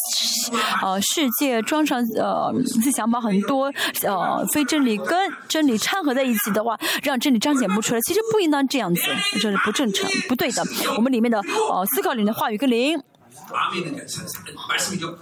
[0.82, 2.52] 呃世界，装上呃
[2.82, 3.72] 思想把很多
[4.02, 8.00] 呃非真理跟真理掺合在一起的话，让真理彰显不出来。
[8.02, 9.02] 其实不应当这样子，
[9.32, 10.62] 这是不正常、不对的。
[10.96, 13.00] 我们里面的呃思考里面的话语跟灵。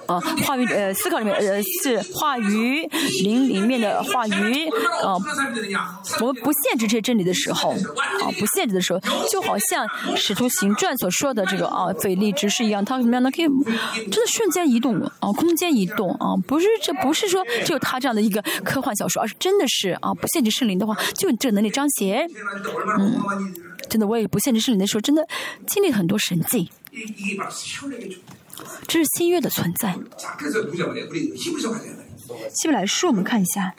[0.07, 2.89] 啊，话语呃，思考里面呃是话语
[3.23, 4.69] 灵里面的话语
[5.03, 5.15] 啊，
[6.21, 9.87] 我们不限制这些真理的时候啊，不限制的时候，就好像
[10.17, 13.31] 使徒行传所说的这个啊，腓力执事一样，他怎么样呢？
[13.31, 13.47] 可以
[14.11, 22.27] 真的瞬间移动啊，空间移动啊，不是这不是说只有他这样的一个科幻小说，而是真的是啊，不限制圣灵的话，就这个能力彰显，
[22.99, 23.21] 嗯，
[23.89, 25.23] 真的我也不限制圣灵的时候，真的
[25.67, 26.71] 经历很多神迹。
[28.87, 29.97] 这是新约的存在。
[32.55, 33.75] 希伯来书，我们看一下。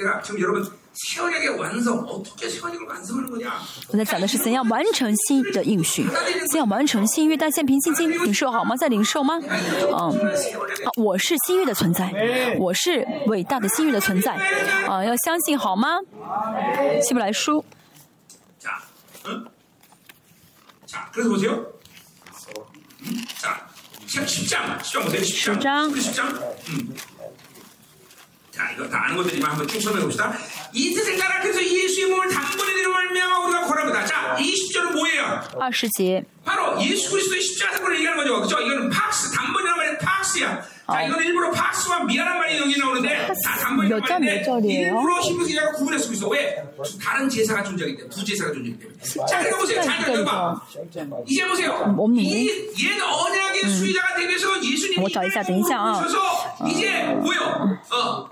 [3.90, 6.06] 我在讲的是怎样完成新的应许，
[6.52, 7.36] 怎样完成新约。
[7.38, 8.76] 但现凭信心领受好吗？
[8.76, 9.40] 在领受吗？
[9.40, 10.20] 嗯，
[11.02, 12.12] 我是新约的存在，
[12.60, 14.36] 我是伟大的新约的存在。
[14.88, 16.00] 啊，要相信好吗？
[17.02, 17.64] 希伯来书。
[23.40, 23.68] 자,
[24.07, 25.22] 10장, 10장 보세요.
[25.22, 25.60] 10장.
[25.60, 25.91] 10장.
[25.91, 26.69] 우리 10장.
[26.69, 26.95] 음.
[28.52, 30.34] 자, 이거 다 아는 것들이만 한번 쭉 설명해 봅시다.
[30.72, 35.41] 이 뜻을 따라 그래서 예수의 몸을 단번에 내려 말미암아 우리가 거합니다 자, 20절은 뭐예요?
[35.60, 36.26] 20절.
[36.45, 38.41] 바로 예수 그리스도의 십자가 사건을 얘기하는 거죠.
[38.41, 38.60] 그죠?
[38.61, 40.61] 이거는 팍스, 단번이란 말이 팍스야.
[40.88, 44.44] 자, 이거는 일부러 팍스와 미안한 말이 여기 나오는데 다 단번이란 말인데
[44.86, 46.27] 일부러 힘을 기자가 구분해서 있어.
[46.30, 46.64] 왜?
[47.03, 49.27] 다른 제사가 존재하기 때문에, 부제사가 존재하기 때문에.
[49.27, 49.82] 자, 이거 보세요.
[49.82, 50.62] 잘 들어봐.
[51.27, 51.97] 이제 보세요.
[52.16, 55.43] 이, 옛 언약의 수의자가 되면서 예수님이 오셔서
[56.69, 57.78] 이제 뭐요?
[57.91, 58.28] 어,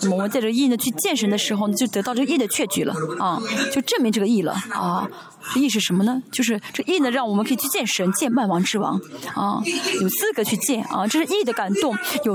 [0.00, 3.38] 那么我们在这义呢去见神的时候，就得到这个义的确据了啊，
[3.70, 5.06] 就证明这个义了啊。
[5.56, 6.22] 意是什么呢？
[6.30, 9.00] 就是这意呢，让我们可以去见神，见万王之王
[9.34, 9.60] 啊，
[10.00, 11.06] 有资格去见啊。
[11.06, 12.34] 这是意的感动，有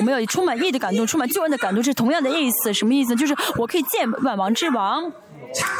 [0.00, 2.72] 我们要充满意的感动，充满救恩的感动，这是同样的意思。
[2.72, 3.14] 什么意思？
[3.16, 5.12] 就是我可以见万王之王。
[5.48, 5.78] 王。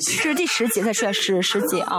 [0.00, 1.98] 这是第十节才出来十十节啊，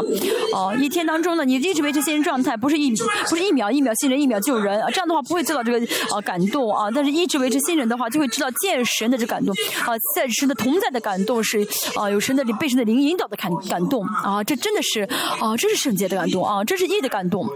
[0.53, 2.93] 哦，一天当中呢，你一直维持新人状态，不是一
[3.29, 9.53] 不是一秒一秒新人一秒救人啊，这样的话不会做到这个啊感动啊，但是一直维持新人的话，就会知道见神的这感动
[9.85, 15.01] 啊，在神的同在的感动是啊，有神的被神的灵引导的感感动啊，这真的是
[15.39, 17.47] 啊，这是圣洁的感动啊，这是义的感动。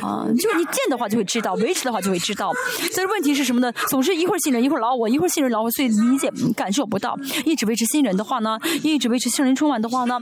[0.00, 2.52] 啊，就你见的话就会知道，维持的话就会知道。
[2.94, 3.72] 但是问题是什么呢？
[3.88, 7.18] 总是一会儿信人，一会儿老我，一会儿信人老我，所以理解感受不到。
[7.44, 10.20] 一直维持新人的话呢，一直维持圣灵充满的话呢，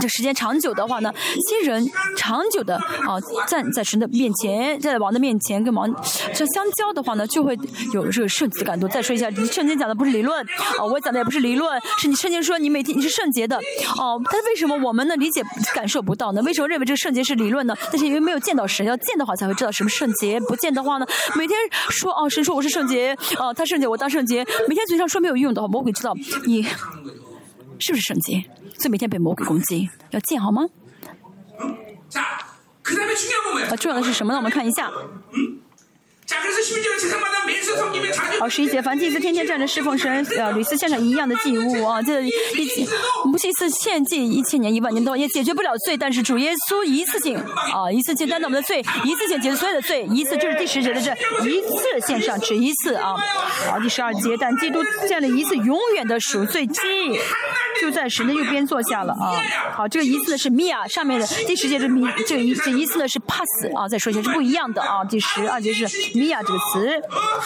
[0.00, 1.12] 这时间长久的话呢，
[1.48, 1.86] 新人
[2.16, 5.92] 长久的啊站在神的面前，在王的面前跟王
[6.34, 7.58] 这相交的话呢，就会
[7.92, 8.88] 有这个圣洁的感动。
[8.88, 10.40] 再说一下，圣经讲的不是理论
[10.78, 13.56] 啊，我讲的也不是理论，是你圣经说你每天你是圣洁的
[13.98, 14.20] 哦。
[14.30, 15.42] 但为什么我们呢理解
[15.74, 16.42] 感受不到呢？
[16.42, 17.74] 为什么认为这个圣洁是理论呢？
[17.90, 20.40] 但是因为没有见到神，要见的话才会知道什么圣洁。
[20.40, 21.58] 不见的话呢，每天
[21.90, 26.14] 说哦，神说我是圣洁，哦，他圣洁我当圣洁，每天嘴上说没有用的话，魔鬼知道
[26.44, 26.62] 你
[27.78, 28.44] 是不是圣洁，
[28.78, 29.88] 所以每天被魔鬼攻击。
[30.10, 30.62] 要见好吗？
[32.14, 34.38] 啊，重要的是什么呢？
[34.38, 34.90] 我们看一下。
[38.40, 42.30] 好，十一节，凡祭司天天站着侍奉神， 呃，屡次献上一样的祭物啊，这一
[43.30, 51.12] 不是一次献祭一千年一万年都也解决不了罪，但是主耶稣一次性啊， 一次性担当我们的罪，一次性解决所有的罪，一次就是第十节的这
[51.46, 53.14] 一次献上只一次啊。
[53.70, 56.80] 好，第十二节，但基督建了一次永远的赎罪祭，
[57.80, 59.40] 就在神的右边坐下了啊。
[59.72, 65.04] 好，这个一次呢是米亚，上面的第十节是米，这一这一次呢是 pass 啊，再说一下是不一样的啊。
[65.04, 65.86] 第十二节是。
[66.16, 66.88] 米亚这个词，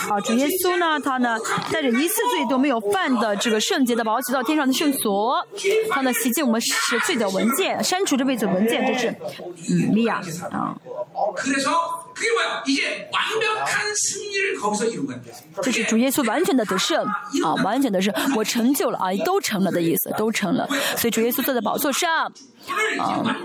[0.09, 1.37] 啊，主耶稣呢，他呢
[1.71, 5.45] 带着一次罪都没有犯的这个圣洁的宝血到天上的圣所，
[5.89, 9.09] 他呢洗净我们是罪的文件，删除这辈子文件，这是
[9.69, 10.21] 嗯米亚
[10.51, 10.75] 啊。
[15.61, 17.03] 这是主耶稣完全的得胜
[17.43, 20.67] 啊，完全的是我成就了啊，都成了的意思，都成了。
[20.97, 22.31] 所以主耶稣坐在宝座上
[22.99, 23.35] 啊，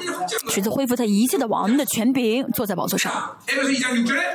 [0.49, 3.13] 取次恢复他一切的王的权柄，坐在宝座上。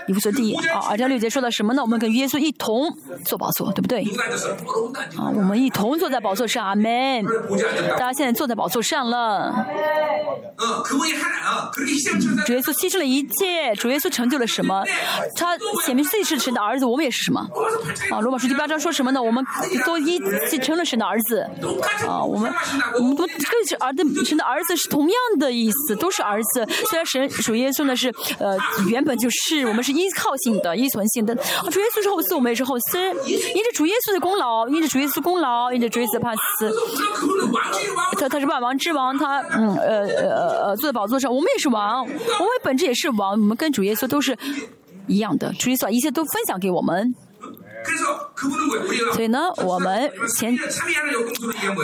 [0.08, 1.82] 以弗所第一啊，二章六节说的什么呢？
[1.82, 2.95] 我们跟耶稣一同
[3.26, 4.03] 坐宝座，对不对？
[5.18, 7.26] 啊，我们一同坐在宝座上，阿门。
[7.91, 9.66] 大家现在坐在宝座上了。
[10.86, 14.84] 主耶稣牺牲了一切，主耶稣成就了什么？
[15.36, 17.41] 他显明自己是神的儿子，我们也是什么？
[18.12, 19.22] 啊，罗马书第八章说什么呢？
[19.22, 19.45] 我们
[19.86, 21.41] 都一起成了神的儿子。
[22.08, 22.52] 啊，我们
[22.95, 23.36] 我们都跟
[23.80, 26.68] 儿子神的儿子是同样的意思，都是儿子。
[26.89, 28.57] 虽然神主耶稣呢是呃
[28.89, 31.35] 原本就是我们是依靠性的、依存性的。
[31.35, 33.11] 主耶稣是后嗣，我们也是后嗣。
[33.26, 36.72] 因着主耶稣的功劳，因着主耶稣功劳，因着主耶稣的帕斯，
[38.19, 44.38] 他他是万王之王，他嗯呃呃呃坐在宝座上，我们也是王，我们本质也是王，我们跟主耶稣都是
[45.07, 45.52] 一样的。
[45.53, 47.14] 主耶稣把一切都分享给我们。
[49.14, 50.56] 所以呢，我们前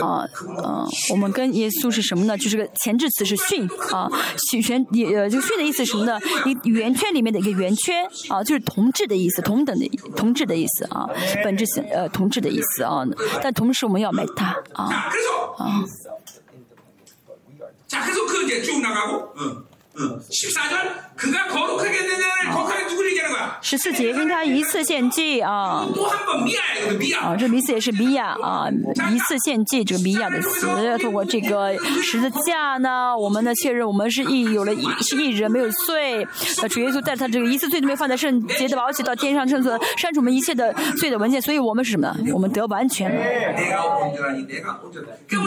[0.02, 0.26] 啊
[0.64, 2.38] 啊，我们跟耶稣是什么呢？
[2.38, 4.10] 就是个前置词是训啊，
[4.50, 6.20] 训全也呃，这个训的意思是什么呢？
[6.46, 11.08] 一圆圈里面的一个圆圈啊，就是同质的意思，同等的同质的意思啊，
[11.44, 13.04] 本质性呃同质的意思啊，
[13.42, 15.12] 但同时我们要买它啊
[15.58, 15.84] 啊。
[23.60, 25.84] 十四节因他一次献祭啊，
[27.20, 28.70] 啊，这名词也是米亚啊，
[29.12, 30.68] 一次献祭这个米亚的词，
[31.00, 34.72] 通过这个十字架呢，我们呢确认我们是一，有了
[35.02, 36.26] 是一人，没有罪。
[36.62, 42.16] 那主耶稣带着他这个一次罪都没放在圣洁的宝血到天上圣所，删除我们一切的罪的文件，所以我们是什么呢？
[42.34, 43.14] 我们得完全。
[43.14, 43.20] 了，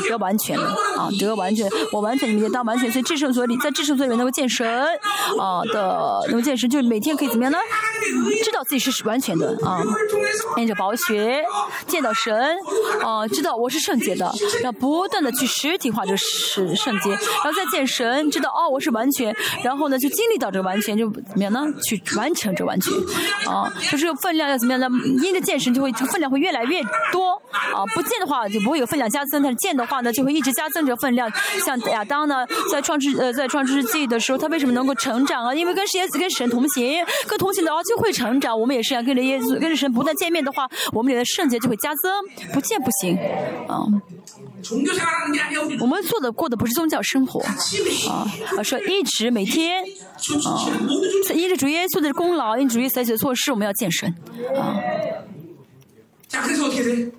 [0.09, 0.59] 得完全。
[0.59, 0.65] 了
[0.99, 4.69] 啊，得完全，我完全里面当完全，所以至圣所里，在至圣所里面能够见神。
[5.39, 7.59] 啊的，能够见神，就是每天可以怎么样呢？
[8.45, 9.83] 知道自己是完全的啊，
[10.57, 11.45] 念着宝血，
[11.87, 12.57] 见到神
[13.03, 14.31] 啊，知道我是圣洁的，
[14.65, 21.65] 要不断的去实体化这是圣洁，然后再见神，知道哦我是完全，然后呢就经历到这个完全，就怎么样呢？
[21.85, 22.93] 去完成这完全
[23.47, 24.89] 啊，就是分量要怎么样呢？
[25.23, 26.83] 因着见神就会分量会越来越
[27.13, 27.33] 多
[27.73, 31.31] 啊，不见的话就不会有分量加增，但是见的话呢就会一直加增这分量。
[31.65, 35.50] 像亚当呢在创世呃在创世纪的时候，他为什么能够成长啊？
[35.55, 38.59] 因为跟耶稣跟神同行，跟同行的话就会成长。
[38.59, 42.51] 我们也是要，跟着耶稣跟着神不断见面的话，我们里的圣洁就会加增。
[42.53, 43.17] 不见不行
[43.69, 43.85] 啊。
[45.81, 47.41] 我们做的过的不是宗教生活
[48.11, 48.27] 啊，
[48.59, 49.87] 而是一直每天啊，
[51.35, 54.15] 因着主耶稣的功劳，因主耶稣采取的措施，我们要见神
[54.57, 54.77] 啊。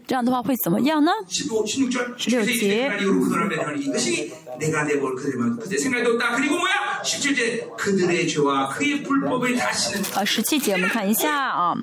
[0.08, 1.12] 这样的话会怎么样呢？
[1.28, 1.44] 十
[2.30, 2.90] 六节。
[10.14, 11.76] 啊，十七节我们看一下啊，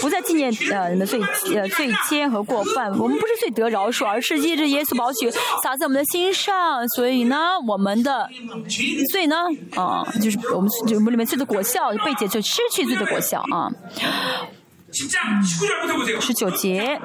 [0.00, 1.20] 不再纪念呃你的罪
[1.54, 5.30] 呃罪愆和过犯，我们不是罪得饶恕，而是借着耶稣宝血
[5.62, 8.28] 洒在我们的心上，所以呢，我们的
[9.10, 9.36] 罪呢
[9.74, 13.72] 啊，就是我们就我们里面罪的果效被解就失去罪的果效啊。
[16.19, 16.99] 十九节。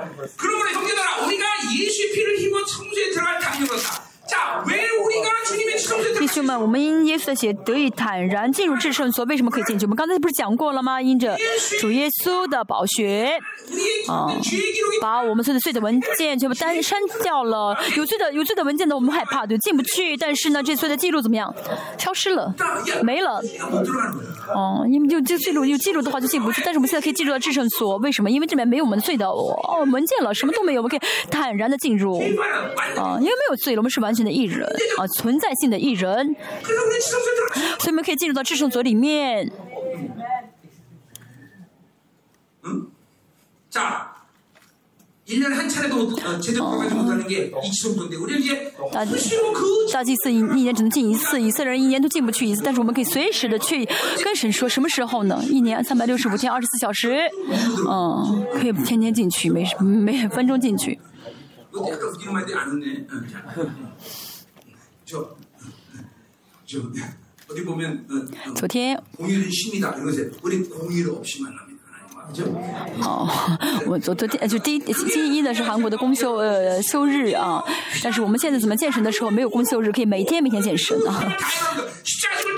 [6.20, 9.86] 弟兄们，我们因耶稣的血得以坦然进入至圣所，为什么可以进去？
[9.86, 11.02] 我们刚才不是讲过了吗？
[11.02, 11.36] 因着
[11.80, 13.38] 主耶稣的宝血，
[14.08, 14.28] 啊，
[15.02, 17.76] 把我们所有的罪的文件全部单删掉了。
[17.98, 20.16] 有罪的有罪的文件呢，我们害怕，就进不去。
[20.16, 21.54] 但是呢，这所有的记录怎么样？
[21.98, 22.54] 消失了，
[23.04, 23.42] 没了。
[24.54, 26.62] 哦，因为就这记录有记录的话就进不去。
[26.64, 28.30] 但是我们现在可以进入到至圣所，为什么？
[28.30, 31.00] 因为这边没有我们的罪的哦文件了，什么都没有，我们可以
[31.30, 32.20] 坦然的进入。
[32.96, 34.68] 啊，因为没有罪了，我们是完全的艺人
[34.98, 36.36] 啊存在性的艺人。
[37.80, 39.52] 所以我们可以进入到制胜组里面。
[43.72, 43.80] 这
[49.94, 53.88] 大祭司一年只能进一次以色列人一年都进不去一次但是我们可以随时的去
[54.24, 55.42] 跟神说什么时候呢？
[55.50, 57.30] 一年三百六十五天二十四小时。
[57.90, 61.00] 嗯可以天天进去没事每分钟进去。
[61.73, 63.07] 너 약간 웃기는 말인데 안 웃네.
[63.11, 63.45] 어, 자.
[65.05, 65.37] 저,
[66.65, 66.79] 저
[67.49, 68.15] 어디 보면 어,
[68.51, 71.85] 어, 昨天 공의는 힘이다 이런 것에 우리 공의 없이 만납니다.
[71.87, 72.45] 하나님 그죠?
[73.07, 73.29] 哦，
[73.87, 77.63] 我昨昨天就第一星期一呢是韩国的公休呃休日啊，
[78.03, 81.37] 但是我们现在怎么见神的时候没有公休日，可以每天每天见神啊。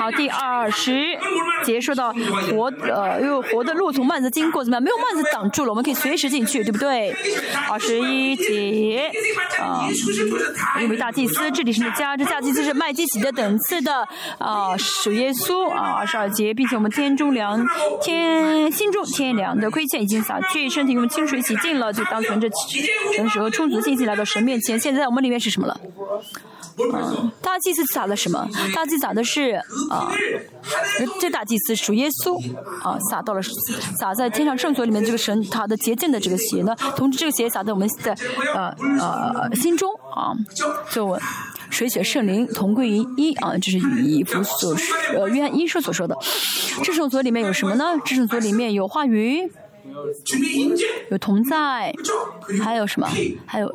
[0.03, 1.17] 好第二十
[1.63, 4.83] 节说到活呃又活的路从幔子经过怎么样？
[4.83, 7.15] 没有幔子挡住了我们可以随时进去对不对？
[7.71, 9.09] 二十一节
[9.61, 9.87] 啊
[10.81, 14.05] 因为大祭司这里是家这大祭司是麦基洗的等次的
[14.39, 17.65] 啊属耶稣啊二十二节并且我们天中良
[18.01, 22.49] 天心中天良的亏欠已经洒去身体用清水洗净了就当存着
[23.15, 24.77] 神时和充足的信息来到神面前。
[24.77, 25.79] 现在我们里面是什么了？
[26.77, 28.47] 嗯，大祭司撒了什么？
[28.73, 30.11] 大祭司撒的是啊，
[31.19, 32.37] 这大祭司属耶稣
[32.81, 33.41] 啊，撒到了
[33.99, 36.75] 撒在天上圣所里面这个神他的洁净的这个血呢。
[36.95, 38.15] 同时，这个血撒在我们的
[38.55, 40.33] 呃呃心中啊，
[40.91, 41.19] 就
[41.69, 44.75] 水血圣灵同归于一啊，这是以弗所
[45.15, 46.17] 呃约翰一书所说的。
[46.83, 47.85] 这圣所里面有什么呢？
[48.03, 49.51] 这圣所里面有话语。
[51.09, 51.93] 有同在
[52.63, 53.07] 还有什么？
[53.45, 53.71] 还有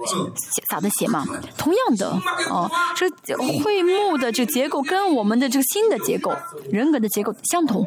[0.71, 1.25] 撒的血嘛。
[1.57, 2.11] 同样的
[2.51, 6.35] 哦这会目的这结构跟我们的这个心的结构
[6.71, 7.85] 人格的结构相同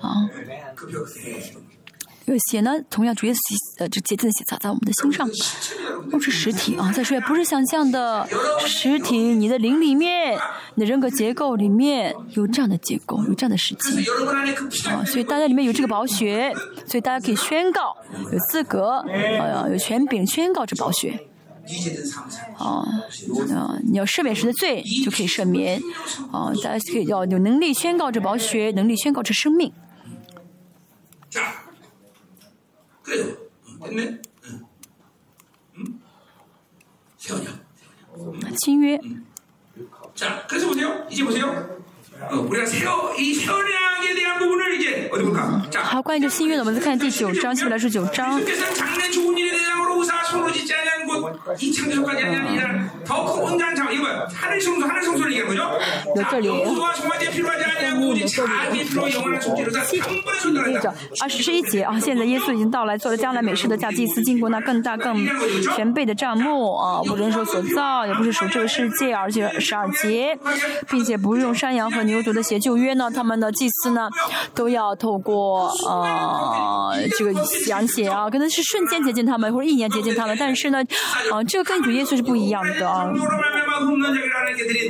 [0.00, 0.28] 啊。
[2.36, 3.38] 写呢，同样直接写，
[3.78, 5.28] 呃，就直接写写在我们的心上。
[6.10, 8.26] 都是实体啊，再说也不是想象的
[8.66, 9.16] 实体。
[9.18, 10.38] 你的灵里面，
[10.74, 14.04] 你的人格结构里面有这样的结构，有这样的实体
[14.88, 15.04] 啊。
[15.04, 16.54] 所以大家里面有这个保血，
[16.86, 17.94] 所以大家可以宣告
[18.32, 19.04] 有资格，
[19.38, 21.20] 啊，有权禀宣告这保学。
[22.56, 22.82] 啊，
[23.84, 25.78] 你要赦免谁的罪，就可以赦免。
[26.32, 29.70] 啊，大家可以要有能力宣告这保血，能力宣告这生命。
[33.07, 33.37] 자 그래요
[33.67, 34.65] 응, 됐네 응.
[35.77, 36.01] 응?
[37.17, 37.63] 세원이요
[38.63, 38.99] 签约，
[40.13, 41.76] 자 그래서 보세요 이제 보세요
[45.82, 48.40] 好，关于这新이的，我们再看第九章이제来디九章?
[48.40, 49.78] 자, 하 관.
[61.28, 65.26] 21节啊，现在耶稣已经到来，做了将来美事的大祭司，经过那更大、更
[65.74, 70.38] 全备的帐幕啊，不是说所造，也不是属这个世界，而是十二节，
[70.88, 74.08] 并且不用山羊和牛犊的血旧约呢，他们的祭司呢，
[74.54, 77.32] 都要透过呃这个
[77.68, 80.78] 羊血啊，可能是瞬间接近他们，或者一年接近他们，但是呢，
[81.30, 83.04] 啊，这个跟主耶稣是不一样的啊，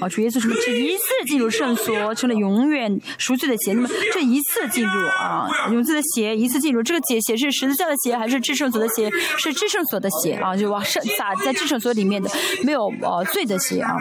[0.01, 0.55] 啊，主耶稣什么？
[0.69, 9.11] 一次进入圣所成了永远赎罪的血，那么这一次进入啊，永罪的血，一次进入，这个解血是十字架的血还是至圣所的血？
[9.39, 12.31] 是至圣所的血啊，就往圣洒在至圣所里面的，
[12.63, 13.97] 没有呃罪的血啊，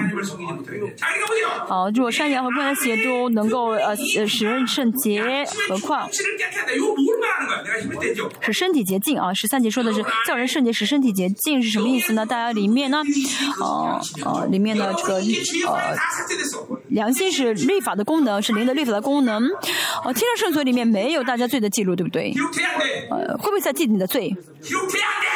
[1.68, 2.98] 啊，如果山羊和公羊血。
[3.08, 6.10] 就能够呃使人圣洁，何况
[8.42, 9.34] 使身体洁净啊。
[9.34, 12.26] 十三节说的是叫人圣洁，使身体洁净是什么意思呢？
[12.26, 13.02] 大家里面呢，
[13.62, 15.96] 呃呃，里面的这个呃
[16.90, 19.42] 良心是律法的功能，是灵的律法的功能。
[20.04, 22.34] 呃，天上圣所里面没有大家罪的记录，对不对？
[23.10, 24.36] 呃，会不会在记你的罪？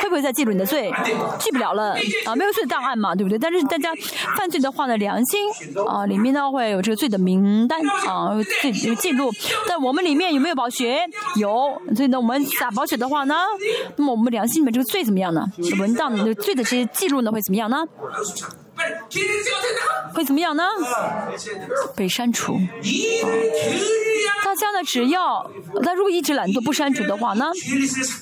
[0.02, 0.92] 会不会再记录你的罪？
[1.40, 1.96] 记不了了
[2.26, 3.38] 啊，没有罪档案嘛，对不对？
[3.38, 3.92] 但是大家
[4.36, 5.40] 犯罪的话呢，良心
[5.88, 8.32] 啊，里面呢会有这个罪的名单啊，
[8.62, 9.32] 罪有记录。
[9.68, 11.00] 但我们里面有没有保学？
[11.36, 13.36] 有，所以呢，我们打保险的话呢，
[13.96, 15.46] 那么我们良心里面这个罪怎么样呢？
[15.80, 17.86] 文档的、罪的这些记录呢会怎么样呢？
[20.14, 20.64] 会怎么样呢？
[21.96, 22.60] 被删除。
[24.44, 25.50] 大家呢，只要
[25.82, 27.46] 他如果一直懒惰不删除的话呢，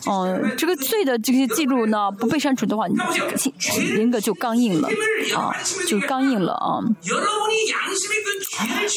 [0.07, 2.85] 嗯，这个罪的这些记录呢不被删除的话，
[3.95, 4.87] 人格就刚硬了
[5.35, 5.55] 啊，
[5.87, 6.79] 就刚硬了啊。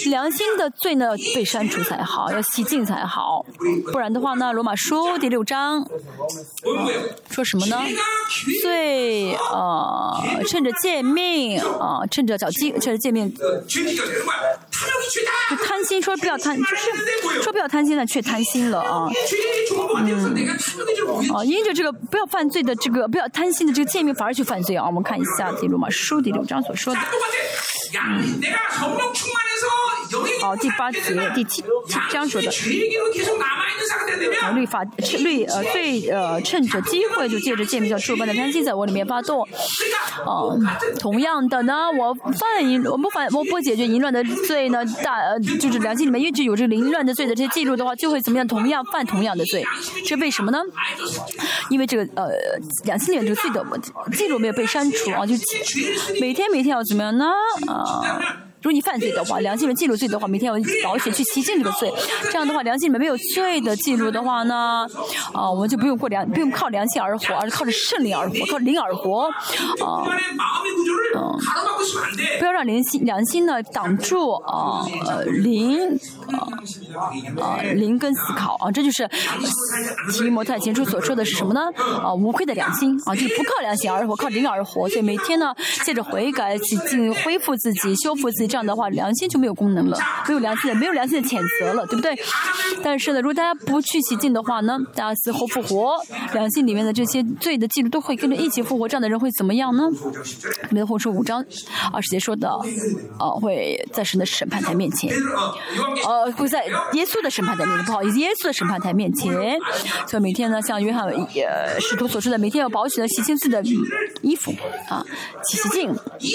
[0.07, 3.45] 良心的罪呢被删除才好，要洗净才好，
[3.93, 5.87] 不然的话呢，罗马书第六章
[7.31, 7.81] 说什么呢？
[8.63, 13.41] 罪啊，趁着借命啊，趁着找机，趁着借命，就
[15.65, 19.09] 贪心，说不要贪，就是说不要贪心呢，却贪心了啊。
[19.99, 20.49] 嗯，
[21.35, 24.87] 啊，因着这个不要犯罪的这个不要贪心的这个诫命，反而去犯罪啊。
[24.87, 27.01] 我们看一下第罗马书第六章所说的。
[27.95, 28.03] 야,
[28.41, 29.67] 내가 성령 충만해서
[30.41, 31.01] 好，第八节、
[31.35, 32.51] 第七七章说的，
[34.55, 34.85] 律法
[35.19, 39.47] 律呃最呃趁着机会就借着诫命叫诸般的贪心在我里面发动，
[40.27, 40.59] 哦，
[40.99, 48.47] 同样的呢，我犯淫我不犯我不解决淫乱的罪呢，大呃就是良心里面一直有这个淫乱的罪的这些记录的话，就会怎么样？
[48.47, 49.65] 同样犯同样的罪，
[50.05, 50.59] 这为什么呢？
[51.71, 52.31] 因为这个呃
[52.85, 53.65] 良心里面这个罪的
[54.17, 55.35] 记录没有被删除啊，就
[56.21, 57.27] 每天每天要怎么样呢？
[57.69, 58.52] 啊。
[58.63, 61.93] 如果你犯罪的话，良心里面记录罪的话，每天要保险去洗净这个罪。
[62.31, 64.87] 这样的话，良心里面没有罪的记录的话呢，
[65.33, 69.25] 啊，我们就不用过良，不用靠良心而活，而是靠着圣灵而活，靠灵而活，
[69.85, 70.07] 啊，
[71.17, 71.37] 嗯，
[72.39, 75.99] 不要让良心良心呢挡住啊，呃，灵，
[76.31, 76.47] 啊，
[77.41, 79.09] 啊，灵跟思考啊，这就是
[80.13, 81.63] 提摩太前书所说的是什么呢？
[82.01, 84.89] 啊，无愧的良心啊，就是不靠良心而活，靠灵而活。
[84.89, 85.53] 所以每天呢，
[85.85, 88.52] 借着悔改去进恢复自己，修复自己。
[88.53, 89.97] 这样的话，良心就没有功能了，
[90.29, 92.15] 没有良心的，没有良心的谴责了，对不对？
[92.85, 95.97] 但是呢，如果大家不去洗净的话呢，大家死后复活，
[96.35, 99.85] 良心里面的这些罪的记录都会跟着一起复活，这样的人会怎么样呢？
[100.69, 101.43] 没有后书五章
[101.95, 102.51] 二十节说的，
[103.19, 105.11] 呃，会在神的审判台面前，
[106.07, 109.33] 呃，会在耶稣的审判台面前，不好意思，耶稣的审判台面前，
[110.07, 113.63] 所以每天呢，像约翰呃使徒所说的，每天要保持的洗净自己的
[114.21, 114.53] 衣服
[114.91, 115.03] 啊，
[115.49, 115.89] 洗洗净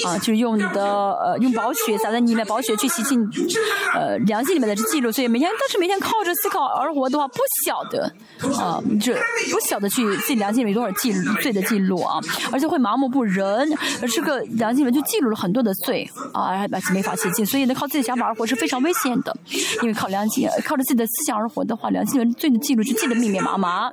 [0.04, 1.96] 啊，就用你的呃用宝血。
[2.08, 3.20] 撒在你面，宝血去洗净，
[3.94, 5.12] 呃，良心里面的记录。
[5.12, 8.04] 所以每天，但是每天靠着思考而活的话，不晓得
[8.58, 9.14] 啊，这
[9.52, 12.20] 不晓得去自己良心里面多少记录罪的记录啊，
[12.52, 13.70] 而且会麻木不仁，
[14.02, 17.46] 而这个良心里面就记录了很多的罪啊，而且没法洗净。
[17.46, 19.36] 所以呢，靠自己想法而活是非常危险的，
[19.82, 23.92] 因为靠良心，靠着自己的思想而活的话，良心里面罪的记录就记得密密麻麻。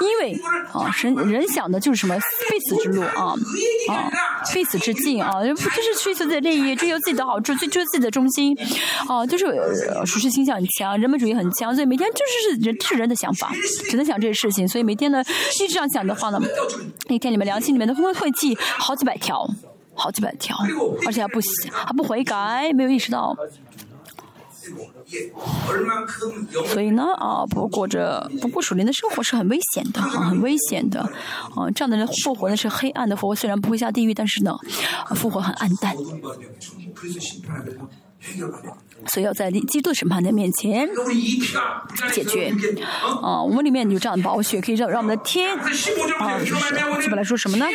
[0.00, 0.36] 因为
[0.72, 2.16] 啊，神人想的就是什么
[2.48, 3.34] 非死之路啊
[3.88, 4.10] 啊，
[4.52, 5.64] 非死之境啊，就是
[6.02, 7.35] 追求自己的利益，追求自己的好。
[7.40, 8.56] 就就是自己的中心，
[9.08, 9.46] 哦，就是
[10.04, 13.52] 舒适倾向很强，人本主义很强，所以每天就是是人是人的想法，
[13.90, 15.22] 只能想这些事情，所以每天呢
[15.60, 16.40] 一直这样想的话呢，
[17.08, 19.48] 一天你们良心里面都会会记好几百条，
[19.94, 20.56] 好几百条，
[21.06, 21.40] 而且还不
[21.70, 23.36] 还不悔改，没有意识到。
[26.66, 34.56] 所以呢，啊，不过着不过属灵的生活是很危险的，啊，很危险的，啊，这样的人复活呢是黑暗的复活，虽然不会下地狱，但是呢，
[35.14, 35.94] 复活很暗淡。
[39.08, 40.88] 所以要在基督审判的面前
[42.12, 42.52] 解决。
[43.22, 46.40] 啊，我们里面有这样的宝血，可以让让我们的天啊，
[47.00, 47.66] 基本来说什么呢？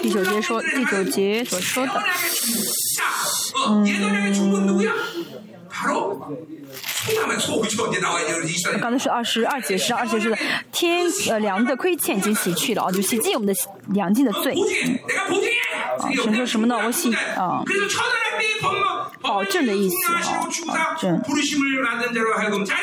[0.00, 1.92] 第九节说，第九节所说的。
[3.56, 3.86] 嗯，
[8.80, 10.38] 刚才是二十二节是二节是的，
[10.72, 13.54] 天呃粮的亏欠已经洗去了啊，就洗净我们的
[13.88, 14.54] 良心的罪。
[15.98, 16.76] 啊，神说什么呢？
[16.84, 17.62] 我洗啊。
[19.24, 21.16] 保证的意思啊，保证。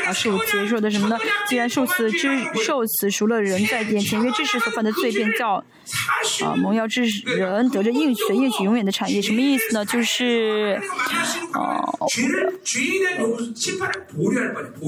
[0.05, 1.17] 啊，受词说的什么呢？
[1.47, 2.27] 既然受此之
[2.65, 5.63] 受此赎了人在眼前，因为这时所犯的罪便叫
[6.43, 9.21] 啊蒙妖之人得着应许，应许永远的产业。
[9.21, 9.85] 什么意思呢？
[9.85, 10.81] 就是
[11.53, 11.83] 啊，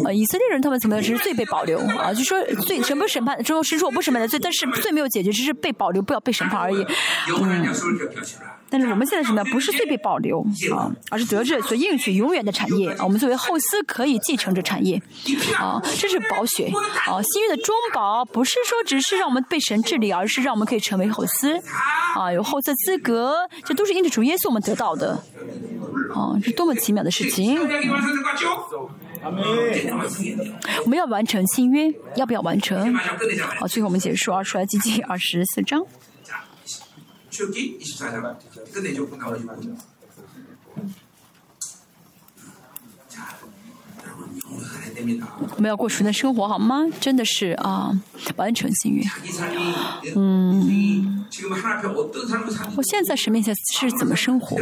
[0.06, 2.14] 呃，以色列人他们怎么样只是罪被保留啊？
[2.14, 6.84] 就说罪什么审判之后是说我不审判的罪，但是罪没有解决，只是被保留，不要被审判而已。
[7.30, 8.53] 嗯。
[8.74, 9.48] 但是我们现在什么呀？
[9.52, 10.44] 不是最被保留
[10.76, 12.90] 啊，而是得着所应许永远的产业。
[13.04, 15.00] 我们作为后嗣可以继承这产业
[15.60, 16.72] 啊，这是保血
[17.06, 17.22] 啊。
[17.22, 21.62] 新约的中保不是说只是让我们被神治理，而是让我们可以成为后嗣
[22.16, 25.24] 啊，有后嗣资格，这都是因着主耶稣我们得到的
[26.16, 27.60] 啊，是多么奇妙的事情！
[30.84, 32.91] 我们要完成新约，要不要完成？
[33.60, 35.86] 好，最后我们结束啊，出来记记二十四章。
[37.34, 38.38] 출기 24 장.
[38.72, 39.57] 끝내 조금 나오지 못
[45.56, 46.86] 我们要过纯的生活好吗？
[46.99, 47.91] 真的是啊
[48.36, 49.03] 完全幸运。
[50.15, 51.20] 嗯。
[52.76, 54.57] 我现在神面前是怎么生活？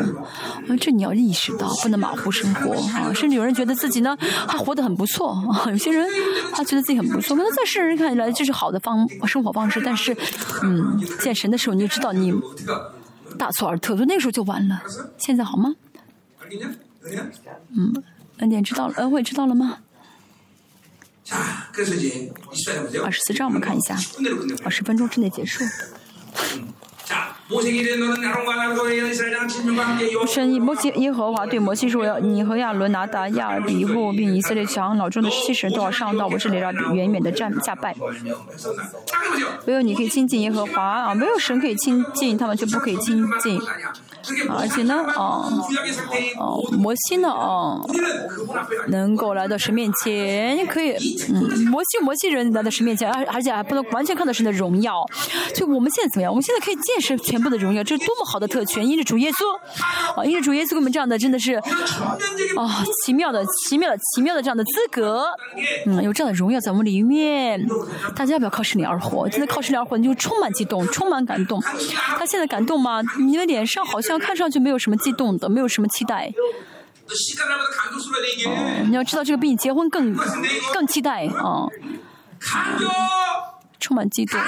[0.80, 2.76] 这你要意识到不能马虎生活
[3.14, 4.18] 甚至有人觉得自己呢
[4.48, 6.08] 还活得很不错啊有些人
[6.54, 7.36] 他觉得自己很不错。
[7.36, 10.16] 可能在世人看起来这是好的方生活方式但是
[10.64, 12.34] 嗯见神的时候你就知道你
[13.38, 14.82] 大错而特错那个时候就完了。
[15.18, 15.76] 现在好吗？
[17.76, 18.04] 嗯
[18.38, 19.78] 恩典知道了恩惠知道了吗？
[23.04, 23.96] 二十四章，我们看一下，
[24.64, 25.64] 二十分钟之内结束。
[30.28, 37.94] 神摩西耶和华对摩西说：“你和亚伦、拿达、亚尔比户，并以色列强老中的七十人都要上到我这里来，远远的站下拜。
[39.66, 41.14] 唯有你可以亲近耶和华啊！
[41.14, 43.62] 没有神可以亲近，他们就不可以亲近。”
[44.50, 45.50] 而且呢，啊，
[46.38, 46.46] 啊，
[46.78, 47.82] 摩西呢，啊，
[48.88, 50.96] 能够来到神面前，可以，
[51.34, 55.04] 嗯，摩西摩西人来到神面前，而而且还不能完全看到神的荣耀。
[55.56, 56.32] 就我们现在怎么样？
[56.32, 58.88] 我们现在可以见识全部的荣耀，这是多么好的特权！
[58.88, 61.64] 因着主耶稣，啊，因着主耶稣给我们这样的，真的是，啊，
[63.06, 65.26] 奇妙的、奇妙的、奇妙的这样的资格，
[65.88, 67.66] 嗯，有这样的荣耀在我们里面。
[68.16, 69.28] 大家要不要靠神灵而活？
[69.30, 71.60] 真的靠神灵而活，你就充满激动，充满感动。
[72.18, 73.02] 他现在感动吗？
[73.20, 74.11] 你的脸上好像。
[74.12, 76.28] 像看上去没有什么激动的，没有什么期待。
[78.46, 78.52] 哦、
[78.88, 80.14] 你要知道，这个比你结婚更
[80.74, 81.66] 更期待啊、
[83.80, 84.40] 充满激动，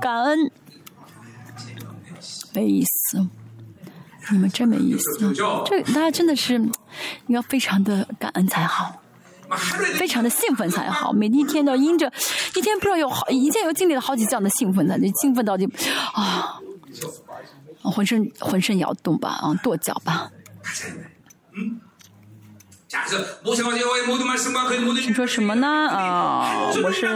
[0.00, 0.50] 感恩，
[2.52, 3.28] 没意思。
[4.30, 5.32] 你们真没意思，
[5.66, 9.02] 这大家真的是应该非常的感恩才好，
[9.94, 11.12] 非常的兴奋才好。
[11.12, 12.10] 每一天都因着
[12.54, 15.66] 一天，不知道有好一天又经历了好几这样的兴奋呢，就兴奋到就
[16.14, 16.58] 啊，
[17.82, 20.30] 浑身浑身摇动吧，啊，跺脚吧。
[25.06, 25.66] 你说什么呢？
[25.66, 27.06] 啊、呃，我是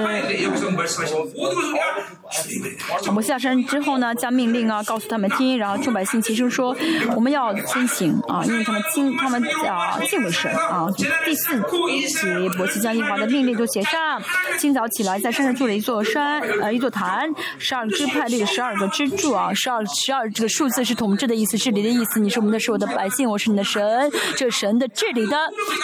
[3.15, 6.75] 我，下山之后呢，将命令啊告诉他们听，然后众百姓齐声说，
[7.15, 10.89] 我们要先行啊，因为他们听他们啊敬畏神啊。
[11.27, 12.27] 第四集，
[12.57, 14.23] 摩西将耶和华的命令都写上，
[14.59, 17.29] 清早起来在山上做了一座山呃一座坛，
[17.59, 22.19] 十二支派列十二个支柱啊，十二十二这个数字是统治的意思，治理的意思。
[22.19, 25.37] 你是我们的，是我的百姓，我是你的神，这神的治理的。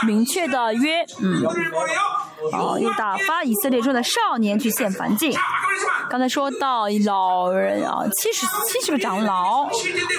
[0.07, 1.45] 明确的约，嗯，
[2.53, 5.37] 啊，又打发以色列中的少年去献燔祭。
[6.11, 9.63] 刚才说到老人啊，七十七十个长老，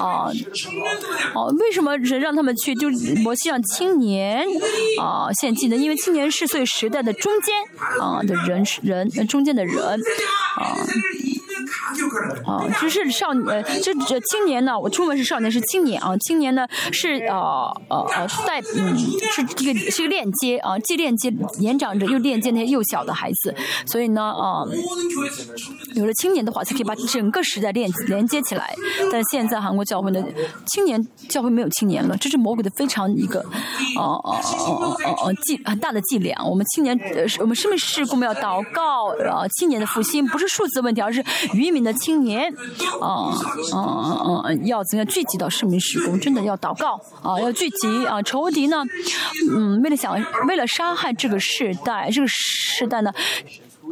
[0.01, 0.31] 啊，
[1.35, 2.73] 哦、为什么人让他们去？
[2.73, 2.89] 就
[3.21, 4.43] 摩西让青年
[4.99, 5.75] 啊献祭呢？
[5.75, 7.55] 因为青年是岁时代的中间
[8.01, 9.99] 啊的人人中间的人
[10.57, 10.75] 啊。
[12.45, 17.35] 啊，就是少呃，这这青年呢，我中文是少年，是青年啊，青年呢是呃
[17.89, 18.97] 呃呃带嗯
[19.31, 24.65] 是这个是个链接啊，既链接年长者又链接那些幼小的孩子，所以呢啊，
[25.95, 28.75] 有了青年的话，才可以把整个时代链连接起来。
[29.11, 30.23] 但现在韩国教会呢，
[30.67, 33.39] 青年教会没有青年了，这是魔鬼的非常一个
[33.97, 35.33] 哦哦哦哦哦哦
[35.65, 36.43] 很大的伎俩。
[36.43, 39.47] 我们青年呃，我们是不事是我们要祷告啊？
[39.57, 41.23] 青年的复兴不是数字问题，而是
[41.53, 41.93] 渔民的。
[42.03, 42.53] 青年，
[42.99, 43.31] 啊
[43.71, 43.79] 啊
[44.43, 46.19] 啊，要怎样聚集到市民时空？
[46.19, 48.21] 真的要祷告啊，要聚集啊！
[48.21, 48.83] 仇敌呢，
[49.49, 50.13] 嗯，为了想
[50.49, 53.13] 为了杀害这个世代，这个世代呢？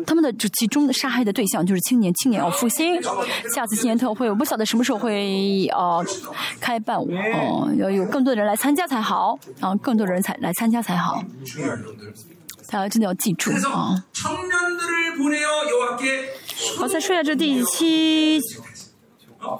[0.06, 3.02] 他们的就集中的杀害的对象就是青年，青年要复兴。
[3.54, 6.04] 下次青年特会，我不晓得什么时候会呃
[6.60, 11.24] 开办，哦、呃，要有更多的人来参加才好，啊、更多人才来参加才好。
[12.70, 14.04] 大家真的要记住啊。
[16.80, 18.40] 我再说一下这第七。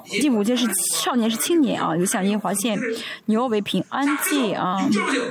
[0.04, 2.78] 第五节是少年是青年啊，有响应华线
[3.26, 4.76] 牛为平安记啊。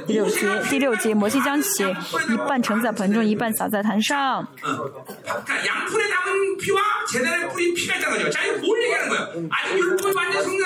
[0.06, 1.95] 第六节第六节，摩西将血
[2.30, 4.45] 一半盛在盆中，一半洒在坛上。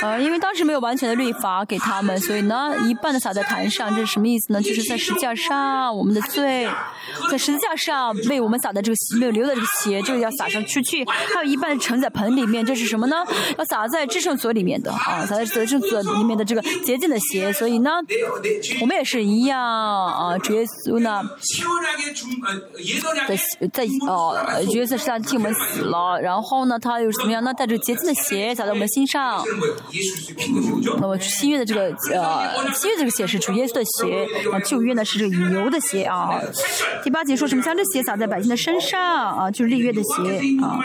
[0.02, 4.62] 呃，因为当时没有完全的律法给他们，所以呢，一半的洒在坛上，这是什么意思呢？
[4.62, 6.68] 就是在十字架上，我们的罪，
[7.32, 13.16] 在十字架上为我们洒的这个没有流的这个血，就是要洒上出去,去；还有一半盛在盆里面，这是什么呢？
[13.58, 13.75] 要洒。
[13.76, 17.52] 洒在制胜所里面的啊，洒在制胜所里面的这个洁净的鞋。
[17.52, 17.92] 所以呢，
[18.80, 21.22] 我们也是一样啊，主耶稣呢，
[23.28, 23.36] 在
[23.74, 26.18] 在啊，主耶稣是上替，我们死了。
[26.22, 27.44] 然后呢，他又是怎么样？
[27.44, 29.44] 那带着洁净的鞋洒在我们心上。
[30.98, 36.40] 那么七月的这个呃，七月这个鞋是主耶稣的鞋，啊，九月呢是这个牛的鞋啊。
[37.04, 39.02] 第八节说什么将这鞋洒在百姓的身上
[39.38, 40.80] 啊，就是立约的鞋啊。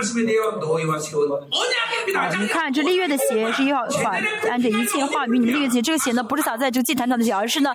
[2.40, 2.80] 你看这。
[2.82, 7.70] 立约的鞋是要把按照一切化名你们立约的鞋这个鞋呢不是洒在这个祭坛上的而是呢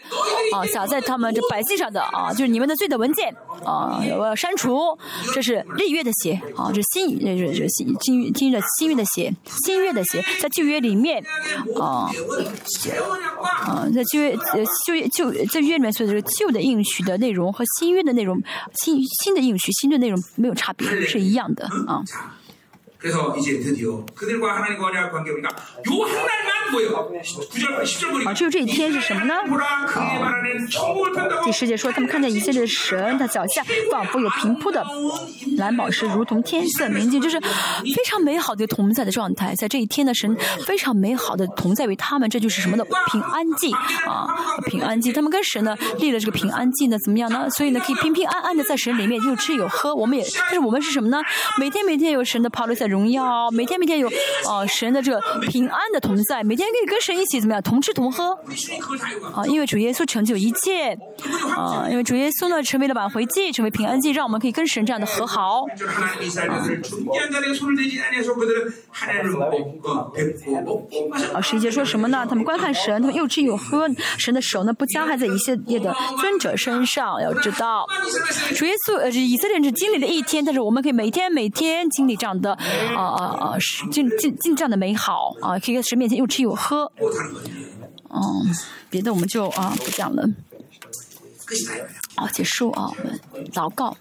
[0.53, 3.33] 啊洒在他们这百姓上的啊就是你们的罪的文件
[3.63, 4.97] 啊我要删除
[5.33, 11.23] 这是立约的鞋啊这新这这这新新新的新月的鞋新月的鞋在旧约里面
[11.79, 12.09] 啊
[13.63, 18.41] 啊在旧月旧旧在约里面所以这旧的应许的内容和新约的内容
[18.73, 22.03] 新新的应许新的内容没有差别是一样的啊。
[23.04, 25.48] 그래서 이제 드디어 그들과 하나님과 언약 관계 우리가
[25.88, 27.10] 요 한 날만 뭐예요?
[27.50, 29.42] 9절 10절 보니까 啊，只有这一天是什么呢？
[29.48, 34.84] 보라 그의 말하는 천국을 판다고 第十节说，他们看见以色列的神，他脚下仿佛有平铺的
[35.56, 39.54] 蓝宝石，如同天色明净，就是非常美好的同在的状态。
[39.54, 40.36] 在这一天呢，神
[40.66, 43.72] 非常美好的同在于他们，这就是什么的平安祭
[44.06, 44.28] 啊，
[44.66, 45.10] 平安祭。
[45.10, 47.48] 他们跟神呢立了这个平安祭呢，怎么样呢？
[47.48, 49.94] 所以呢，可以平平安安的在神里面有吃有喝。
[49.94, 51.22] 我们也，但是我们是什么呢？
[51.58, 54.09] 每天每天有神的跑在 荣耀，每天每天有
[54.47, 58.31] 呃神的这个平安的同在，每天可以跟神一起怎么样同吃同喝
[59.33, 59.45] 啊？
[59.47, 60.97] 因为主耶稣成就一切
[61.57, 65.65] 啊，因为主耶稣呢成为了挽回祭，成为平安祭，让我们可以跟神这样的和好
[71.33, 71.41] 啊。
[71.41, 72.25] 十一节说什么呢？
[72.29, 77.85] 他们观看神，他们又吃又喝，神的手呢不加害在以色列的尊者身上，要知道，
[78.55, 82.57] 主耶稣呃以色列人只经历了一天，但是我们可以每天每天经历这样的。
[82.93, 86.91] 啊啊啊，是，尽尽尽这样的美好，啊，可以在神面前又吃又喝。
[88.89, 90.23] 别的我们就啊不讲了。
[92.15, 92.91] 好，结束啊，
[93.31, 93.95] 我们祷告。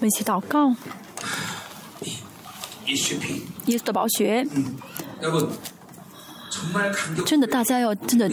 [0.00, 0.74] 为其祷告。
[3.66, 4.46] 耶稣的宝血。
[7.24, 8.28] 真的大家要真的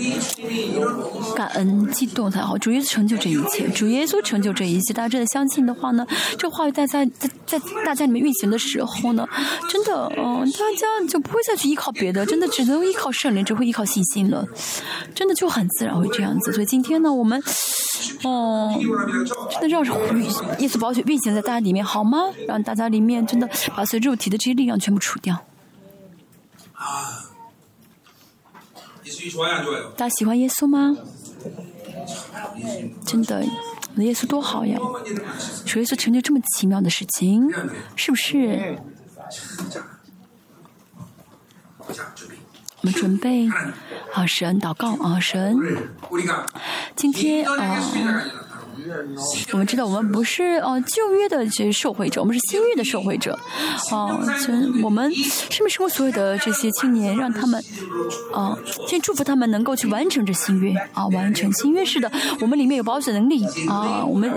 [1.36, 3.68] 感恩激动才好主耶稣成就这一切。
[3.70, 6.06] 主耶稣成就这一切大家真的相信的话呢
[6.38, 9.28] 这话语在在在在大家里面运行的时候呢
[9.70, 14.46] 真的嗯大家就不会再去依靠别的真的只能依靠圣灵只会依靠信心了。
[15.14, 16.52] 真的就很自然会这样子。
[16.52, 17.42] 所以今天呢我们
[18.24, 18.74] 哦，
[19.52, 22.20] 真的让耶稣、耶稣宝血运行在大家里面好吗？
[22.48, 25.36] 让大家里面真的把随肉体的这些力量全部除掉。
[26.74, 27.24] 啊！
[29.96, 30.96] 大家喜欢耶稣吗？
[33.06, 33.44] 真的，
[33.96, 34.78] 耶稣多好呀！
[35.66, 37.50] 主耶稣成就这么奇妙的事情，
[37.96, 38.78] 是不是？
[42.82, 43.50] 我们准备
[44.12, 45.58] 好神祷告啊神。
[46.96, 47.82] 今天啊
[49.52, 53.38] 我们知道，我们不是哦旧约的这些受惠者，我们是新约的受惠者，
[53.92, 54.20] 哦，
[54.84, 57.64] 我们是不是我所有的这些青年，让他们
[58.34, 62.12] 啊，先祝福他们能够去完成这新约啊，完成新约式的。
[62.40, 64.32] 我们里面有保险能力啊，我们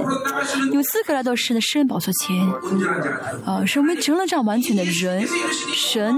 [0.72, 2.36] 有资格来到神的圣宝座前
[3.44, 5.26] 啊，是我们成了这样完全的人
[5.74, 6.16] 神，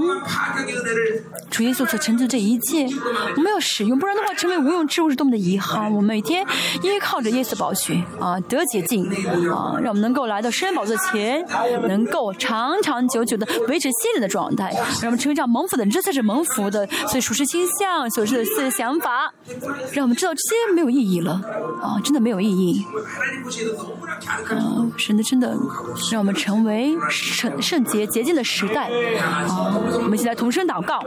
[1.49, 2.87] 主耶稣所成就这一切，
[3.35, 5.93] 我们要使用，不然的话，成为无用之物是多么的遗憾。
[5.93, 6.45] 我每天
[6.81, 8.01] 依靠着耶稣宝血。
[8.19, 9.05] 啊得洁净
[9.51, 11.45] 啊让我们能够来到圣宝座前
[11.87, 14.71] 能够长长久久的维持心灵的状态
[15.01, 19.33] 让我们成为这样蒙福的人这才是蒙福的所以属悉倾向所有的思想法
[19.91, 21.33] 让我们知道这些没有意义了
[21.81, 22.85] 啊真的没有意义。
[24.49, 25.55] 啊神的真的
[26.11, 29.45] 让我们成为圣圣洁洁净的时代啊
[29.95, 31.01] 我们一起来同声祷告。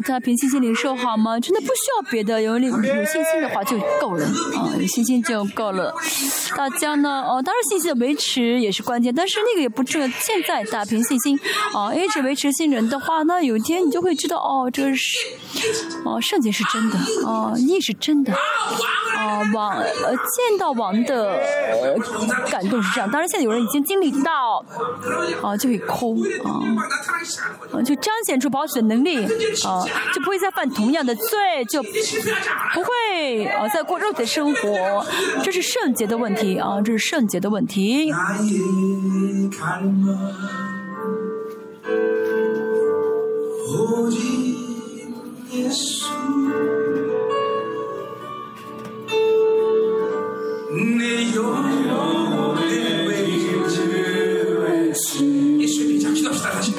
[0.00, 1.38] 大家凭信心领受好吗？
[1.40, 4.24] 真的不需要别的，有有信心的话就够了
[4.56, 5.94] 啊，有信心就够了。
[6.56, 10.08] 大家呢，哦，当然信心的维持也是关键，但是那个也不重要。
[10.20, 11.38] 现在大平信心
[11.74, 15.16] 啊，一直维持信任的话，那有一天你就会知道，哦，这是
[16.04, 18.32] 哦，圣洁是真的，哦，你也是真的，
[19.18, 21.36] 啊，王，呃，见到王的
[22.50, 23.10] 感动是这样。
[23.10, 24.64] 当然，现在有人已经经历到，
[25.42, 26.62] 啊，就可以哭啊，
[27.82, 29.24] 就彰显出保险能力
[29.66, 29.82] 啊，
[30.14, 35.04] 就不会再犯同样的罪，就不会啊，再过肉体生活，
[35.42, 38.12] 这是圣洁的问题啊，这是圣洁的问题。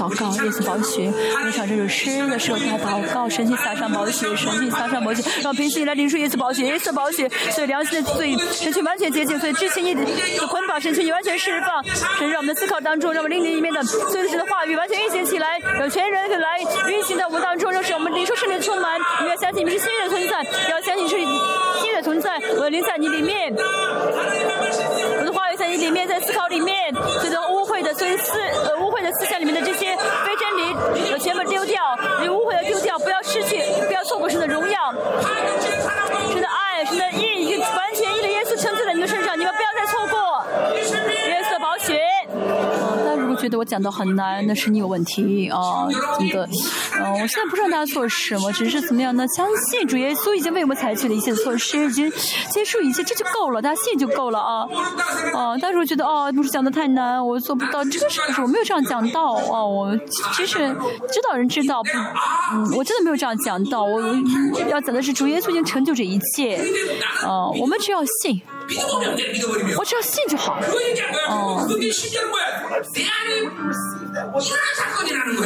[0.10, 1.12] 祷告，耶稣宝血，
[1.46, 10.02] 你唱这首诗的时候，他祷告，神去撒上宝血，神去撒上宝血，让平时以来领受耶稣宝血，耶稣宝血，所以良心的罪，神去完全洁净，所以之前一的
[10.48, 11.84] 捆绑，神去你完全释放，
[12.18, 16.60] 神让我们的思考当中，让我们灵里里面的所有的神的话语完全运行起来，让全人来
[16.90, 21.16] 运行在我们当中，让使我们领受圣灵的充满，你要相信你们是新约的存在，要相信是
[21.82, 23.54] 新约的存在，我的灵在你里面。
[25.20, 27.44] 我的话语在你里面，在思考里面，这种
[27.94, 29.96] 所以思呃污秽的思想里面的这些
[30.26, 31.82] 非真理，全部丢掉，
[32.22, 34.94] 你污秽的丢掉，不要失去，不要错过神的荣耀，
[36.32, 37.39] 神的爱，神的义，
[43.70, 45.88] 讲的很难，那是你有问题啊，
[46.18, 46.50] 真的。
[47.00, 49.26] 嗯、我现在不知道大家做什么，只是怎么样呢？
[49.28, 52.12] 相信主耶稣已经为我们采取了一切措施，已经
[52.52, 54.68] 结束一切，这就够了，大家信就够了啊。
[55.34, 59.68] 啊，但是我觉得哦，不是讲的太难，我做不到，这个是不是我没有这样讲到哦？
[59.68, 59.98] 我
[60.36, 60.58] 其实
[61.12, 61.90] 知道人知道不，
[62.54, 64.02] 嗯，我真的没有这样讲到，我
[64.54, 66.58] 我要讲的是主耶稣已经成就这一切，
[67.24, 68.42] 啊，我们只要信，
[69.78, 70.68] 我只要信就好了。
[71.30, 71.68] 哦。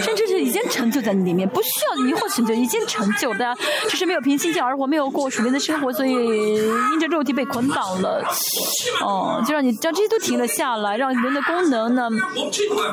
[0.01, 3.55] 甚至是已经成就在你里面，不需要你或成就已经成就的，
[3.89, 8.23] 只是没有凭信心而活，没有过属灵的生活，所以因着肉体被捆绑了。
[9.01, 12.09] 哦，就让你将这些都停了下来，让人的功能呢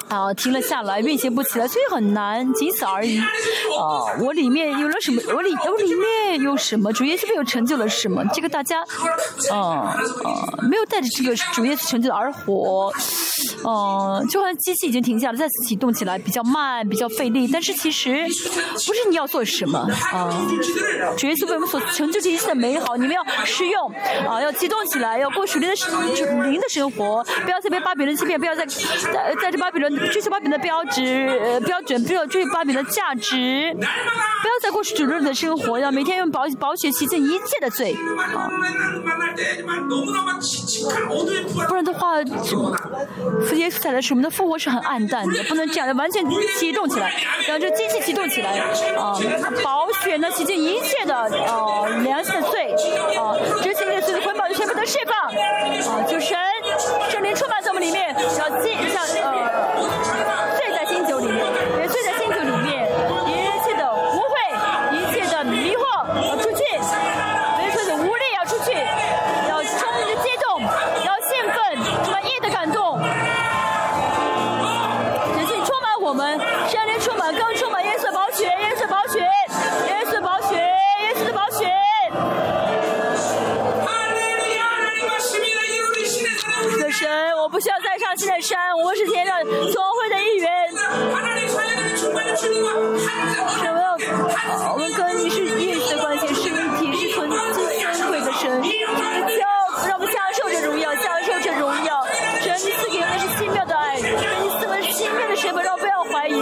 [0.09, 3.19] 啊停了下来，运行不起来，所以很难，仅此而已。
[3.19, 3.25] 啊，
[4.21, 5.23] 我里面有了什么？
[5.35, 6.93] 我里我里面有什么？
[6.93, 8.25] 主耶稣没有成就了什么？
[8.33, 8.81] 这个大家
[9.53, 9.97] 啊。
[10.25, 12.93] 呃，没有带着这个主耶稣成就而活。
[13.65, 17.49] 呃，就好像机器已经停下了，再次启动起来比较慢，比较费力。
[17.49, 18.27] 但是其实
[18.87, 19.79] 不是你要做什么。
[20.13, 20.31] 啊，
[21.17, 23.91] 主耶稣为我们所成就这一切的美好，你们要适用，
[24.27, 25.87] 啊，要激动起来，要过属灵的属
[26.43, 28.65] 灵的生活，不要再被巴比伦欺骗，不要再
[29.43, 37.95] 带着巴比伦追求巴比伦的标志标准，不要追求巴比伦的价值，不要再过属灵的生活，要每天用保保血洗尽一切的罪。
[38.35, 38.51] 啊。
[41.67, 46.25] 不然的话，复活起来的时，我们的复活是很暗淡的，不能这样，完全
[46.59, 47.13] 激动起来，
[47.47, 48.59] 然后这机器激动起来，
[48.97, 49.15] 啊、
[49.63, 52.75] 宝，保呢，洗净一切的呃良心的罪，
[53.17, 56.37] 啊、这些罪的捆绑就全部都释放，啊、主，神
[57.11, 59.60] 圣灵充满在我们里面，要进，像呃。
[88.11, 90.51] 上新的山，我们是天上总会的一员。
[90.75, 90.83] 什
[92.11, 92.19] 么？
[94.73, 98.51] 我们跟你是一体的关系，身体，是纯尊尊贵的神。
[98.67, 99.47] 要
[99.87, 102.05] 让我们享受这荣耀，享受这荣耀。
[102.41, 104.11] 神，你赐给我们是奇妙的爱，神，
[104.43, 106.35] 你赐我是奇妙的身份，让我不要怀疑，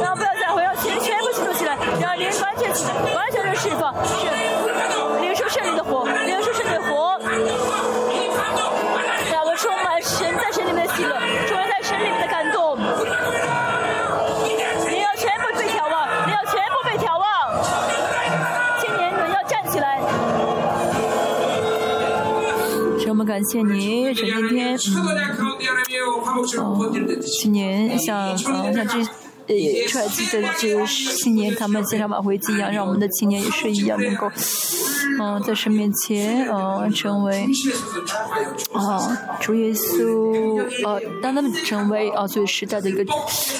[0.00, 2.70] 让我不要再回，要全全部启动起来，让灵完全，
[3.16, 3.92] 完全的释放。
[4.06, 4.59] 是。
[23.40, 24.78] 感谢您，陈今天，嗯，
[27.40, 28.98] 今年像呃像这。
[29.48, 29.56] 呃，
[29.88, 34.30] 出来记得这个青年，他们现场挽回祭一样，让我们的青年也是一样，能够，
[35.20, 37.46] 嗯，在神面前，嗯，成为，
[38.72, 43.04] 啊，主耶稣，呃，让他们成为啊，作为时代的一个，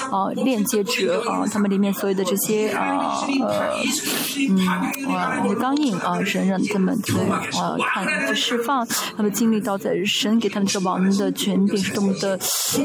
[0.09, 3.75] 啊，链接者，啊，他们里面所有的这些，啊，呃，
[4.49, 7.13] 嗯，啊，刚印，啊，神让他们在，
[7.59, 12.39] 啊，看，去释放，他们经历到在神给他们这王的权柄是多么的，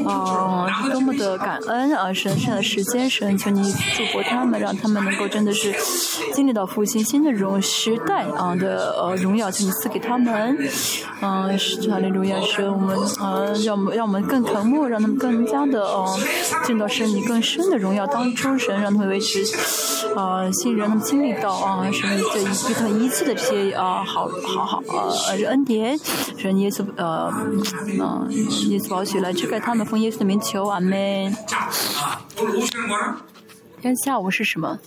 [0.05, 3.09] 啊，多么的感恩，啊，神圣的时间。
[3.09, 5.73] 神，求你祝福他们，让他们能够真的是
[6.33, 10.57] 经历到复兴新的荣时代啊的呃荣耀，请你赐给他们。
[11.21, 16.19] 嗯，是哈利路亚，是我们呃让我们让我们更渴慕，让他们更加的呃
[16.65, 19.39] 见到神你更深的荣耀当中，神让他们维持
[20.15, 22.03] 啊新人，他们经历到啊神
[22.33, 24.83] 这一他们一切的这些啊好好好
[25.29, 25.97] 呃恩典，
[26.37, 28.29] 神耶稣呃嗯
[28.69, 31.33] 耶稣宝血来遮盖他们，奉耶稣的名求，阿门。
[32.35, 34.77] 今天下午是什么？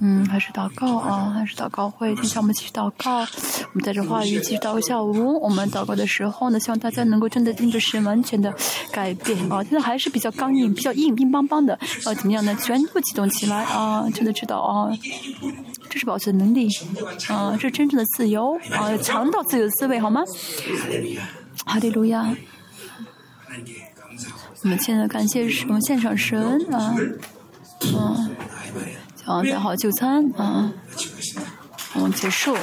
[0.00, 2.14] 嗯，还是祷告啊，还是祷告会。
[2.16, 4.80] 今天我们继续祷告，我们带着话语继续祷告。
[4.80, 8.52] 下午我们祷告的时候呢，希望大家能够真的听着神完全的
[8.90, 9.62] 改变啊。
[9.62, 11.74] 现在还是比较刚硬、比较硬、硬邦邦的
[12.04, 12.54] 啊，怎么样呢？
[12.56, 14.06] 全部启动起来啊！
[14.12, 14.90] 真的知道啊，
[15.88, 16.68] 这是保持能力
[17.28, 20.22] 啊，这是真正的自由啊，尝到自由的滋味好吗？
[21.64, 22.34] 哈利路亚。
[24.62, 26.40] 我们现在感谢我们现场神
[26.74, 26.96] 啊，
[27.82, 28.36] 嗯，
[29.24, 30.72] 想要带好就餐啊，
[31.94, 32.60] 我们结束啊。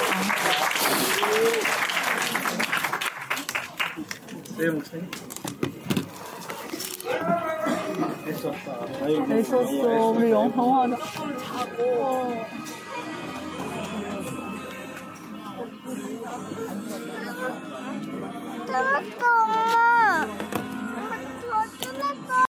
[9.27, 10.97] 没说错，内容很好的。
[18.65, 19.90] 怎么懂？